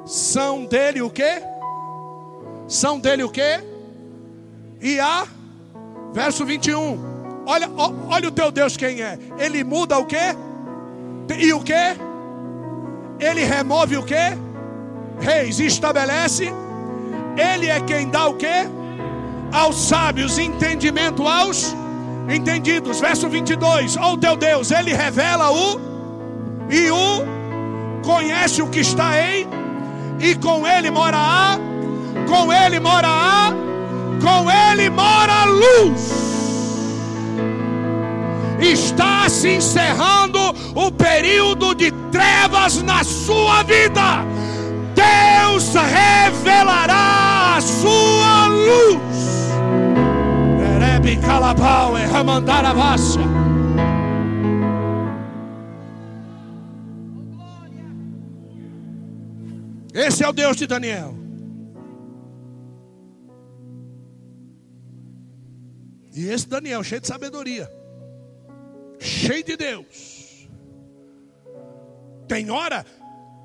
são 0.06 0.66
dele 0.66 1.02
o 1.02 1.10
quê? 1.10 1.42
São 2.68 3.00
dele 3.00 3.24
o 3.24 3.30
quê? 3.30 3.64
E 4.82 5.00
a 5.00 5.26
verso 6.12 6.46
21. 6.46 7.00
Olha, 7.46 7.70
olha 8.10 8.28
o 8.28 8.32
teu 8.32 8.52
Deus 8.52 8.76
quem 8.76 9.02
é. 9.02 9.18
Ele 9.40 9.64
muda 9.64 9.98
o 10.00 10.06
quê? 10.06 10.36
E 11.40 11.54
o 11.54 11.64
quê? 11.64 11.96
Ele 13.22 13.46
remove 13.46 13.96
o 13.96 14.04
quê? 14.04 14.38
Reis, 15.18 15.62
estabelece. 15.62 16.50
Ele 17.38 17.68
é 17.68 17.80
quem 17.80 18.10
dá 18.10 18.28
o 18.28 18.36
quê? 18.36 18.81
Aos 19.52 19.76
sábios, 19.76 20.38
entendimento 20.38 21.28
aos 21.28 21.76
entendidos. 22.30 22.99
Verso 22.99 23.30
22: 23.30 23.97
Ó 23.97 24.14
oh, 24.14 24.18
teu 24.18 24.36
Deus, 24.36 24.72
ele 24.72 24.93
revela 24.93 25.52
o 25.52 25.80
e 26.70 26.89
o 26.89 27.41
conhece 28.04 28.62
o 28.62 28.68
que 28.68 28.80
está 28.80 29.12
em, 29.22 29.47
e 30.20 30.36
com 30.36 30.66
ele 30.66 30.89
mora 30.89 31.18
a, 31.18 31.60
com 32.28 32.52
ele 32.52 32.80
mora 32.80 33.08
a, 33.08 33.54
com 34.22 34.49
ele 34.49 34.89
mora 34.89 35.34
a 35.34 35.45
luz. 35.45 36.22
Está 38.60 39.28
se 39.28 39.49
encerrando 39.49 40.39
o 40.76 40.91
período 40.91 41.74
de 41.74 41.91
trevas 42.12 42.82
na 42.84 43.04
sua 43.04 43.64
vida. 43.64 44.24
Deus 44.93 45.74
revelará 45.74 47.56
a 47.58 47.62
sua 47.62 48.47
luz. 48.47 49.11
Rebe 51.02 51.20
calabau 51.20 51.97
e 51.97 52.06
ramandaravasha. 52.06 53.22
Esse 59.91 60.24
é 60.24 60.30
o 60.30 60.32
Deus 60.32 60.56
de 60.56 60.68
Daniel. 60.68 61.16
E 66.14 66.28
esse 66.28 66.47
Daniel, 66.47 66.84
cheio 66.84 67.02
de 67.02 67.08
sabedoria, 67.08 67.68
cheio 68.99 69.43
de 69.43 69.58
Deus. 69.58 70.47
Tem 72.28 72.52
hora 72.52 72.86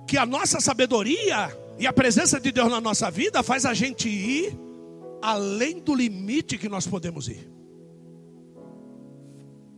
que 0.06 0.18
a 0.18 0.26
nossa 0.26 0.60
sabedoria 0.60 1.56
e 1.78 1.86
a 1.86 1.92
presença 1.92 2.38
de 2.38 2.52
Deus 2.52 2.70
na 2.70 2.82
nossa 2.82 3.10
vida 3.10 3.42
faz 3.42 3.64
a 3.64 3.72
gente 3.72 4.10
ir 4.10 4.65
além 5.26 5.80
do 5.80 5.92
limite 5.92 6.56
que 6.56 6.68
nós 6.68 6.86
podemos 6.86 7.26
ir. 7.26 7.50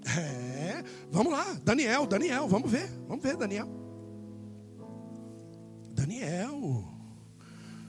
É, 0.04 0.84
vamos 1.10 1.32
lá, 1.32 1.54
Daniel, 1.64 2.06
Daniel, 2.06 2.46
vamos 2.46 2.70
ver, 2.70 2.86
vamos 3.08 3.22
ver, 3.22 3.34
Daniel. 3.34 3.66
Daniel. 5.94 6.84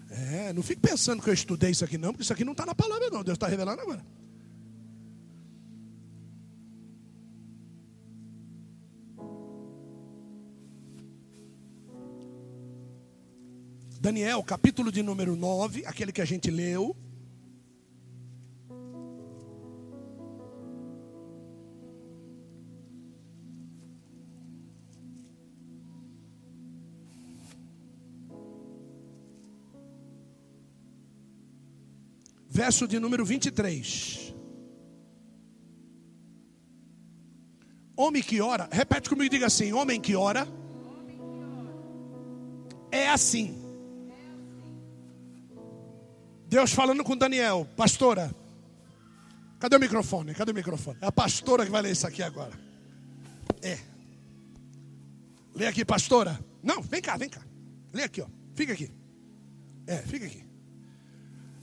É, 0.09 0.53
não 0.53 0.63
fique 0.63 0.81
pensando 0.81 1.21
que 1.21 1.29
eu 1.29 1.33
estudei 1.33 1.71
isso 1.71 1.83
aqui, 1.83 1.97
não, 1.97 2.13
porque 2.13 2.23
isso 2.23 2.31
aqui 2.31 2.45
não 2.45 2.53
está 2.53 2.65
na 2.65 2.73
palavra, 2.73 3.09
não. 3.09 3.23
Deus 3.23 3.35
está 3.35 3.47
revelando 3.47 3.81
agora. 3.81 4.05
Daniel, 13.99 14.41
capítulo 14.43 14.93
de 14.93 15.03
número 15.03 15.35
9, 15.35 15.85
aquele 15.85 16.13
que 16.13 16.21
a 16.21 16.25
gente 16.25 16.49
leu. 16.49 16.95
Verso 32.49 32.87
de 32.87 32.99
número 32.99 33.23
23. 33.23 34.33
Homem 37.95 38.23
que 38.23 38.41
ora, 38.41 38.67
repete 38.71 39.07
comigo 39.07 39.25
e 39.25 39.29
diga 39.29 39.45
assim: 39.45 39.71
Homem 39.71 40.01
que 40.01 40.15
ora 40.15 40.47
é 42.91 43.09
assim. 43.09 43.55
Deus 46.47 46.71
falando 46.71 47.03
com 47.03 47.15
Daniel, 47.15 47.67
pastora. 47.77 48.33
Cadê 49.59 49.75
o 49.75 49.79
microfone? 49.79 50.33
Cadê 50.33 50.51
o 50.51 50.55
microfone? 50.55 50.97
É 51.01 51.05
a 51.05 51.11
pastora 51.11 51.65
que 51.65 51.71
vai 51.71 51.81
ler 51.81 51.91
isso 51.91 52.07
aqui 52.07 52.23
agora. 52.23 52.57
É. 53.61 53.77
Lê 55.53 55.67
aqui, 55.67 55.83
pastora. 55.85 56.39
Não, 56.63 56.81
vem 56.81 57.01
cá, 57.01 57.17
vem 57.17 57.29
cá. 57.29 57.41
Lê 57.93 58.03
aqui, 58.03 58.21
ó. 58.21 58.27
Fica 58.55 58.73
aqui. 58.73 58.89
É, 59.85 59.97
fica 59.97 60.25
aqui. 60.25 60.48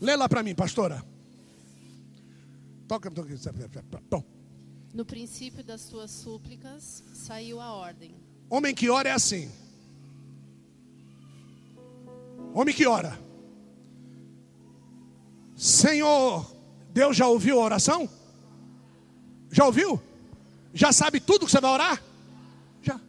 Lê 0.01 0.15
lá 0.17 0.29
para 0.29 0.43
mim, 0.43 0.55
pastora. 0.55 1.05
Toca. 2.87 3.13
No 4.95 5.05
princípio 5.05 5.65
das 5.65 5.87
tuas 5.87 6.11
súplicas 6.11 7.03
saiu 7.15 7.61
a 7.61 7.73
ordem. 7.73 8.15
Homem 8.49 8.75
que 8.75 8.89
ora 8.89 9.09
é 9.09 9.13
assim. 9.13 9.51
Homem 12.55 12.75
que 12.75 12.87
ora. 12.87 13.19
Senhor, 15.57 16.51
Deus 16.93 17.17
já 17.17 17.27
ouviu 17.27 17.61
a 17.61 17.65
oração? 17.65 18.09
Já 19.51 19.65
ouviu? 19.65 20.01
Já 20.73 20.93
sabe 20.93 21.19
tudo 21.19 21.47
que 21.47 21.53
você 21.53 21.61
vai 21.61 21.73
orar? 21.73 22.03
Já. 22.83 23.01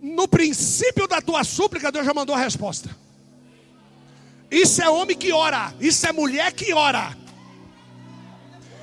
No 0.00 0.28
princípio 0.28 1.06
da 1.08 1.22
tua 1.22 1.44
súplica, 1.44 1.90
Deus 1.90 2.04
já 2.04 2.12
mandou 2.12 2.34
a 2.34 2.38
resposta. 2.38 3.03
Isso 4.54 4.80
é 4.80 4.88
homem 4.88 5.16
que 5.16 5.32
ora, 5.32 5.74
isso 5.80 6.06
é 6.06 6.12
mulher 6.12 6.52
que 6.52 6.72
ora. 6.72 7.08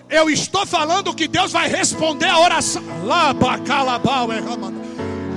Eu 0.09 0.29
estou 0.29 0.65
falando 0.65 1.15
que 1.15 1.29
Deus 1.29 1.53
vai 1.53 1.69
responder 1.69 2.25
a 2.25 2.37
oração. 2.39 2.83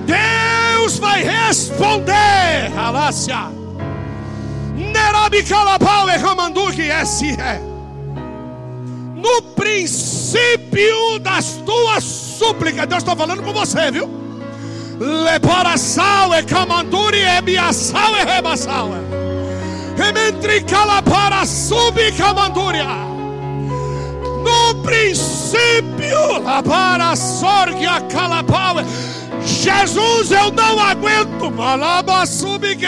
Deus 0.04 0.98
vai 0.98 1.22
responder. 1.22 2.76
Alácia. 2.76 3.48
No 9.14 9.40
princípio 9.54 11.20
das 11.20 11.52
tuas 11.64 12.02
súplicas, 12.02 12.88
Deus 12.88 13.04
está 13.04 13.14
falando 13.14 13.44
com 13.44 13.52
você, 13.52 13.88
viu? 13.92 14.10
Leporação 14.98 16.34
e 16.34 16.42
camanduri 16.42 17.22
e 17.22 17.40
biação 17.40 18.16
e 18.16 18.24
rebação. 18.24 19.13
Para 21.02 21.46
subir 21.46 22.16
camandúria. 22.16 22.86
No 24.42 24.82
princípio, 24.82 26.42
para 26.64 27.16
sorgia 27.16 28.00
calapau. 28.02 28.76
Jesus, 29.44 30.30
eu 30.30 30.50
não 30.50 30.78
aguento. 30.80 31.50
Malaba 31.50 32.24
que 32.78 32.86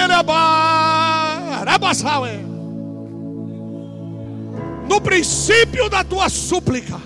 no 4.88 5.00
princípio 5.00 5.88
da 5.90 6.02
tua 6.04 6.28
súplica, 6.28 7.00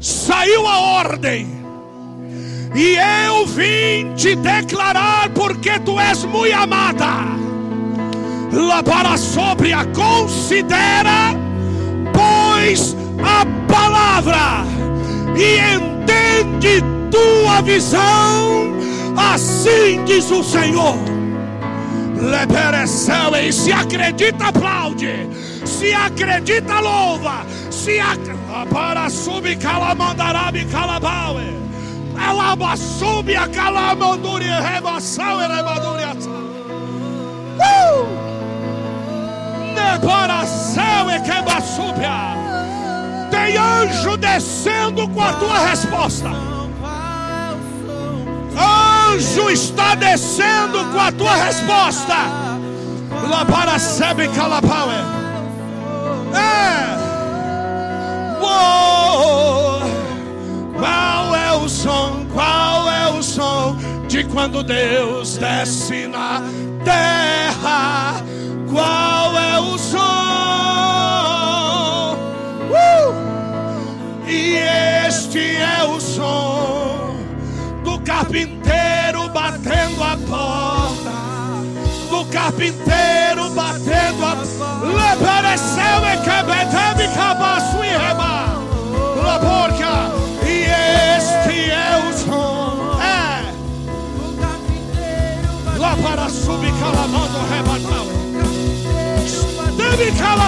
saiu 0.00 0.66
a 0.66 0.78
ordem, 0.78 1.46
e 2.74 2.96
eu 3.26 3.46
vim 3.46 4.14
te 4.14 4.36
declarar, 4.36 5.30
porque 5.30 5.78
tu 5.80 5.98
és 5.98 6.24
muito 6.24 6.54
amada. 6.54 7.47
Lá 8.52 8.82
para 8.82 9.16
sobre 9.16 9.72
a 9.72 9.84
considera, 9.86 11.34
pois 12.12 12.96
a 13.22 13.44
palavra, 13.70 14.64
e 15.36 15.58
entende 15.76 16.82
tua 17.10 17.60
visão, 17.62 18.72
assim 19.16 20.04
diz 20.04 20.30
o 20.30 20.42
Senhor 20.42 20.96
lhe 22.18 22.46
pereceu 22.46 23.34
e 23.40 23.52
se 23.52 23.72
acredita 23.72 24.48
aplaude, 24.48 25.28
se 25.64 25.92
acredita 25.92 26.80
louva, 26.80 27.46
se 27.70 28.00
acredita 28.00 28.38
para 28.72 29.08
subir 29.08 29.56
calamandarabi 29.58 30.64
calabaue, 30.66 31.56
ela 32.16 32.76
sube 32.76 33.36
a 33.36 33.46
calamanduri 33.48 34.46
rebação 34.46 35.40
e 35.40 35.46
rebaduria. 35.46 36.08
Uh! 37.58 38.37
Céu 40.46 41.10
e 41.10 41.20
que 41.20 41.62
subia. 41.62 42.36
Tem 43.30 43.56
anjo 43.56 44.16
descendo 44.16 45.08
com 45.08 45.20
a 45.20 45.32
tua 45.34 45.58
resposta 45.58 46.30
anjo 49.08 49.50
está 49.50 49.94
descendo 49.94 50.84
com 50.92 51.00
a 51.00 51.12
tua 51.12 51.34
resposta. 51.34 52.14
Lá 53.28 53.44
para 53.44 53.78
Sebe 53.78 54.28
Calapaue. 54.28 54.94
É. 56.34 56.98
Qual 60.78 61.34
é 61.34 61.52
o 61.52 61.68
som? 61.68 62.26
Qual 62.32 62.46
é 62.46 62.67
de 64.18 64.24
quando 64.24 64.64
Deus 64.64 65.38
desce 65.38 66.08
na 66.08 66.42
terra? 66.84 68.20
Qual 68.68 69.38
é 69.38 69.60
o 69.60 69.78
som? 69.78 69.98
Uh! 72.68 73.14
E 74.26 74.56
este 75.06 75.56
é 75.56 75.84
o 75.84 76.00
som 76.00 77.16
do 77.84 78.00
carpinteiro 78.00 79.28
batendo 79.32 80.02
a 80.02 80.16
porta, 80.26 81.12
do 82.10 82.24
carpinteiro 82.32 83.07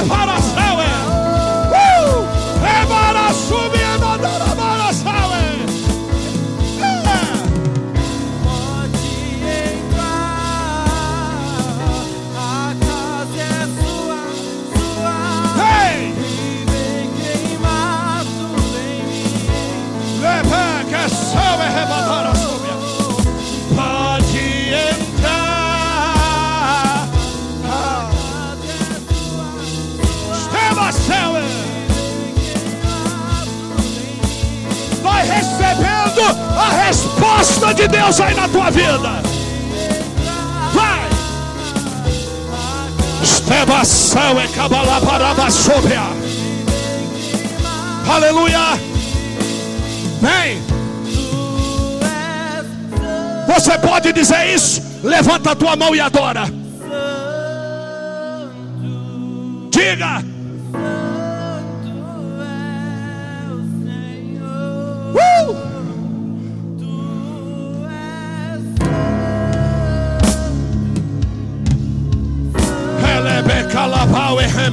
para. 0.09 0.39
subir 0.39 0.39
resposta 37.41 37.72
de 37.72 37.88
Deus 37.88 38.20
aí 38.20 38.34
na 38.34 38.49
tua 38.49 38.70
vida. 38.70 39.22
Vai! 40.74 41.09
Estebação 43.22 44.38
é 44.38 44.47
cabalabaraba 44.49 45.51
sobre. 45.51 45.95
Aleluia! 48.07 48.78
Vem! 50.20 50.62
Você 53.47 53.78
pode 53.78 54.12
dizer 54.12 54.55
isso? 54.55 54.82
Levanta 55.03 55.53
a 55.53 55.57
tua 55.57 55.76
mão 55.76 55.95
e 55.95 56.01
adora. 56.01 56.45
Diga. 59.70 60.30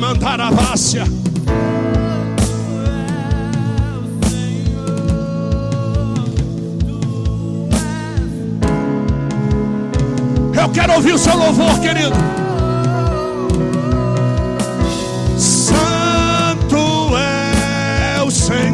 Calabau 0.07 0.13
remandarabácia. 0.13 1.03
Eu 10.53 10.69
quero 10.69 10.93
ouvir 10.93 11.13
o 11.13 11.17
seu 11.17 11.35
louvor, 11.35 11.79
querido. 11.79 12.15
Santo 15.37 17.15
é 17.17 18.23
o 18.23 18.31
Senhor. 18.31 18.67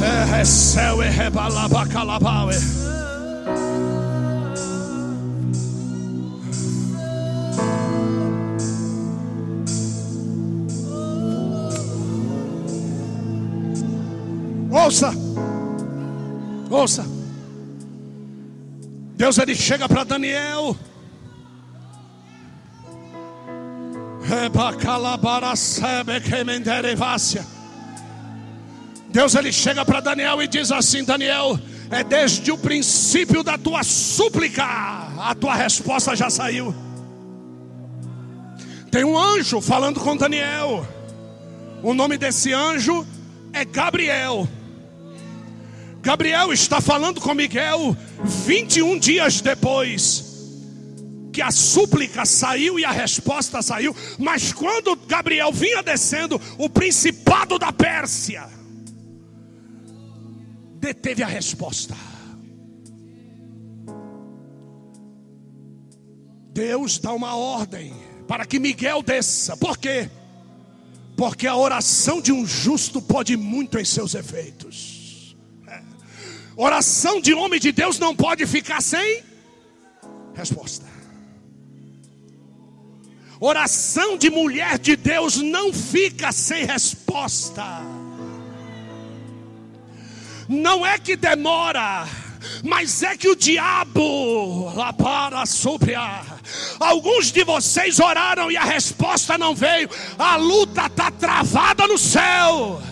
Terra 0.00 0.38
é 0.38 0.44
céu 0.44 1.02
e 1.02 1.08
rebalaba 1.08 1.86
Ouça, 14.82 15.12
ouça. 16.70 17.06
Deus 19.14 19.36
ele 19.36 19.54
chega 19.54 19.86
para 19.86 20.04
Daniel. 20.04 20.74
Deus 29.10 29.34
ele 29.34 29.52
chega 29.52 29.84
para 29.84 30.00
Daniel 30.00 30.42
e 30.42 30.48
diz 30.48 30.72
assim: 30.72 31.04
Daniel, 31.04 31.58
é 31.90 32.02
desde 32.02 32.50
o 32.50 32.56
princípio 32.56 33.42
da 33.42 33.58
tua 33.58 33.82
súplica, 33.82 34.64
a 34.64 35.34
tua 35.34 35.54
resposta 35.56 36.16
já 36.16 36.30
saiu. 36.30 36.74
Tem 38.90 39.04
um 39.04 39.18
anjo 39.18 39.60
falando 39.60 40.00
com 40.00 40.16
Daniel. 40.16 40.88
O 41.82 41.92
nome 41.92 42.16
desse 42.16 42.54
anjo 42.54 43.06
é 43.52 43.62
Gabriel. 43.62 44.48
Gabriel 46.02 46.52
está 46.52 46.80
falando 46.80 47.20
com 47.20 47.34
Miguel 47.34 47.96
21 48.24 48.98
dias 48.98 49.40
depois 49.40 50.30
que 51.32 51.40
a 51.40 51.50
súplica 51.50 52.24
saiu 52.24 52.78
e 52.78 52.84
a 52.84 52.90
resposta 52.90 53.62
saiu, 53.62 53.94
mas 54.18 54.52
quando 54.52 54.96
Gabriel 54.96 55.52
vinha 55.52 55.82
descendo, 55.82 56.40
o 56.58 56.68
principado 56.68 57.58
da 57.58 57.72
Pérsia 57.72 58.48
deteve 60.80 61.22
a 61.22 61.26
resposta. 61.26 61.94
Deus 66.52 66.98
dá 66.98 67.12
uma 67.12 67.36
ordem 67.36 67.94
para 68.26 68.44
que 68.44 68.58
Miguel 68.58 69.02
desça. 69.02 69.56
Por 69.56 69.78
quê? 69.78 70.10
Porque 71.16 71.46
a 71.46 71.56
oração 71.56 72.20
de 72.20 72.32
um 72.32 72.44
justo 72.44 73.00
pode 73.00 73.36
muito 73.36 73.78
em 73.78 73.84
seus 73.84 74.14
efeitos. 74.14 74.89
Oração 76.62 77.22
de 77.22 77.32
homem 77.32 77.58
de 77.58 77.72
Deus 77.72 77.98
não 77.98 78.14
pode 78.14 78.46
ficar 78.46 78.82
sem 78.82 79.24
resposta. 80.34 80.84
Oração 83.40 84.18
de 84.18 84.28
mulher 84.28 84.78
de 84.78 84.94
Deus 84.94 85.38
não 85.38 85.72
fica 85.72 86.30
sem 86.32 86.66
resposta. 86.66 87.64
Não 90.46 90.84
é 90.84 90.98
que 90.98 91.16
demora, 91.16 92.06
mas 92.62 93.02
é 93.04 93.16
que 93.16 93.30
o 93.30 93.36
diabo 93.36 94.70
lá 94.74 94.92
para 94.92 95.46
sobre 95.46 95.94
a. 95.94 96.22
Alguns 96.78 97.32
de 97.32 97.42
vocês 97.42 97.98
oraram 97.98 98.50
e 98.50 98.58
a 98.58 98.64
resposta 98.64 99.38
não 99.38 99.54
veio. 99.54 99.88
A 100.18 100.36
luta 100.36 100.84
está 100.88 101.10
travada 101.10 101.86
no 101.86 101.96
céu. 101.96 102.82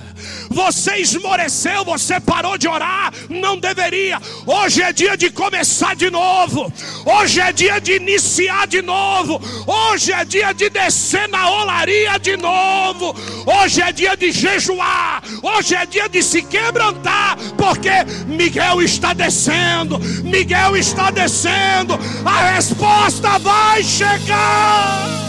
Você 0.50 0.96
esmoreceu, 0.96 1.84
você 1.84 2.18
parou 2.20 2.56
de 2.56 2.66
orar, 2.66 3.12
não 3.28 3.58
deveria. 3.58 4.20
Hoje 4.46 4.82
é 4.82 4.92
dia 4.92 5.16
de 5.16 5.30
começar 5.30 5.94
de 5.94 6.10
novo. 6.10 6.72
Hoje 7.04 7.40
é 7.40 7.52
dia 7.52 7.80
de 7.80 7.92
iniciar 7.94 8.66
de 8.66 8.82
novo. 8.82 9.40
Hoje 9.66 10.12
é 10.12 10.24
dia 10.24 10.52
de 10.52 10.70
descer 10.70 11.28
na 11.28 11.50
olaria 11.50 12.18
de 12.18 12.36
novo. 12.36 13.14
Hoje 13.46 13.82
é 13.82 13.92
dia 13.92 14.16
de 14.16 14.32
jejuar. 14.32 15.22
Hoje 15.42 15.74
é 15.74 15.86
dia 15.86 16.08
de 16.08 16.22
se 16.22 16.42
quebrantar, 16.42 17.36
porque 17.56 17.90
Miguel 18.26 18.82
está 18.82 19.12
descendo. 19.12 19.98
Miguel 20.24 20.76
está 20.76 21.10
descendo. 21.10 21.98
A 22.24 22.52
resposta 22.52 23.38
vai 23.38 23.82
chegar. 23.82 25.27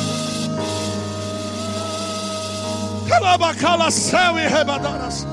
E 4.40 4.48
rebadoras. 4.48 5.26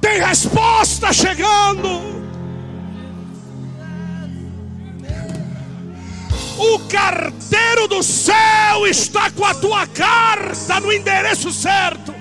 Tem 0.00 0.20
resposta 0.20 1.12
chegando. 1.12 2.14
O 6.56 6.78
carteiro 6.88 7.88
do 7.88 8.02
céu 8.02 8.86
está 8.86 9.30
com 9.30 9.44
a 9.44 9.54
tua 9.54 9.86
carta 9.86 10.78
no 10.80 10.92
endereço 10.92 11.52
certo. 11.52 12.14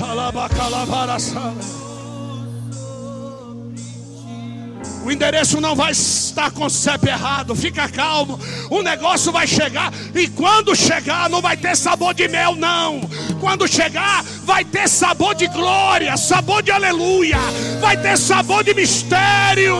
Alabacalabarasala. 0.00 1.83
O 5.04 5.12
endereço 5.12 5.60
não 5.60 5.76
vai 5.76 5.92
estar 5.92 6.50
com 6.50 6.64
o 6.64 6.70
CEP 6.70 7.08
errado, 7.08 7.54
fica 7.54 7.86
calmo. 7.90 8.40
O 8.70 8.80
negócio 8.80 9.30
vai 9.30 9.46
chegar 9.46 9.92
e 10.14 10.28
quando 10.28 10.74
chegar 10.74 11.28
não 11.28 11.42
vai 11.42 11.58
ter 11.58 11.76
sabor 11.76 12.14
de 12.14 12.26
mel, 12.26 12.56
não. 12.56 13.02
Quando 13.38 13.68
chegar, 13.68 14.24
vai 14.44 14.64
ter 14.64 14.88
sabor 14.88 15.34
de 15.34 15.46
glória, 15.48 16.16
sabor 16.16 16.62
de 16.62 16.70
aleluia, 16.70 17.36
vai 17.82 18.00
ter 18.00 18.16
sabor 18.16 18.64
de 18.64 18.72
mistério. 18.72 19.76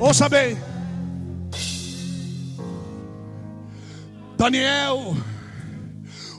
Ouça 0.00 0.26
bem, 0.26 0.56
Daniel, 4.38 5.14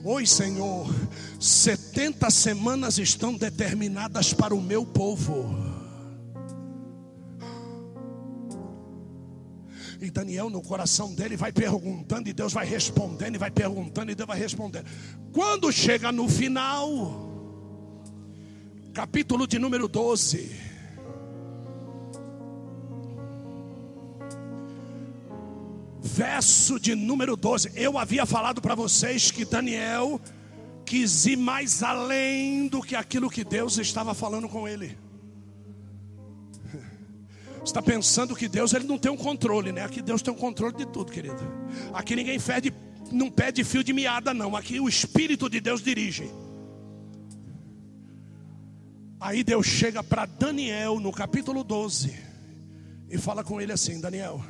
oi 0.03 0.25
Senhor, 0.25 0.93
70 1.39 2.29
semanas 2.31 2.97
estão 2.97 3.35
determinadas 3.35 4.33
para 4.33 4.53
o 4.53 4.61
meu 4.61 4.83
povo. 4.83 5.74
E 10.05 10.11
Daniel, 10.11 10.51
no 10.51 10.61
coração 10.61 11.15
dele, 11.15 11.35
vai 11.35 11.51
perguntando, 11.51 12.29
e 12.29 12.33
Deus 12.33 12.53
vai 12.53 12.63
respondendo, 12.63 13.33
e 13.33 13.37
vai 13.39 13.49
perguntando, 13.49 14.11
e 14.11 14.15
Deus 14.15 14.27
vai 14.27 14.37
respondendo. 14.37 14.85
Quando 15.33 15.71
chega 15.71 16.11
no 16.11 16.29
final, 16.29 17.27
capítulo 18.93 19.47
de 19.47 19.57
número 19.57 19.87
12. 19.87 20.51
Verso 26.01 26.79
de 26.79 26.93
número 26.93 27.35
12. 27.35 27.71
Eu 27.73 27.97
havia 27.97 28.27
falado 28.27 28.61
para 28.61 28.75
vocês 28.75 29.31
que 29.31 29.43
Daniel 29.43 30.21
quis 30.85 31.25
ir 31.25 31.35
mais 31.35 31.81
além 31.81 32.67
do 32.67 32.79
que 32.83 32.95
aquilo 32.95 33.27
que 33.27 33.43
Deus 33.43 33.79
estava 33.79 34.13
falando 34.13 34.47
com 34.47 34.67
ele 34.67 35.04
está 37.65 37.81
pensando 37.81 38.35
que 38.35 38.47
Deus 38.47 38.73
ele 38.73 38.85
não 38.85 38.97
tem 38.97 39.11
um 39.11 39.17
controle, 39.17 39.71
né? 39.71 39.83
Aqui 39.83 40.01
Deus 40.01 40.21
tem 40.21 40.33
um 40.33 40.37
controle 40.37 40.75
de 40.75 40.85
tudo, 40.85 41.11
querido. 41.11 41.41
Aqui 41.93 42.15
ninguém 42.15 42.37
fede, 42.39 42.73
não 43.11 43.29
pede 43.29 43.63
fio 43.63 43.83
de 43.83 43.91
meada, 43.91 44.33
não. 44.33 44.55
Aqui 44.55 44.79
o 44.79 44.87
Espírito 44.87 45.49
de 45.49 45.59
Deus 45.59 45.81
dirige. 45.81 46.31
Aí 49.19 49.43
Deus 49.43 49.65
chega 49.65 50.03
para 50.03 50.25
Daniel 50.25 50.99
no 50.99 51.11
capítulo 51.11 51.63
12 51.63 52.15
e 53.09 53.17
fala 53.17 53.43
com 53.43 53.59
ele 53.59 53.71
assim: 53.71 53.99
Daniel, 53.99 54.43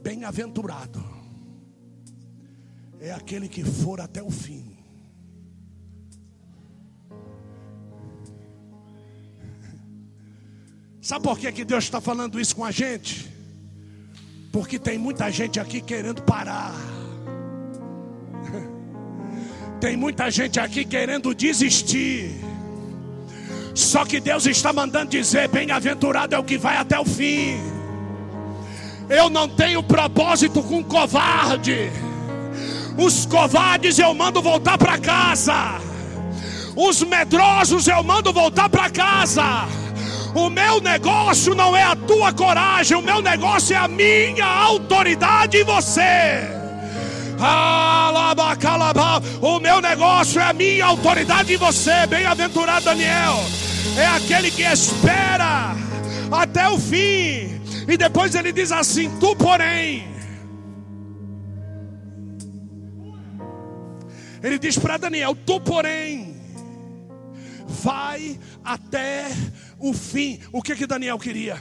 bem-aventurado 0.00 1.04
é 3.00 3.12
aquele 3.12 3.48
que 3.48 3.64
for 3.64 4.00
até 4.00 4.22
o 4.22 4.30
fim. 4.30 4.77
Sabe 11.08 11.22
por 11.22 11.38
que, 11.38 11.50
que 11.50 11.64
Deus 11.64 11.84
está 11.84 12.02
falando 12.02 12.38
isso 12.38 12.54
com 12.54 12.62
a 12.62 12.70
gente? 12.70 13.32
Porque 14.52 14.78
tem 14.78 14.98
muita 14.98 15.30
gente 15.30 15.58
aqui 15.58 15.80
querendo 15.80 16.20
parar. 16.20 16.74
Tem 19.80 19.96
muita 19.96 20.30
gente 20.30 20.60
aqui 20.60 20.84
querendo 20.84 21.34
desistir. 21.34 22.38
Só 23.74 24.04
que 24.04 24.20
Deus 24.20 24.44
está 24.44 24.70
mandando 24.70 25.12
dizer: 25.12 25.48
bem-aventurado 25.48 26.34
é 26.34 26.38
o 26.38 26.44
que 26.44 26.58
vai 26.58 26.76
até 26.76 27.00
o 27.00 27.06
fim. 27.06 27.58
Eu 29.08 29.30
não 29.30 29.48
tenho 29.48 29.82
propósito 29.82 30.62
com 30.62 30.84
covarde. 30.84 31.90
Os 32.98 33.24
covardes 33.24 33.98
eu 33.98 34.12
mando 34.12 34.42
voltar 34.42 34.76
para 34.76 34.98
casa. 34.98 35.80
Os 36.76 37.02
medrosos 37.02 37.88
eu 37.88 38.02
mando 38.02 38.30
voltar 38.30 38.68
para 38.68 38.90
casa. 38.90 39.87
O 40.34 40.50
meu 40.50 40.80
negócio 40.80 41.54
não 41.54 41.76
é 41.76 41.82
a 41.82 41.96
tua 41.96 42.32
coragem, 42.32 42.96
o 42.96 43.02
meu 43.02 43.22
negócio 43.22 43.74
é 43.74 43.78
a 43.78 43.88
minha 43.88 44.44
autoridade 44.44 45.58
em 45.58 45.64
você. 45.64 46.58
O 49.40 49.60
meu 49.60 49.80
negócio 49.80 50.40
é 50.40 50.44
a 50.44 50.52
minha 50.52 50.84
autoridade 50.84 51.54
em 51.54 51.56
você. 51.56 52.06
Bem-aventurado 52.06 52.84
Daniel. 52.84 53.36
É 53.96 54.06
aquele 54.06 54.50
que 54.50 54.62
espera 54.62 55.74
até 56.30 56.68
o 56.68 56.78
fim. 56.78 57.60
E 57.86 57.96
depois 57.96 58.34
ele 58.34 58.52
diz 58.52 58.70
assim: 58.70 59.10
Tu, 59.18 59.34
porém. 59.36 60.08
Ele 64.42 64.58
diz 64.58 64.78
para 64.78 64.96
Daniel: 64.96 65.36
Tu, 65.46 65.60
porém, 65.60 66.36
vai 67.66 68.38
até 68.64 69.28
o 69.78 69.92
fim. 69.92 70.40
O 70.52 70.62
que 70.62 70.74
que 70.74 70.86
Daniel 70.86 71.18
queria? 71.18 71.56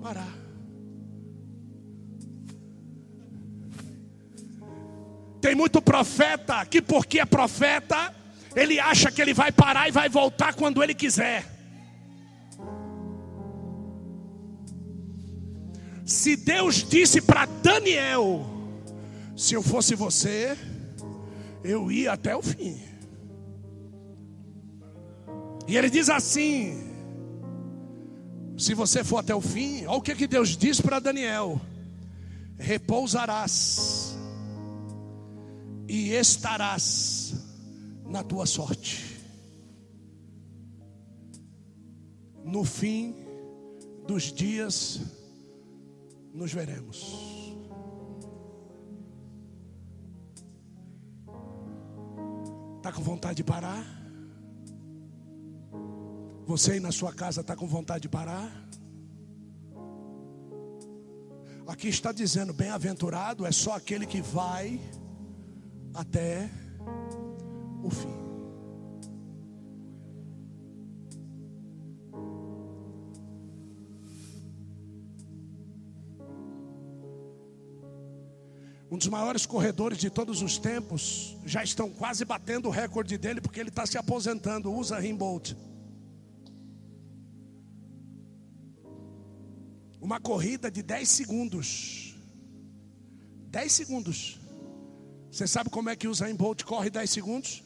Parar. 0.00 0.42
Tem 5.40 5.54
muito 5.56 5.82
profeta 5.82 6.64
que, 6.64 6.80
porque 6.80 7.18
é 7.18 7.24
profeta, 7.24 8.14
ele 8.54 8.78
acha 8.78 9.10
que 9.10 9.20
ele 9.20 9.34
vai 9.34 9.50
parar 9.50 9.88
e 9.88 9.90
vai 9.90 10.08
voltar 10.08 10.54
quando 10.54 10.82
ele 10.82 10.94
quiser. 10.94 11.44
Se 16.04 16.36
Deus 16.36 16.88
disse 16.88 17.20
para 17.20 17.46
Daniel: 17.46 18.46
Se 19.36 19.54
eu 19.54 19.62
fosse 19.62 19.96
você, 19.96 20.56
eu 21.64 21.90
ia 21.90 22.12
até 22.12 22.36
o 22.36 22.42
fim. 22.42 22.80
E 25.66 25.76
ele 25.76 25.90
diz 25.90 26.08
assim: 26.08 26.91
Se 28.62 28.74
você 28.74 29.02
for 29.02 29.16
até 29.18 29.34
o 29.34 29.40
fim, 29.40 29.86
olha 29.86 29.98
o 29.98 30.00
que, 30.00 30.14
que 30.14 30.28
Deus 30.28 30.56
diz 30.56 30.80
para 30.80 31.00
Daniel: 31.00 31.60
Repousarás 32.56 34.16
e 35.88 36.10
estarás 36.12 37.34
na 38.06 38.22
tua 38.22 38.46
sorte. 38.46 39.20
No 42.44 42.62
fim 42.62 43.16
dos 44.06 44.32
dias, 44.32 45.00
nos 46.32 46.52
veremos. 46.52 47.52
Está 52.76 52.92
com 52.92 53.02
vontade 53.02 53.38
de 53.38 53.42
parar? 53.42 54.01
Você 56.52 56.72
aí 56.72 56.80
na 56.80 56.92
sua 56.92 57.14
casa 57.14 57.40
está 57.40 57.56
com 57.56 57.66
vontade 57.66 58.02
de 58.02 58.08
parar? 58.10 58.52
Aqui 61.66 61.88
está 61.88 62.12
dizendo: 62.12 62.52
bem-aventurado 62.52 63.46
é 63.46 63.50
só 63.50 63.74
aquele 63.74 64.04
que 64.04 64.20
vai 64.20 64.78
até 65.94 66.50
o 67.82 67.88
fim. 67.88 68.14
Um 78.90 78.98
dos 78.98 79.08
maiores 79.08 79.46
corredores 79.46 79.96
de 79.96 80.10
todos 80.10 80.42
os 80.42 80.58
tempos 80.58 81.34
já 81.46 81.64
estão 81.64 81.88
quase 81.88 82.26
batendo 82.26 82.68
o 82.68 82.70
recorde 82.70 83.16
dele 83.16 83.40
porque 83.40 83.58
ele 83.58 83.70
está 83.70 83.86
se 83.86 83.96
aposentando. 83.96 84.70
Usa 84.70 84.98
Rimbold. 84.98 85.71
Uma 90.12 90.20
corrida 90.20 90.70
de 90.70 90.82
10 90.82 91.08
segundos. 91.08 92.14
10 93.48 93.72
segundos. 93.72 94.38
Você 95.30 95.46
sabe 95.46 95.70
como 95.70 95.88
é 95.88 95.96
que 95.96 96.06
o 96.06 96.12
Zayn 96.12 96.36
Bolt 96.36 96.64
corre 96.64 96.90
10 96.90 97.08
segundos? 97.08 97.64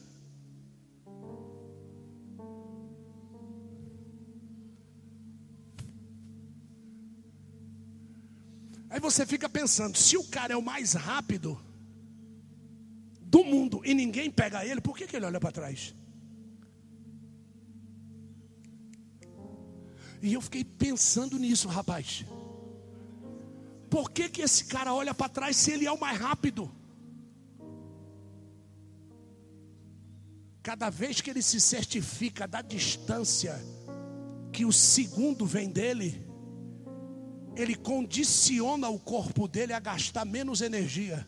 Aí 8.89 9.01
você 9.01 9.25
fica 9.25 9.49
pensando, 9.49 9.97
se 9.97 10.15
o 10.15 10.23
cara 10.23 10.53
é 10.53 10.55
o 10.55 10.61
mais 10.61 10.93
rápido 10.93 11.59
do 13.23 13.43
mundo 13.43 13.81
e 13.83 13.93
ninguém 13.93 14.31
pega 14.31 14.63
ele, 14.65 14.79
por 14.79 14.97
que, 14.97 15.05
que 15.05 15.17
ele 15.17 15.25
olha 15.25 15.41
para 15.41 15.51
trás? 15.51 15.93
E 20.21 20.33
eu 20.33 20.41
fiquei 20.41 20.63
pensando 20.63 21.37
nisso, 21.37 21.67
rapaz. 21.67 22.25
Por 23.89 24.11
que, 24.11 24.29
que 24.29 24.41
esse 24.41 24.65
cara 24.65 24.93
olha 24.93 25.13
para 25.13 25.29
trás 25.29 25.55
se 25.55 25.71
ele 25.71 25.85
é 25.85 25.91
o 25.91 25.99
mais 25.99 26.17
rápido? 26.19 26.71
Cada 30.61 30.89
vez 30.89 31.21
que 31.21 31.29
ele 31.29 31.41
se 31.41 31.61
certifica 31.61 32.47
da 32.47 32.61
distância 32.61 33.57
que 34.51 34.65
o 34.65 34.73
segundo 34.73 35.45
vem 35.45 35.69
dele, 35.69 36.27
ele 37.55 37.75
condiciona 37.75 38.89
o 38.89 38.99
corpo 38.99 39.47
dele 39.47 39.71
a 39.71 39.79
gastar 39.79 40.25
menos 40.25 40.61
energia. 40.61 41.25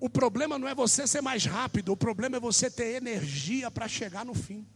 O 0.00 0.08
problema 0.08 0.58
não 0.58 0.68
é 0.68 0.74
você 0.74 1.06
ser 1.06 1.20
mais 1.20 1.44
rápido, 1.44 1.92
o 1.92 1.96
problema 1.96 2.36
é 2.36 2.40
você 2.40 2.70
ter 2.70 2.96
energia 2.96 3.70
para 3.70 3.88
chegar 3.88 4.24
no 4.24 4.34
fim. 4.34 4.66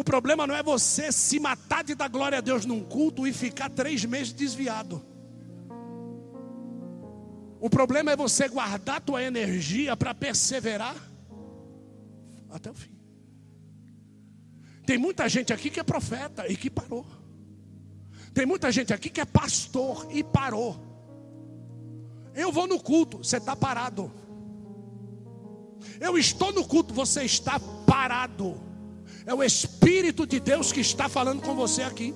O 0.00 0.04
problema 0.04 0.46
não 0.46 0.56
é 0.56 0.62
você 0.62 1.12
se 1.12 1.38
matar 1.38 1.84
de 1.84 1.94
dar 1.94 2.08
glória 2.08 2.38
a 2.38 2.40
Deus 2.40 2.64
num 2.64 2.82
culto 2.82 3.26
e 3.26 3.34
ficar 3.34 3.68
três 3.68 4.02
meses 4.02 4.32
desviado. 4.32 5.04
O 7.60 7.68
problema 7.68 8.10
é 8.10 8.16
você 8.16 8.48
guardar 8.48 8.96
a 8.96 9.00
tua 9.02 9.22
energia 9.22 9.94
para 9.94 10.14
perseverar 10.14 10.96
até 12.48 12.70
o 12.70 12.74
fim. 12.74 12.96
Tem 14.86 14.96
muita 14.96 15.28
gente 15.28 15.52
aqui 15.52 15.68
que 15.68 15.78
é 15.78 15.82
profeta 15.84 16.50
e 16.50 16.56
que 16.56 16.70
parou. 16.70 17.04
Tem 18.32 18.46
muita 18.46 18.72
gente 18.72 18.94
aqui 18.94 19.10
que 19.10 19.20
é 19.20 19.26
pastor 19.26 20.08
e 20.10 20.24
parou. 20.24 20.80
Eu 22.34 22.50
vou 22.50 22.66
no 22.66 22.80
culto, 22.80 23.18
você 23.18 23.36
está 23.36 23.54
parado. 23.54 24.10
Eu 26.00 26.16
estou 26.16 26.54
no 26.54 26.66
culto, 26.66 26.94
você 26.94 27.22
está 27.24 27.60
parado. 27.86 28.69
É 29.26 29.34
o 29.34 29.42
Espírito 29.42 30.26
de 30.26 30.40
Deus 30.40 30.72
que 30.72 30.80
está 30.80 31.08
falando 31.08 31.42
com 31.42 31.54
você 31.54 31.82
aqui. 31.82 32.14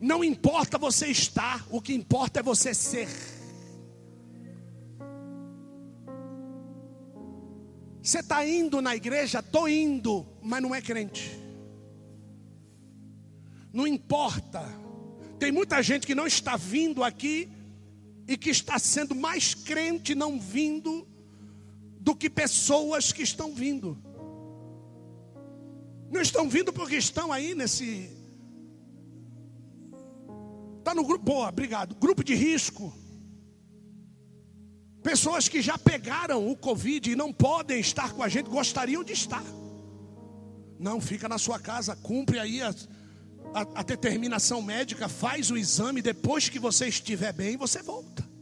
Não 0.00 0.22
importa 0.22 0.76
você 0.76 1.06
estar, 1.06 1.66
o 1.70 1.80
que 1.80 1.94
importa 1.94 2.40
é 2.40 2.42
você 2.42 2.74
ser. 2.74 3.08
Você 8.02 8.18
está 8.18 8.46
indo 8.46 8.82
na 8.82 8.94
igreja? 8.94 9.38
Estou 9.38 9.66
indo, 9.66 10.26
mas 10.42 10.62
não 10.62 10.74
é 10.74 10.82
crente. 10.82 11.38
Não 13.72 13.86
importa. 13.86 14.62
Tem 15.38 15.50
muita 15.50 15.82
gente 15.82 16.06
que 16.06 16.14
não 16.14 16.26
está 16.26 16.54
vindo 16.56 17.02
aqui 17.02 17.48
e 18.28 18.36
que 18.36 18.50
está 18.50 18.78
sendo 18.78 19.14
mais 19.14 19.54
crente 19.54 20.14
não 20.14 20.38
vindo 20.38 21.08
do 22.04 22.14
que 22.14 22.28
pessoas 22.28 23.12
que 23.12 23.22
estão 23.22 23.54
vindo. 23.54 23.98
Não 26.10 26.20
estão 26.20 26.48
vindo 26.48 26.70
porque 26.70 26.96
estão 26.96 27.32
aí 27.32 27.54
nesse 27.54 28.10
Está 30.80 30.94
no 30.94 31.02
grupo, 31.02 31.24
boa, 31.24 31.48
obrigado. 31.48 31.94
Grupo 31.94 32.22
de 32.22 32.34
risco. 32.34 32.92
Pessoas 35.02 35.48
que 35.48 35.62
já 35.62 35.78
pegaram 35.78 36.46
o 36.46 36.54
Covid 36.54 37.10
e 37.10 37.16
não 37.16 37.32
podem 37.32 37.80
estar 37.80 38.12
com 38.12 38.22
a 38.22 38.28
gente, 38.28 38.50
gostariam 38.50 39.02
de 39.02 39.14
estar. 39.14 39.42
Não, 40.78 41.00
fica 41.00 41.26
na 41.26 41.38
sua 41.38 41.58
casa, 41.58 41.96
cumpre 41.96 42.38
aí 42.38 42.60
a, 42.60 42.74
a, 43.54 43.80
a 43.80 43.82
determinação 43.82 44.60
médica, 44.60 45.08
faz 45.08 45.50
o 45.50 45.56
exame, 45.56 46.02
depois 46.02 46.50
que 46.50 46.58
você 46.58 46.88
estiver 46.88 47.32
bem, 47.32 47.56
você 47.56 47.82
volta. 47.82 48.33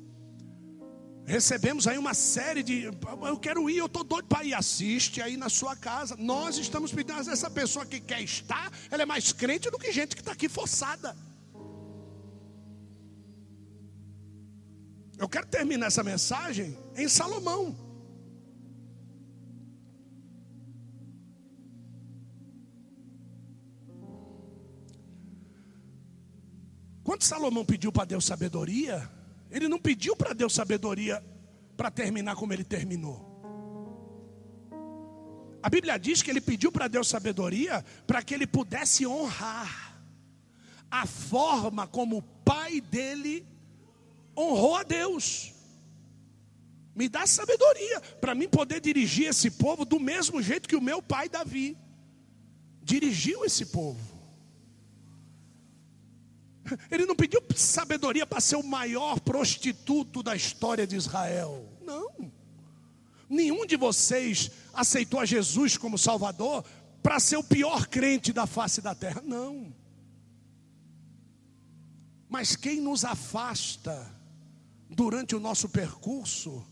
Recebemos 1.24 1.86
aí 1.86 1.96
uma 1.96 2.14
série 2.14 2.62
de. 2.62 2.82
Eu 2.82 3.38
quero 3.38 3.70
ir, 3.70 3.76
eu 3.76 3.86
estou 3.86 4.02
doido 4.02 4.26
para 4.26 4.44
ir. 4.44 4.54
Assiste 4.54 5.22
aí 5.22 5.36
na 5.36 5.48
sua 5.48 5.76
casa. 5.76 6.16
Nós 6.18 6.58
estamos 6.58 6.92
pedindo. 6.92 7.20
Essa 7.20 7.50
pessoa 7.50 7.86
que 7.86 8.00
quer 8.00 8.20
estar, 8.20 8.72
ela 8.90 9.02
é 9.02 9.06
mais 9.06 9.32
crente 9.32 9.70
do 9.70 9.78
que 9.78 9.92
gente 9.92 10.16
que 10.16 10.22
está 10.22 10.32
aqui 10.32 10.48
forçada. 10.48 11.16
Eu 15.16 15.28
quero 15.28 15.46
terminar 15.46 15.86
essa 15.86 16.02
mensagem 16.02 16.76
em 16.96 17.08
Salomão. 17.08 17.76
Quando 27.04 27.22
Salomão 27.22 27.64
pediu 27.64 27.92
para 27.92 28.06
Deus 28.06 28.24
sabedoria, 28.24 29.08
ele 29.52 29.68
não 29.68 29.78
pediu 29.78 30.16
para 30.16 30.32
Deus 30.32 30.54
sabedoria 30.54 31.22
para 31.76 31.90
terminar 31.90 32.34
como 32.34 32.52
ele 32.52 32.64
terminou. 32.64 33.30
A 35.62 35.68
Bíblia 35.68 35.98
diz 35.98 36.22
que 36.22 36.30
ele 36.30 36.40
pediu 36.40 36.72
para 36.72 36.88
Deus 36.88 37.06
sabedoria 37.06 37.84
para 38.06 38.22
que 38.22 38.34
ele 38.34 38.46
pudesse 38.46 39.06
honrar 39.06 40.02
a 40.90 41.06
forma 41.06 41.86
como 41.86 42.18
o 42.18 42.22
pai 42.22 42.80
dele 42.80 43.46
honrou 44.36 44.76
a 44.76 44.82
Deus. 44.82 45.52
Me 46.94 47.08
dá 47.08 47.26
sabedoria 47.26 48.00
para 48.20 48.34
mim 48.34 48.48
poder 48.48 48.80
dirigir 48.80 49.28
esse 49.28 49.50
povo 49.50 49.84
do 49.84 50.00
mesmo 50.00 50.42
jeito 50.42 50.68
que 50.68 50.76
o 50.76 50.82
meu 50.82 51.00
pai 51.00 51.28
Davi 51.28 51.76
dirigiu 52.82 53.44
esse 53.44 53.66
povo. 53.66 54.11
Ele 56.90 57.06
não 57.06 57.16
pediu 57.16 57.42
sabedoria 57.56 58.26
para 58.26 58.40
ser 58.40 58.56
o 58.56 58.62
maior 58.62 59.20
prostituto 59.20 60.22
da 60.22 60.34
história 60.34 60.86
de 60.86 60.96
Israel. 60.96 61.68
Não. 61.84 62.32
Nenhum 63.28 63.64
de 63.66 63.76
vocês 63.76 64.50
aceitou 64.72 65.18
a 65.18 65.24
Jesus 65.24 65.76
como 65.76 65.98
Salvador 65.98 66.64
para 67.02 67.18
ser 67.18 67.36
o 67.36 67.44
pior 67.44 67.86
crente 67.86 68.32
da 68.32 68.46
face 68.46 68.80
da 68.80 68.94
terra. 68.94 69.22
Não. 69.24 69.74
Mas 72.28 72.56
quem 72.56 72.80
nos 72.80 73.04
afasta 73.04 74.10
durante 74.88 75.34
o 75.34 75.40
nosso 75.40 75.68
percurso 75.68 76.64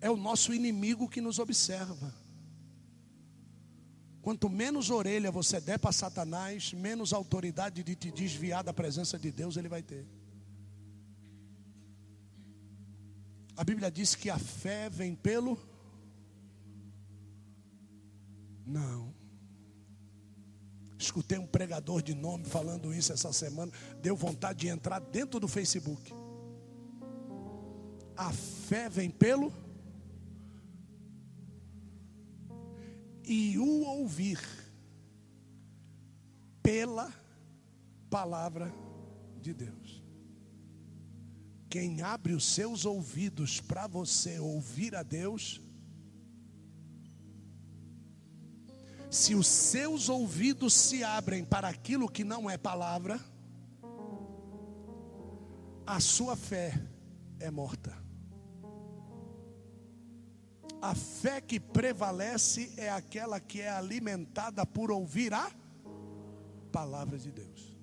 é 0.00 0.10
o 0.10 0.16
nosso 0.16 0.54
inimigo 0.54 1.08
que 1.08 1.20
nos 1.20 1.38
observa. 1.38 2.14
Quanto 4.28 4.50
menos 4.50 4.90
orelha 4.90 5.30
você 5.30 5.58
der 5.58 5.78
para 5.78 5.90
Satanás, 5.90 6.74
menos 6.74 7.14
autoridade 7.14 7.82
de 7.82 7.94
te 7.94 8.10
desviar 8.10 8.62
da 8.62 8.74
presença 8.74 9.18
de 9.18 9.32
Deus 9.32 9.56
ele 9.56 9.70
vai 9.70 9.82
ter. 9.82 10.06
A 13.56 13.64
Bíblia 13.64 13.90
diz 13.90 14.14
que 14.14 14.28
a 14.28 14.38
fé 14.38 14.90
vem 14.90 15.14
pelo. 15.14 15.58
Não. 18.66 19.14
Escutei 20.98 21.38
um 21.38 21.46
pregador 21.46 22.02
de 22.02 22.12
nome 22.14 22.44
falando 22.44 22.92
isso 22.92 23.14
essa 23.14 23.32
semana. 23.32 23.72
Deu 24.02 24.14
vontade 24.14 24.58
de 24.58 24.68
entrar 24.68 24.98
dentro 24.98 25.40
do 25.40 25.48
Facebook. 25.48 26.12
A 28.14 28.30
fé 28.30 28.90
vem 28.90 29.08
pelo. 29.08 29.50
E 33.28 33.58
o 33.58 33.84
ouvir 33.84 34.40
pela 36.62 37.12
palavra 38.08 38.72
de 39.38 39.52
Deus. 39.52 40.02
Quem 41.68 42.00
abre 42.00 42.32
os 42.32 42.46
seus 42.46 42.86
ouvidos 42.86 43.60
para 43.60 43.86
você 43.86 44.38
ouvir 44.38 44.96
a 44.96 45.02
Deus, 45.02 45.60
se 49.10 49.34
os 49.34 49.46
seus 49.46 50.08
ouvidos 50.08 50.72
se 50.72 51.04
abrem 51.04 51.44
para 51.44 51.68
aquilo 51.68 52.08
que 52.08 52.24
não 52.24 52.48
é 52.48 52.56
palavra, 52.56 53.20
a 55.86 56.00
sua 56.00 56.34
fé 56.34 56.72
é 57.38 57.50
morta. 57.50 58.07
A 60.80 60.94
fé 60.94 61.40
que 61.40 61.58
prevalece 61.58 62.72
é 62.76 62.88
aquela 62.88 63.40
que 63.40 63.60
é 63.60 63.68
alimentada 63.68 64.64
por 64.64 64.90
ouvir 64.92 65.34
a 65.34 65.50
palavra 66.70 67.18
de 67.18 67.32
Deus. 67.32 67.76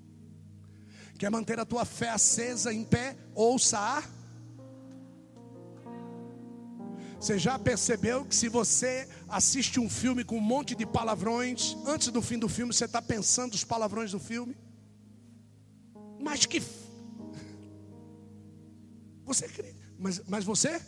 Quer 1.17 1.29
manter 1.29 1.59
a 1.59 1.65
tua 1.65 1.85
fé 1.85 2.09
acesa 2.09 2.73
em 2.73 2.83
pé? 2.83 3.17
Ouça 3.33 3.79
a. 3.79 4.03
Você 7.19 7.39
já 7.39 7.57
percebeu 7.57 8.23
que 8.25 8.35
se 8.35 8.47
você 8.47 9.09
assiste 9.27 9.79
um 9.79 9.89
filme 9.89 10.23
com 10.23 10.37
um 10.37 10.41
monte 10.41 10.75
de 10.75 10.85
palavrões, 10.85 11.75
antes 11.85 12.09
do 12.09 12.21
fim 12.21 12.37
do 12.37 12.47
filme 12.47 12.73
você 12.73 12.85
está 12.85 13.01
pensando 13.01 13.53
os 13.53 13.63
palavrões 13.63 14.11
do 14.11 14.19
filme? 14.19 14.55
Mas 16.19 16.45
que. 16.45 16.61
Você 19.25 19.47
crê. 19.49 19.73
Mas, 19.97 20.21
mas 20.27 20.43
você 20.43 20.81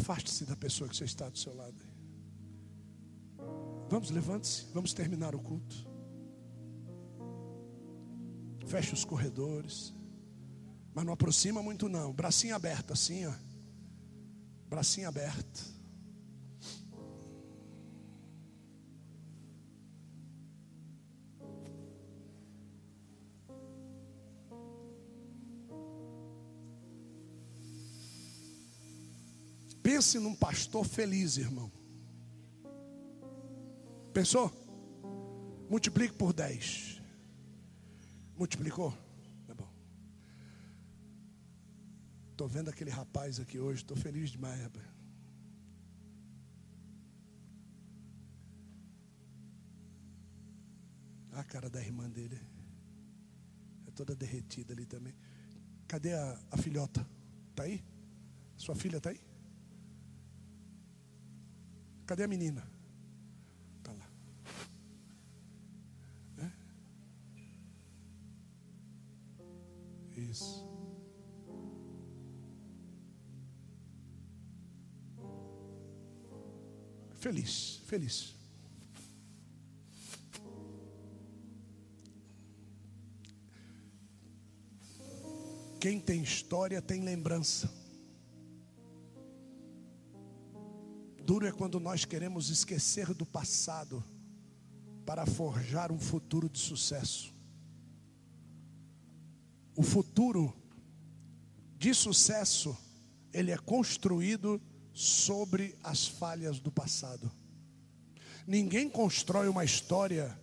Afaste-se 0.00 0.44
da 0.44 0.56
pessoa 0.56 0.88
que 0.88 0.96
você 0.96 1.04
está 1.04 1.28
do 1.28 1.36
seu 1.38 1.54
lado. 1.54 1.76
Vamos, 3.90 4.10
levante-se. 4.10 4.66
Vamos 4.72 4.92
terminar 4.94 5.34
o 5.34 5.40
culto. 5.40 5.86
Feche 8.66 8.94
os 8.94 9.04
corredores. 9.04 9.92
Mas 10.94 11.04
não 11.04 11.12
aproxima 11.12 11.62
muito 11.62 11.88
não. 11.88 12.12
Bracinho 12.12 12.54
aberto 12.54 12.92
assim, 12.92 13.26
ó. 13.26 13.34
Bracinho 14.68 15.08
aberto. 15.08 15.77
Pense 29.88 30.18
num 30.18 30.34
pastor 30.34 30.84
feliz, 30.84 31.38
irmão. 31.38 31.72
Pensou? 34.12 34.52
Multiplique 35.70 36.14
por 36.14 36.34
10. 36.34 37.00
Multiplicou? 38.36 38.92
Tá 39.46 39.54
bom. 39.54 39.72
Estou 42.32 42.46
vendo 42.46 42.68
aquele 42.68 42.90
rapaz 42.90 43.40
aqui 43.40 43.58
hoje, 43.58 43.80
estou 43.80 43.96
feliz 43.96 44.28
demais, 44.28 44.60
rapaz. 44.60 44.86
A 51.32 51.42
cara 51.44 51.70
da 51.70 51.80
irmã 51.80 52.10
dele. 52.10 52.38
É 53.86 53.90
toda 53.92 54.14
derretida 54.14 54.74
ali 54.74 54.84
também. 54.84 55.14
Cadê 55.86 56.12
a, 56.12 56.38
a 56.50 56.58
filhota? 56.58 57.08
Está 57.52 57.62
aí? 57.62 57.82
Sua 58.54 58.74
filha 58.74 58.98
está 58.98 59.08
aí? 59.08 59.27
Cadê 62.08 62.24
a 62.24 62.26
menina? 62.26 62.66
Está 63.76 63.92
lá. 63.92 64.10
É? 66.38 66.50
Isso. 70.18 70.66
Feliz, 77.16 77.82
feliz. 77.84 78.34
Quem 85.78 86.00
tem 86.00 86.22
história 86.22 86.80
tem 86.80 87.02
lembrança. 87.02 87.70
Duro 91.28 91.46
é 91.46 91.52
quando 91.52 91.78
nós 91.78 92.06
queremos 92.06 92.48
esquecer 92.48 93.12
do 93.12 93.26
passado 93.26 94.02
para 95.04 95.26
forjar 95.26 95.92
um 95.92 95.98
futuro 95.98 96.48
de 96.48 96.58
sucesso. 96.58 97.34
O 99.76 99.82
futuro 99.82 100.56
de 101.76 101.92
sucesso, 101.92 102.74
ele 103.30 103.50
é 103.50 103.58
construído 103.58 104.58
sobre 104.94 105.76
as 105.84 106.06
falhas 106.06 106.58
do 106.60 106.72
passado. 106.72 107.30
Ninguém 108.46 108.88
constrói 108.88 109.48
uma 109.48 109.66
história 109.66 110.34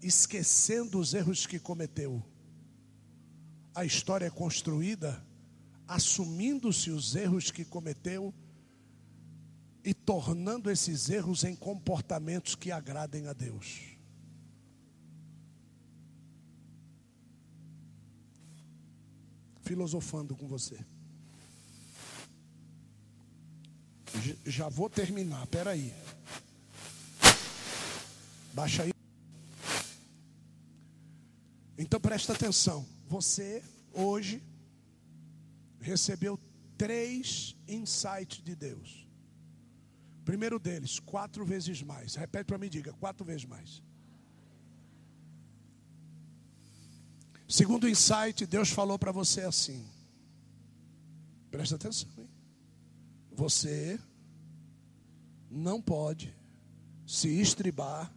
esquecendo 0.00 0.98
os 0.98 1.12
erros 1.12 1.46
que 1.46 1.58
cometeu. 1.58 2.24
A 3.74 3.84
história 3.84 4.24
é 4.24 4.30
construída 4.30 5.22
assumindo-se 5.86 6.90
os 6.90 7.14
erros 7.14 7.50
que 7.50 7.62
cometeu 7.62 8.32
e 9.84 9.94
tornando 9.94 10.70
esses 10.70 11.08
erros 11.08 11.44
em 11.44 11.56
comportamentos 11.56 12.54
que 12.54 12.70
agradem 12.70 13.26
a 13.26 13.32
Deus. 13.32 13.80
Filosofando 19.62 20.36
com 20.36 20.46
você. 20.46 20.84
Já 24.44 24.68
vou 24.68 24.90
terminar, 24.90 25.46
peraí. 25.46 25.94
Baixa 28.52 28.82
aí. 28.82 28.92
Então 31.78 32.00
presta 32.00 32.32
atenção. 32.32 32.86
Você 33.08 33.62
hoje 33.92 34.42
recebeu 35.80 36.38
três 36.76 37.56
insights 37.66 38.42
de 38.42 38.54
Deus. 38.54 39.09
Primeiro 40.30 40.60
deles, 40.60 41.00
quatro 41.00 41.44
vezes 41.44 41.82
mais. 41.82 42.14
Repete 42.14 42.44
para 42.44 42.56
mim, 42.56 42.68
diga, 42.68 42.92
quatro 42.92 43.24
vezes 43.24 43.44
mais. 43.44 43.82
Segundo 47.48 47.88
insight, 47.88 48.46
Deus 48.46 48.70
falou 48.70 48.96
para 48.96 49.10
você 49.10 49.40
assim. 49.40 49.84
Presta 51.50 51.74
atenção, 51.74 52.08
hein? 52.16 52.30
Você 53.32 53.98
não 55.50 55.82
pode 55.82 56.32
se 57.04 57.26
estribar 57.40 58.14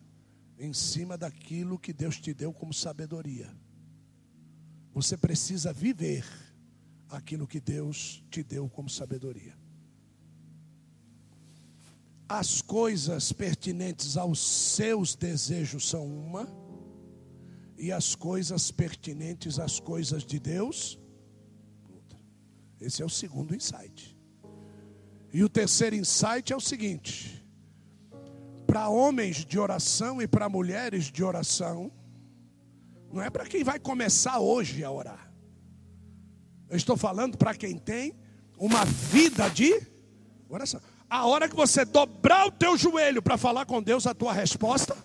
em 0.59 0.71
cima 0.71 1.17
daquilo 1.17 1.79
que 1.79 1.91
Deus 1.91 2.19
te 2.19 2.31
deu 2.31 2.53
como 2.53 2.75
sabedoria. 2.75 3.51
Você 4.93 5.17
precisa 5.17 5.73
viver 5.73 6.23
aquilo 7.09 7.47
que 7.47 7.59
Deus 7.59 8.23
te 8.29 8.43
deu 8.43 8.69
como 8.69 8.87
sabedoria. 8.87 9.62
As 12.35 12.63
coisas 12.63 13.31
pertinentes 13.31 14.17
aos 14.17 14.39
seus 14.39 15.13
desejos 15.13 15.87
são 15.87 16.03
uma, 16.07 16.47
e 17.77 17.91
as 17.91 18.15
coisas 18.15 18.71
pertinentes 18.71 19.59
às 19.59 19.79
coisas 19.79 20.25
de 20.25 20.39
Deus, 20.39 20.99
outra. 21.87 22.19
Esse 22.81 23.03
é 23.03 23.05
o 23.05 23.09
segundo 23.09 23.53
insight. 23.53 24.17
E 25.31 25.43
o 25.43 25.47
terceiro 25.47 25.95
insight 25.95 26.51
é 26.51 26.55
o 26.55 26.59
seguinte: 26.59 27.45
para 28.65 28.89
homens 28.89 29.45
de 29.45 29.59
oração 29.59 30.19
e 30.19 30.27
para 30.27 30.49
mulheres 30.49 31.11
de 31.11 31.23
oração, 31.23 31.91
não 33.11 33.21
é 33.21 33.29
para 33.29 33.45
quem 33.45 33.63
vai 33.63 33.79
começar 33.79 34.39
hoje 34.39 34.83
a 34.83 34.89
orar. 34.89 35.31
Eu 36.67 36.77
estou 36.77 36.97
falando 36.97 37.37
para 37.37 37.53
quem 37.53 37.77
tem 37.77 38.15
uma 38.57 38.85
vida 38.85 39.47
de 39.51 39.85
oração. 40.49 40.81
A 41.13 41.27
hora 41.27 41.47
que 41.47 41.55
você 41.55 41.85
dobrar 41.85 42.47
o 42.47 42.51
teu 42.51 42.75
joelho 42.75 43.21
para 43.21 43.37
falar 43.37 43.67
com 43.67 43.83
Deus, 43.83 44.07
a 44.07 44.15
tua 44.15 44.33
resposta. 44.33 44.97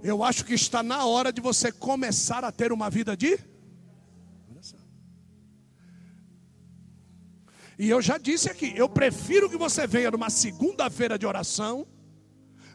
Eu 0.00 0.22
acho 0.22 0.44
que 0.44 0.54
está 0.54 0.84
na 0.84 1.04
hora 1.04 1.32
de 1.32 1.40
você 1.40 1.72
começar 1.72 2.44
a 2.44 2.52
ter 2.52 2.70
uma 2.70 2.88
vida 2.88 3.16
de. 3.16 3.36
E 7.76 7.90
eu 7.90 8.00
já 8.00 8.16
disse 8.16 8.48
aqui, 8.48 8.72
eu 8.76 8.88
prefiro 8.88 9.50
que 9.50 9.56
você 9.56 9.88
venha 9.88 10.12
numa 10.12 10.30
segunda-feira 10.30 11.18
de 11.18 11.26
oração 11.26 11.84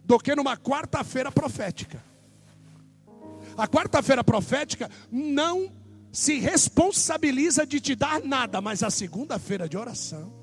do 0.04 0.20
que 0.20 0.36
numa 0.36 0.58
quarta-feira 0.58 1.32
profética. 1.32 2.04
A 3.56 3.70
quarta-feira 3.70 4.22
profética 4.22 4.92
não 5.10 5.80
se 6.12 6.40
responsabiliza 6.40 7.66
de 7.66 7.80
te 7.80 7.96
dar 7.96 8.22
nada, 8.22 8.60
mas 8.60 8.84
a 8.84 8.90
segunda-feira 8.90 9.70
de 9.70 9.78
oração. 9.78 10.34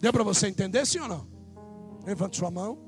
Deu 0.00 0.12
para 0.12 0.24
você 0.24 0.48
entender, 0.48 0.84
sim 0.84 0.98
ou 0.98 1.08
não? 1.08 1.26
Levante 2.04 2.36
sua 2.36 2.50
mão. 2.50 2.78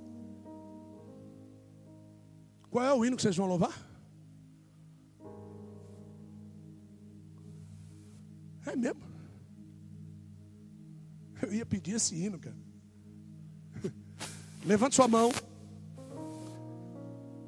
Qual 2.68 2.84
é 2.84 2.92
o 2.92 3.04
hino 3.04 3.16
que 3.16 3.22
vocês 3.22 3.36
vão 3.36 3.46
louvar? 3.46 3.72
É 8.66 8.74
mesmo? 8.74 9.00
Eu 11.40 11.54
ia 11.54 11.64
pedir 11.64 11.92
esse 11.92 12.16
hino, 12.16 12.38
cara. 12.38 12.56
Levante 14.66 14.96
sua 14.96 15.06
mão 15.06 15.30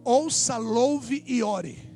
ouça, 0.09 0.57
louve 0.57 1.23
e 1.27 1.43
ore. 1.43 1.88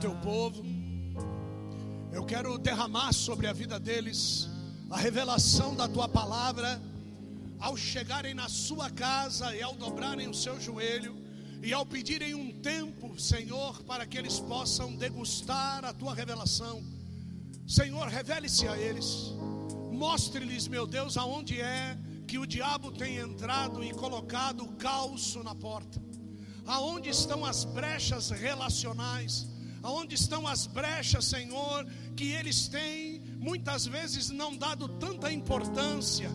Teu 0.00 0.14
povo. 0.16 0.64
Eu 2.10 2.24
quero 2.24 2.56
derramar 2.56 3.12
sobre 3.12 3.46
a 3.46 3.52
vida 3.52 3.78
deles 3.78 4.48
a 4.90 4.96
revelação 4.96 5.76
da 5.76 5.86
tua 5.86 6.08
palavra. 6.08 6.80
Ao 7.58 7.76
chegarem 7.76 8.32
na 8.32 8.48
sua 8.48 8.88
casa 8.88 9.54
e 9.54 9.60
ao 9.60 9.74
dobrarem 9.74 10.26
o 10.26 10.32
seu 10.32 10.58
joelho 10.58 11.14
e 11.62 11.74
ao 11.74 11.84
pedirem 11.84 12.34
um 12.34 12.50
tempo, 12.62 13.20
Senhor, 13.20 13.82
para 13.82 14.06
que 14.06 14.16
eles 14.16 14.40
possam 14.40 14.96
degustar 14.96 15.84
a 15.84 15.92
tua 15.92 16.14
revelação. 16.14 16.82
Senhor, 17.68 18.08
revele-se 18.08 18.66
a 18.66 18.78
eles. 18.78 19.34
Mostre-lhes, 19.92 20.66
meu 20.66 20.86
Deus, 20.86 21.18
aonde 21.18 21.60
é 21.60 21.98
que 22.26 22.38
o 22.38 22.46
diabo 22.46 22.90
tem 22.90 23.18
entrado 23.18 23.84
e 23.84 23.92
colocado 23.92 24.64
o 24.64 24.72
calço 24.76 25.42
na 25.42 25.54
porta 25.54 26.00
aonde 26.66 27.08
estão 27.08 27.44
as 27.44 27.64
brechas 27.64 28.30
relacionais, 28.30 29.46
aonde 29.82 30.14
estão 30.14 30.46
as 30.46 30.66
brechas, 30.66 31.24
Senhor, 31.24 31.86
que 32.16 32.32
eles 32.32 32.68
têm 32.68 33.20
muitas 33.38 33.86
vezes 33.86 34.30
não 34.30 34.56
dado 34.56 34.88
tanta 34.88 35.32
importância 35.32 36.30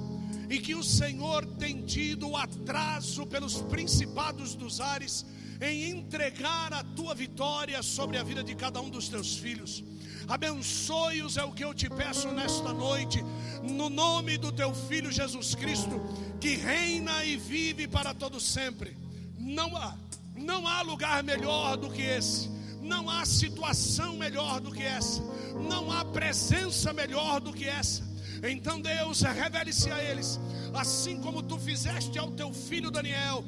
e 0.49 0.59
que 0.59 0.75
o 0.75 0.83
Senhor 0.83 1.45
tem 1.45 1.85
tido 1.85 2.35
atraso 2.35 3.25
pelos 3.25 3.61
principados 3.61 4.55
dos 4.55 4.79
ares 4.79 5.25
em 5.61 5.89
entregar 5.89 6.73
a 6.73 6.83
tua 6.83 7.15
vitória 7.15 7.81
sobre 7.81 8.17
a 8.17 8.23
vida 8.23 8.43
de 8.43 8.55
cada 8.55 8.81
um 8.81 8.89
dos 8.89 9.07
teus 9.07 9.37
filhos. 9.37 9.83
Abençoe-os, 10.27 11.37
é 11.37 11.43
o 11.43 11.51
que 11.51 11.63
eu 11.63 11.73
te 11.73 11.89
peço 11.89 12.29
nesta 12.29 12.73
noite, 12.73 13.23
no 13.63 13.89
nome 13.89 14.37
do 14.37 14.51
teu 14.51 14.73
filho 14.73 15.11
Jesus 15.11 15.53
Cristo, 15.53 16.01
que 16.41 16.55
reina 16.55 17.23
e 17.23 17.37
vive 17.37 17.87
para 17.87 18.13
todo 18.13 18.39
sempre. 18.39 18.97
Não 19.37 19.75
há 19.77 19.95
não 20.35 20.67
há 20.67 20.81
lugar 20.81 21.23
melhor 21.23 21.77
do 21.77 21.89
que 21.89 22.01
esse. 22.01 22.49
Não 22.85 23.09
há 23.09 23.25
situação 23.25 24.15
melhor 24.15 24.61
do 24.61 24.71
que 24.71 24.83
essa. 24.83 25.21
Não 25.69 25.91
há 25.91 26.05
presença 26.05 26.93
melhor 26.93 27.41
do 27.41 27.51
que 27.51 27.67
essa. 27.67 28.03
Então, 28.43 28.79
Deus, 28.79 29.21
revele-se 29.21 29.89
a 29.89 30.03
eles, 30.03 30.39
assim 30.73 31.19
como 31.19 31.41
tu 31.41 31.57
fizeste 31.57 32.19
ao 32.19 32.31
teu 32.31 32.53
filho 32.53 32.91
Daniel. 32.91 33.43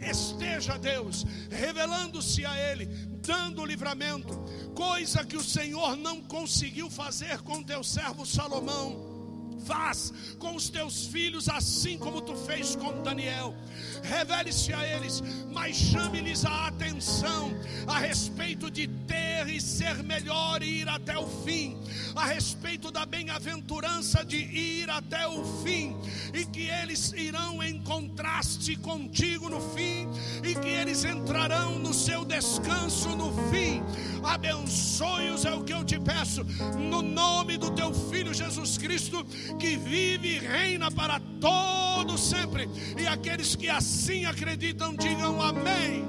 Esteja, 0.00 0.76
Deus, 0.76 1.24
revelando-se 1.50 2.44
a 2.44 2.56
ele, 2.70 2.86
dando 3.24 3.64
livramento, 3.64 4.34
coisa 4.74 5.24
que 5.24 5.36
o 5.36 5.44
Senhor 5.44 5.96
não 5.96 6.20
conseguiu 6.20 6.90
fazer 6.90 7.40
com 7.42 7.62
teu 7.62 7.82
servo 7.82 8.26
Salomão 8.26 9.11
Faz 9.64 10.12
com 10.38 10.56
os 10.56 10.68
teus 10.68 11.06
filhos 11.06 11.48
assim 11.48 11.96
como 11.96 12.20
tu 12.20 12.34
fez 12.34 12.74
com 12.76 13.02
Daniel. 13.02 13.54
Revele-se 14.02 14.72
a 14.72 14.86
eles, 14.86 15.22
mas 15.52 15.76
chame-lhes 15.76 16.44
a 16.44 16.66
atenção 16.66 17.52
a 17.86 17.98
respeito 17.98 18.70
de 18.70 18.88
ter 18.88 19.48
e 19.48 19.60
ser 19.60 20.02
melhor 20.02 20.62
e 20.62 20.80
ir 20.80 20.88
até 20.88 21.18
o 21.18 21.26
fim, 21.26 21.76
a 22.14 22.26
respeito 22.26 22.90
da 22.90 23.04
bem-aventurança 23.06 24.24
de 24.24 24.36
ir 24.36 24.90
até 24.90 25.26
o 25.26 25.44
fim, 25.62 25.96
e 26.32 26.44
que 26.44 26.68
eles 26.68 27.12
irão 27.12 27.62
em 27.62 27.80
contraste 27.82 28.76
contigo 28.76 29.48
no 29.48 29.60
fim, 29.74 30.08
e 30.42 30.54
que 30.54 30.68
eles 30.68 31.04
entrarão 31.04 31.78
no 31.78 31.92
seu 31.94 32.24
descanso 32.24 33.10
no 33.10 33.32
fim. 33.50 33.82
Abençoe-os, 34.22 35.44
é 35.44 35.52
o 35.52 35.64
que 35.64 35.72
eu 35.72 35.84
te 35.84 35.98
peço, 35.98 36.44
no 36.78 37.02
nome 37.02 37.56
do 37.56 37.70
teu 37.70 37.92
filho 37.92 38.32
Jesus 38.32 38.78
Cristo, 38.78 39.26
que 39.54 39.76
vive 39.76 40.36
e 40.36 40.38
reina 40.38 40.90
para 40.90 41.20
todo 41.40 42.16
sempre. 42.16 42.68
E 42.98 43.06
aqueles 43.06 43.54
que 43.54 43.68
assim 43.68 44.24
acreditam, 44.24 44.94
digam 44.94 45.40
amém. 45.40 46.06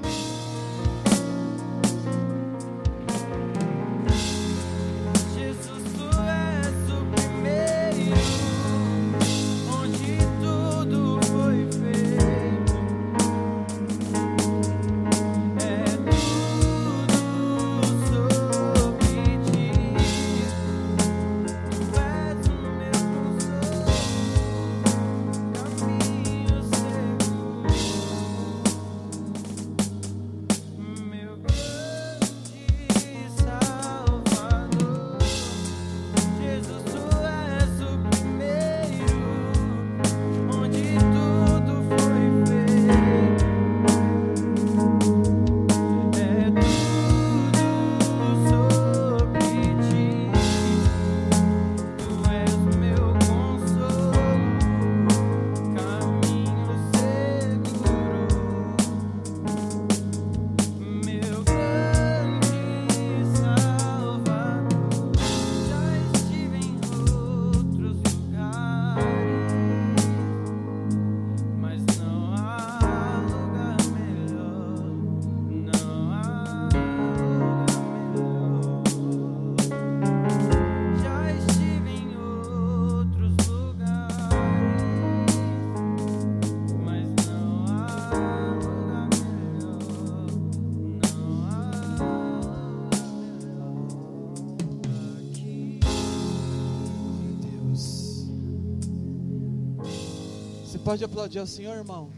Pode 100.94 101.04
aplaudir 101.04 101.40
ao 101.40 101.46
Senhor, 101.46 101.76
irmão? 101.76 102.12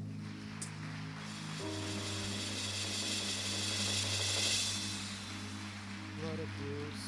Glória 6.21 6.45
a 6.45 6.51
Deus. 6.61 7.01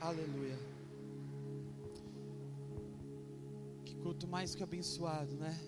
Aleluia. 0.00 0.58
Que 3.84 3.94
culto 3.96 4.26
mais 4.26 4.54
que 4.54 4.62
abençoado, 4.62 5.36
né? 5.36 5.60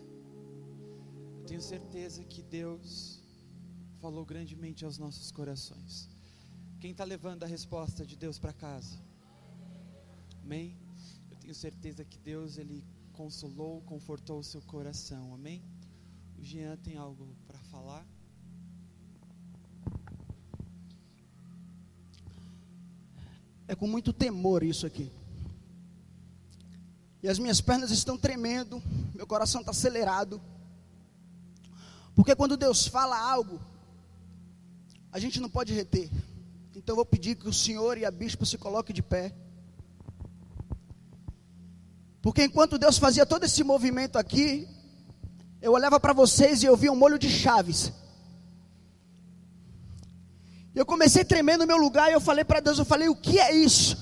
Eu 1.41 1.45
tenho 1.45 1.61
certeza 1.61 2.25
que 2.25 2.43
Deus 2.43 3.21
falou 4.01 4.25
grandemente 4.25 4.87
aos 4.87 4.97
nossos 4.97 5.31
corações. 5.31 6.09
Quem 6.81 6.93
está 6.93 7.05
levando 7.05 7.45
a 7.45 7.47
resposta 7.47 8.07
de 8.07 8.17
Deus 8.17 8.39
para 8.39 8.55
casa? 8.55 9.08
Amém? 10.49 10.75
Eu 11.31 11.37
tenho 11.37 11.55
certeza 11.55 12.03
que 12.07 12.19
Deus 12.21 12.57
ele 12.57 12.83
consolou, 13.13 13.83
confortou 13.83 14.39
o 14.39 14.43
seu 14.43 14.63
coração. 14.63 15.35
Amém? 15.35 15.63
O 16.39 16.43
Jean 16.43 16.75
tem 16.79 16.97
algo 16.97 17.37
para 17.47 17.59
falar? 17.65 18.07
É 23.67 23.75
com 23.75 23.87
muito 23.87 24.11
temor 24.11 24.63
isso 24.63 24.87
aqui. 24.87 25.13
E 27.23 27.29
as 27.29 27.39
minhas 27.39 27.61
pernas 27.61 27.91
estão 27.91 28.17
tremendo, 28.17 28.83
meu 29.15 29.27
coração 29.27 29.61
está 29.61 29.73
acelerado. 29.73 30.41
Porque 32.15 32.35
quando 32.35 32.57
Deus 32.57 32.87
fala 32.87 33.21
algo, 33.21 33.61
a 35.13 35.19
gente 35.19 35.41
não 35.41 35.51
pode 35.51 35.75
reter. 35.75 36.11
Então 36.75 36.95
eu 36.95 36.97
vou 36.97 37.05
pedir 37.05 37.35
que 37.37 37.47
o 37.47 37.53
senhor 37.53 37.99
e 37.99 38.07
a 38.07 38.11
bispa 38.11 38.47
se 38.47 38.57
coloquem 38.57 38.95
de 38.95 39.03
pé. 39.03 39.35
Porque 42.21 42.45
enquanto 42.45 42.79
Deus 42.79 42.99
fazia 42.99 43.25
todo 43.25 43.45
esse 43.45 43.63
movimento 43.63 44.17
aqui, 44.17 44.69
eu 45.61 45.73
olhava 45.73 45.99
para 46.01 46.13
vocês 46.13 46.63
e 46.63 46.67
eu 46.67 46.77
via 46.77 46.93
um 46.93 46.97
molho 46.97 47.19
de 47.19 47.31
chaves. 47.31 47.93
Eu 50.75 50.87
comecei 50.87 51.23
a 51.23 51.25
tremer 51.25 51.57
no 51.57 51.67
meu 51.67 51.77
lugar 51.77 52.11
e 52.11 52.15
eu 52.15 52.21
falei 52.21 52.45
para 52.45 52.61
Deus, 52.61 52.79
eu 52.79 52.85
falei, 52.85 53.09
o 53.09 53.17
que 53.17 53.39
é 53.39 53.55
isso? 53.55 53.97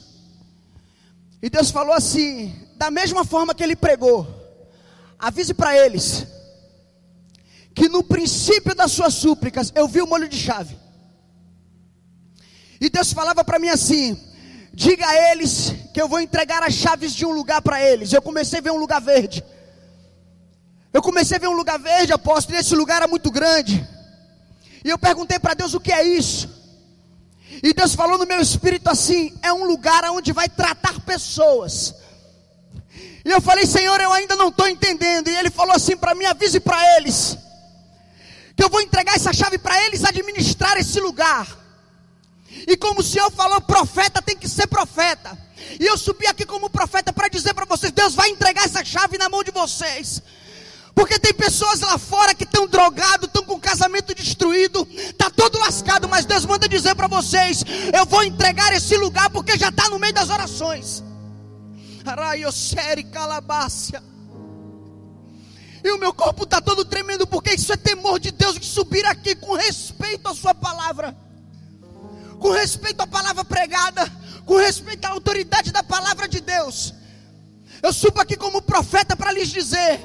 E 1.42 1.48
Deus 1.48 1.70
falou 1.70 1.94
assim, 1.94 2.54
da 2.76 2.90
mesma 2.90 3.24
forma 3.24 3.54
que 3.54 3.62
ele 3.62 3.76
pregou, 3.76 4.26
avise 5.18 5.54
para 5.54 5.76
eles 5.76 6.26
que 7.76 7.90
no 7.90 8.02
princípio 8.02 8.74
das 8.74 8.90
suas 8.92 9.12
súplicas 9.12 9.70
eu 9.74 9.86
vi 9.86 10.00
o 10.00 10.06
molho 10.06 10.26
de 10.26 10.38
chave. 10.38 10.78
E 12.80 12.88
Deus 12.88 13.12
falava 13.12 13.44
para 13.44 13.58
mim 13.58 13.68
assim: 13.68 14.18
Diga 14.76 15.08
a 15.08 15.32
eles 15.32 15.72
que 15.94 15.98
eu 15.98 16.06
vou 16.06 16.20
entregar 16.20 16.62
as 16.62 16.74
chaves 16.74 17.14
de 17.14 17.24
um 17.24 17.32
lugar 17.32 17.62
para 17.62 17.82
eles. 17.82 18.12
Eu 18.12 18.20
comecei 18.20 18.58
a 18.58 18.62
ver 18.62 18.72
um 18.72 18.76
lugar 18.76 19.00
verde. 19.00 19.42
Eu 20.92 21.00
comecei 21.00 21.38
a 21.38 21.40
ver 21.40 21.48
um 21.48 21.56
lugar 21.56 21.78
verde, 21.78 22.12
apóstolo, 22.12 22.58
e 22.58 22.60
esse 22.60 22.74
lugar 22.74 22.96
era 22.96 23.08
muito 23.08 23.30
grande. 23.30 23.82
E 24.84 24.90
eu 24.90 24.98
perguntei 24.98 25.38
para 25.38 25.54
Deus 25.54 25.72
o 25.72 25.80
que 25.80 25.90
é 25.90 26.02
isso. 26.06 26.50
E 27.62 27.72
Deus 27.72 27.94
falou 27.94 28.18
no 28.18 28.26
meu 28.26 28.38
espírito 28.38 28.90
assim: 28.90 29.34
é 29.42 29.50
um 29.50 29.64
lugar 29.64 30.04
onde 30.10 30.30
vai 30.30 30.46
tratar 30.46 31.00
pessoas. 31.00 31.94
E 33.24 33.30
eu 33.30 33.40
falei, 33.40 33.64
Senhor, 33.64 33.98
eu 33.98 34.12
ainda 34.12 34.36
não 34.36 34.48
estou 34.48 34.68
entendendo. 34.68 35.28
E 35.28 35.36
Ele 35.36 35.50
falou 35.50 35.74
assim 35.74 35.96
para 35.96 36.14
mim: 36.14 36.26
avise 36.26 36.60
para 36.60 36.98
eles, 36.98 37.38
que 38.54 38.62
eu 38.62 38.68
vou 38.68 38.82
entregar 38.82 39.16
essa 39.16 39.32
chave 39.32 39.56
para 39.56 39.86
eles 39.86 40.04
administrar 40.04 40.76
esse 40.76 41.00
lugar. 41.00 41.65
E 42.66 42.76
como 42.76 43.00
o 43.00 43.04
Senhor 43.04 43.30
falou, 43.30 43.60
profeta 43.60 44.20
tem 44.20 44.36
que 44.36 44.48
ser 44.48 44.66
profeta. 44.66 45.38
E 45.78 45.86
eu 45.86 45.96
subi 45.96 46.26
aqui 46.26 46.44
como 46.44 46.68
profeta 46.68 47.12
para 47.12 47.28
dizer 47.28 47.54
para 47.54 47.64
vocês: 47.64 47.92
Deus 47.92 48.14
vai 48.14 48.28
entregar 48.28 48.64
essa 48.64 48.84
chave 48.84 49.16
na 49.16 49.28
mão 49.28 49.44
de 49.44 49.52
vocês. 49.52 50.20
Porque 50.92 51.18
tem 51.18 51.32
pessoas 51.32 51.80
lá 51.80 51.98
fora 51.98 52.34
que 52.34 52.44
estão 52.44 52.66
drogados, 52.66 53.28
estão 53.28 53.44
com 53.44 53.60
casamento 53.60 54.14
destruído, 54.14 54.88
está 54.90 55.28
todo 55.30 55.58
lascado, 55.58 56.08
mas 56.08 56.24
Deus 56.24 56.44
manda 56.44 56.68
dizer 56.68 56.94
para 56.96 57.06
vocês: 57.06 57.62
eu 57.96 58.04
vou 58.04 58.24
entregar 58.24 58.72
esse 58.72 58.96
lugar 58.96 59.30
porque 59.30 59.56
já 59.56 59.68
está 59.68 59.88
no 59.88 59.98
meio 59.98 60.14
das 60.14 60.28
orações. 60.28 61.04
Araioseri 62.04 63.04
calabácia. 63.04 64.02
E 65.84 65.90
o 65.92 65.98
meu 65.98 66.12
corpo 66.12 66.42
está 66.42 66.60
todo 66.60 66.84
tremendo, 66.84 67.28
porque 67.28 67.54
isso 67.54 67.72
é 67.72 67.76
temor 67.76 68.18
de 68.18 68.32
Deus 68.32 68.58
de 68.58 68.66
subir 68.66 69.04
aqui 69.06 69.36
com 69.36 69.54
respeito 69.54 70.28
à 70.28 70.34
Sua 70.34 70.52
palavra 70.52 71.16
com 72.38 72.50
respeito 72.50 73.00
à 73.00 73.06
palavra 73.06 73.44
pregada, 73.44 74.10
com 74.44 74.56
respeito 74.56 75.04
à 75.04 75.10
autoridade 75.10 75.72
da 75.72 75.82
palavra 75.82 76.28
de 76.28 76.40
Deus. 76.40 76.94
Eu 77.82 77.92
subo 77.92 78.20
aqui 78.20 78.36
como 78.36 78.62
profeta 78.62 79.14
para 79.16 79.32
lhes 79.32 79.48
dizer: 79.48 80.00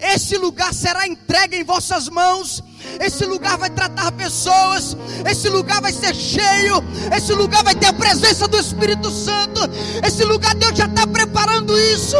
esse 0.00 0.36
lugar 0.36 0.72
será 0.72 1.06
entregue 1.06 1.56
em 1.56 1.64
vossas 1.64 2.08
mãos 2.08 2.62
Esse 3.00 3.24
lugar 3.24 3.58
vai 3.58 3.68
tratar 3.68 4.12
pessoas, 4.12 4.96
esse 5.28 5.48
lugar 5.48 5.80
vai 5.80 5.92
ser 5.92 6.14
cheio, 6.14 6.82
esse 7.14 7.32
lugar 7.32 7.62
vai 7.62 7.74
ter 7.74 7.86
a 7.86 7.92
presença 7.92 8.46
do 8.48 8.58
Espírito 8.58 9.10
Santo. 9.10 9.60
Esse 10.06 10.24
lugar 10.24 10.54
Deus 10.54 10.76
já 10.76 10.86
está 10.86 11.06
preparando 11.06 11.78
isso. 11.78 12.16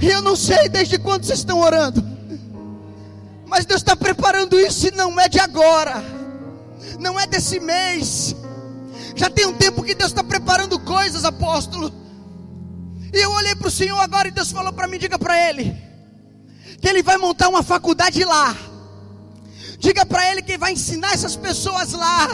E 0.00 0.08
eu 0.08 0.22
não 0.22 0.36
sei 0.36 0.68
desde 0.68 0.98
quando 0.98 1.24
vocês 1.24 1.38
estão 1.38 1.60
orando, 1.60 2.02
mas 3.46 3.64
Deus 3.64 3.80
está 3.80 3.96
preparando 3.96 4.58
isso 4.58 4.88
e 4.88 4.90
não 4.90 5.18
é 5.18 5.28
de 5.28 5.38
agora, 5.38 6.02
não 6.98 7.18
é 7.18 7.26
desse 7.26 7.58
mês. 7.60 8.34
Já 9.14 9.30
tem 9.30 9.46
um 9.46 9.52
tempo 9.52 9.82
que 9.82 9.94
Deus 9.94 10.10
está 10.10 10.24
preparando 10.24 10.78
coisas, 10.80 11.24
apóstolo. 11.24 11.92
E 13.12 13.18
eu 13.18 13.30
olhei 13.30 13.54
para 13.54 13.68
o 13.68 13.70
Senhor 13.70 13.98
agora 14.00 14.26
e 14.26 14.32
Deus 14.32 14.50
falou 14.50 14.72
para 14.72 14.88
mim: 14.88 14.98
diga 14.98 15.18
para 15.18 15.48
Ele, 15.48 15.76
que 16.80 16.88
Ele 16.88 17.02
vai 17.02 17.16
montar 17.16 17.48
uma 17.48 17.62
faculdade 17.62 18.24
lá. 18.24 18.56
Diga 19.78 20.04
para 20.04 20.30
Ele 20.30 20.42
que 20.42 20.58
vai 20.58 20.72
ensinar 20.72 21.12
essas 21.14 21.36
pessoas 21.36 21.92
lá, 21.92 22.28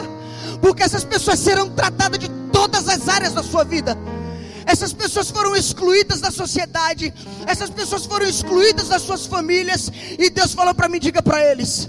porque 0.59 0.81
essas 0.81 1.03
pessoas 1.03 1.39
serão 1.39 1.69
tratadas 1.69 2.17
de 2.17 2.29
todas 2.51 2.87
as 2.87 3.07
áreas 3.07 3.33
da 3.33 3.43
sua 3.43 3.63
vida. 3.63 3.95
Essas 4.65 4.93
pessoas 4.93 5.29
foram 5.29 5.55
excluídas 5.55 6.19
da 6.19 6.31
sociedade, 6.31 7.13
essas 7.45 7.69
pessoas 7.69 8.05
foram 8.05 8.25
excluídas 8.25 8.87
das 8.87 9.01
suas 9.01 9.25
famílias, 9.25 9.91
e 10.17 10.29
Deus 10.31 10.53
falou 10.53 10.73
para 10.73 10.89
mim: 10.89 10.99
diga 10.99 11.21
para 11.21 11.45
eles, 11.45 11.87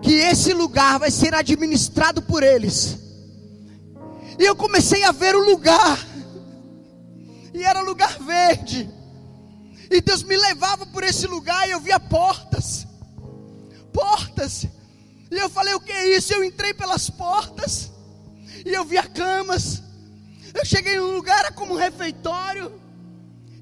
que 0.00 0.14
esse 0.14 0.54
lugar 0.54 0.98
vai 0.98 1.10
ser 1.10 1.34
administrado 1.34 2.22
por 2.22 2.42
eles. 2.42 3.03
E 4.38 4.44
eu 4.44 4.56
comecei 4.56 5.04
a 5.04 5.12
ver 5.12 5.36
o 5.36 5.44
lugar, 5.44 5.98
e 7.52 7.62
era 7.62 7.80
lugar 7.80 8.18
verde, 8.18 8.90
e 9.90 10.00
Deus 10.00 10.22
me 10.22 10.36
levava 10.36 10.86
por 10.86 11.04
esse 11.04 11.26
lugar, 11.26 11.68
e 11.68 11.72
eu 11.72 11.80
via 11.80 12.00
portas, 12.00 12.86
portas, 13.92 14.66
e 15.30 15.36
eu 15.36 15.48
falei: 15.48 15.74
o 15.74 15.80
que 15.80 15.92
é 15.92 16.16
isso? 16.16 16.32
Eu 16.32 16.42
entrei 16.42 16.74
pelas 16.74 17.08
portas, 17.08 17.92
e 18.66 18.72
eu 18.72 18.84
via 18.84 19.04
camas, 19.04 19.82
eu 20.52 20.64
cheguei 20.64 20.96
num 20.96 21.14
lugar, 21.14 21.38
era 21.40 21.52
como 21.52 21.74
um 21.74 21.78
refeitório. 21.78 22.82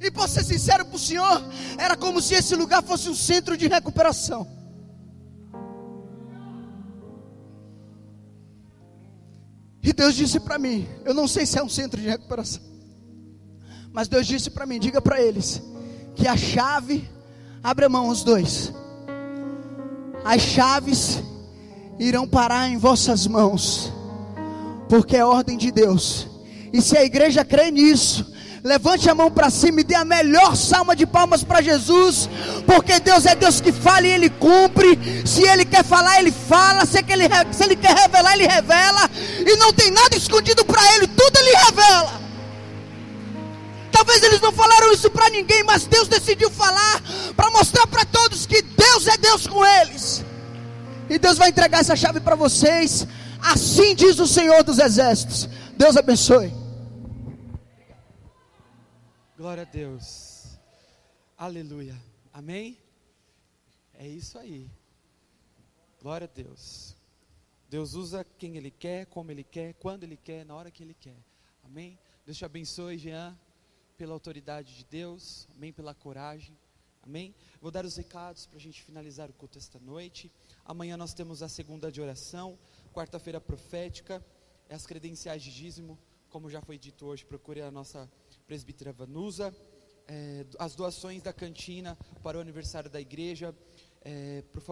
E 0.01 0.11
posso 0.11 0.35
ser 0.35 0.45
sincero 0.45 0.85
para 0.85 0.97
o 0.97 0.99
Senhor, 0.99 1.45
era 1.79 1.97
como 1.97 2.21
se 2.21 2.35
esse 2.35 2.57
lugar 2.57 2.83
fosse 2.83 3.09
um 3.09 3.15
centro 3.15 3.57
de 3.57 3.69
recuperação. 3.69 4.62
E 9.83 9.93
Deus 9.93 10.15
disse 10.15 10.39
para 10.39 10.59
mim, 10.59 10.87
eu 11.05 11.13
não 11.13 11.27
sei 11.27 11.45
se 11.45 11.59
é 11.59 11.63
um 11.63 11.69
centro 11.69 12.01
de 12.01 12.09
recuperação, 12.09 12.63
mas 13.93 14.07
Deus 14.07 14.27
disse 14.27 14.49
para 14.49 14.65
mim, 14.65 14.79
diga 14.79 15.03
para 15.03 15.21
eles 15.21 15.61
que 16.15 16.29
a 16.29 16.37
chave, 16.37 17.09
abre 17.63 17.85
a 17.85 17.89
mão 17.89 18.09
os 18.09 18.23
dois, 18.23 18.73
as 20.25 20.41
chaves 20.41 21.21
irão 21.99 22.29
parar 22.29 22.69
em 22.69 22.77
vossas 22.77 23.27
mãos, 23.27 23.93
porque 24.89 25.17
é 25.17 25.25
ordem 25.25 25.59
de 25.59 25.73
Deus. 25.73 26.29
E 26.73 26.81
se 26.81 26.97
a 26.97 27.05
igreja 27.05 27.45
crê 27.45 27.71
nisso, 27.71 28.32
levante 28.65 29.11
a 29.11 29.15
mão 29.15 29.31
para 29.31 29.51
cima 29.51 29.81
e 29.81 29.85
dê 29.85 29.95
a 29.95 30.05
melhor 30.05 30.55
salva 30.55 30.95
de 30.95 31.05
palmas 31.05 31.43
para 31.43 31.61
Jesus, 31.61 32.29
porque 32.65 33.01
Deus 33.01 33.27
é 33.27 33.35
Deus 33.35 33.61
que 33.61 33.73
fala 33.73 34.07
e 34.07 34.11
Ele 34.11 34.31
cumpre. 34.31 34.99
Se 35.27 35.43
Ele 35.43 35.65
quer 35.65 35.85
falar, 35.85 36.21
Ele 36.21 36.31
fala. 36.31 36.87
Se 36.87 36.99
ele, 36.99 37.25
se 37.53 37.65
ele 37.65 37.77
quer 37.77 37.95
revelar, 37.95 38.35
Ele 38.35 38.47
revela. 38.47 39.11
E 39.47 39.57
não 39.57 39.73
tem 39.73 39.91
nada 39.91 40.17
escondido 40.17 40.65
para 40.65 40.81
Ele, 40.95 41.07
tudo 41.09 41.37
Ele 41.39 41.57
revela. 41.57 42.23
Talvez 43.91 44.23
eles 44.23 44.41
não 44.41 44.51
falaram 44.53 44.91
isso 44.93 45.11
para 45.11 45.29
ninguém, 45.29 45.63
mas 45.65 45.85
Deus 45.85 46.09
decidiu 46.09 46.51
falar 46.51 47.03
para 47.37 47.51
mostrar 47.51 47.87
para 47.87 48.05
todos 48.07 48.47
que 48.47 48.63
Deus 48.63 49.07
é 49.07 49.19
Deus 49.19 49.47
com 49.47 49.65
eles. 49.65 50.25
E 51.11 51.19
Deus 51.19 51.37
vai 51.37 51.51
entregar 51.51 51.81
essa 51.81 51.95
chave 51.95 52.19
para 52.19 52.35
vocês. 52.35 53.07
Assim 53.41 53.95
diz 53.95 54.19
o 54.19 54.27
Senhor 54.27 54.65
dos 54.65 54.79
Exércitos. 54.79 55.47
Deus 55.77 55.97
abençoe. 55.97 56.62
Glória 59.43 59.65
a 59.65 59.67
Deus. 59.67 60.57
Aleluia. 61.37 62.01
Amém? 62.33 62.79
É 63.93 64.07
isso 64.07 64.39
aí. 64.39 64.71
Glória 66.01 66.27
a 66.27 66.33
Deus. 66.33 66.95
Deus 67.69 67.95
usa 67.95 68.25
quem 68.39 68.57
Ele 68.57 68.71
quer, 68.71 69.07
como 69.07 69.33
Ele 69.33 69.43
quer, 69.43 69.75
quando 69.75 70.05
Ele 70.05 70.17
quer, 70.17 70.47
na 70.47 70.55
hora 70.55 70.71
que 70.71 70.81
Ele 70.81 70.95
quer. 70.95 71.17
Amém? 71.65 71.99
Deus 72.25 72.39
te 72.39 72.45
abençoe, 72.45 72.97
Jean, 72.97 73.37
pela 73.97 74.13
autoridade 74.13 74.77
de 74.77 74.85
Deus. 74.85 75.49
Amém? 75.57 75.73
Pela 75.73 75.93
coragem. 75.93 76.57
Amém? 77.03 77.35
Vou 77.61 77.73
dar 77.73 77.85
os 77.85 77.97
recados 77.97 78.47
para 78.47 78.59
a 78.59 78.61
gente 78.61 78.81
finalizar 78.81 79.29
o 79.29 79.33
culto 79.33 79.59
esta 79.59 79.81
noite. 79.81 80.31
Amanhã 80.65 80.97
nós 80.97 81.15
temos 81.15 81.43
a 81.43 81.49
segunda 81.49 81.91
de 81.91 82.01
oração. 82.01 82.57
Quarta-feira 82.95 83.41
profética. 83.41 84.25
As 84.71 84.87
credenciais 84.87 85.43
de 85.43 85.53
dízimo. 85.53 85.99
Como 86.31 86.49
já 86.49 86.63
foi 86.63 86.79
dito 86.79 87.07
hoje, 87.07 87.25
procure 87.25 87.61
a 87.61 87.73
nossa 87.73 88.09
presbítera 88.47 88.93
Vanusa. 88.93 89.55
É, 90.09 90.45
as 90.59 90.75
doações 90.75 91.23
da 91.23 91.33
cantina 91.33 91.97
para 92.23 92.39
o 92.39 92.41
aniversário 92.41 92.91
da 92.91 93.01
igreja. 93.01 93.55
É, 94.05 94.43
por 94.53 94.61
favor. 94.61 94.71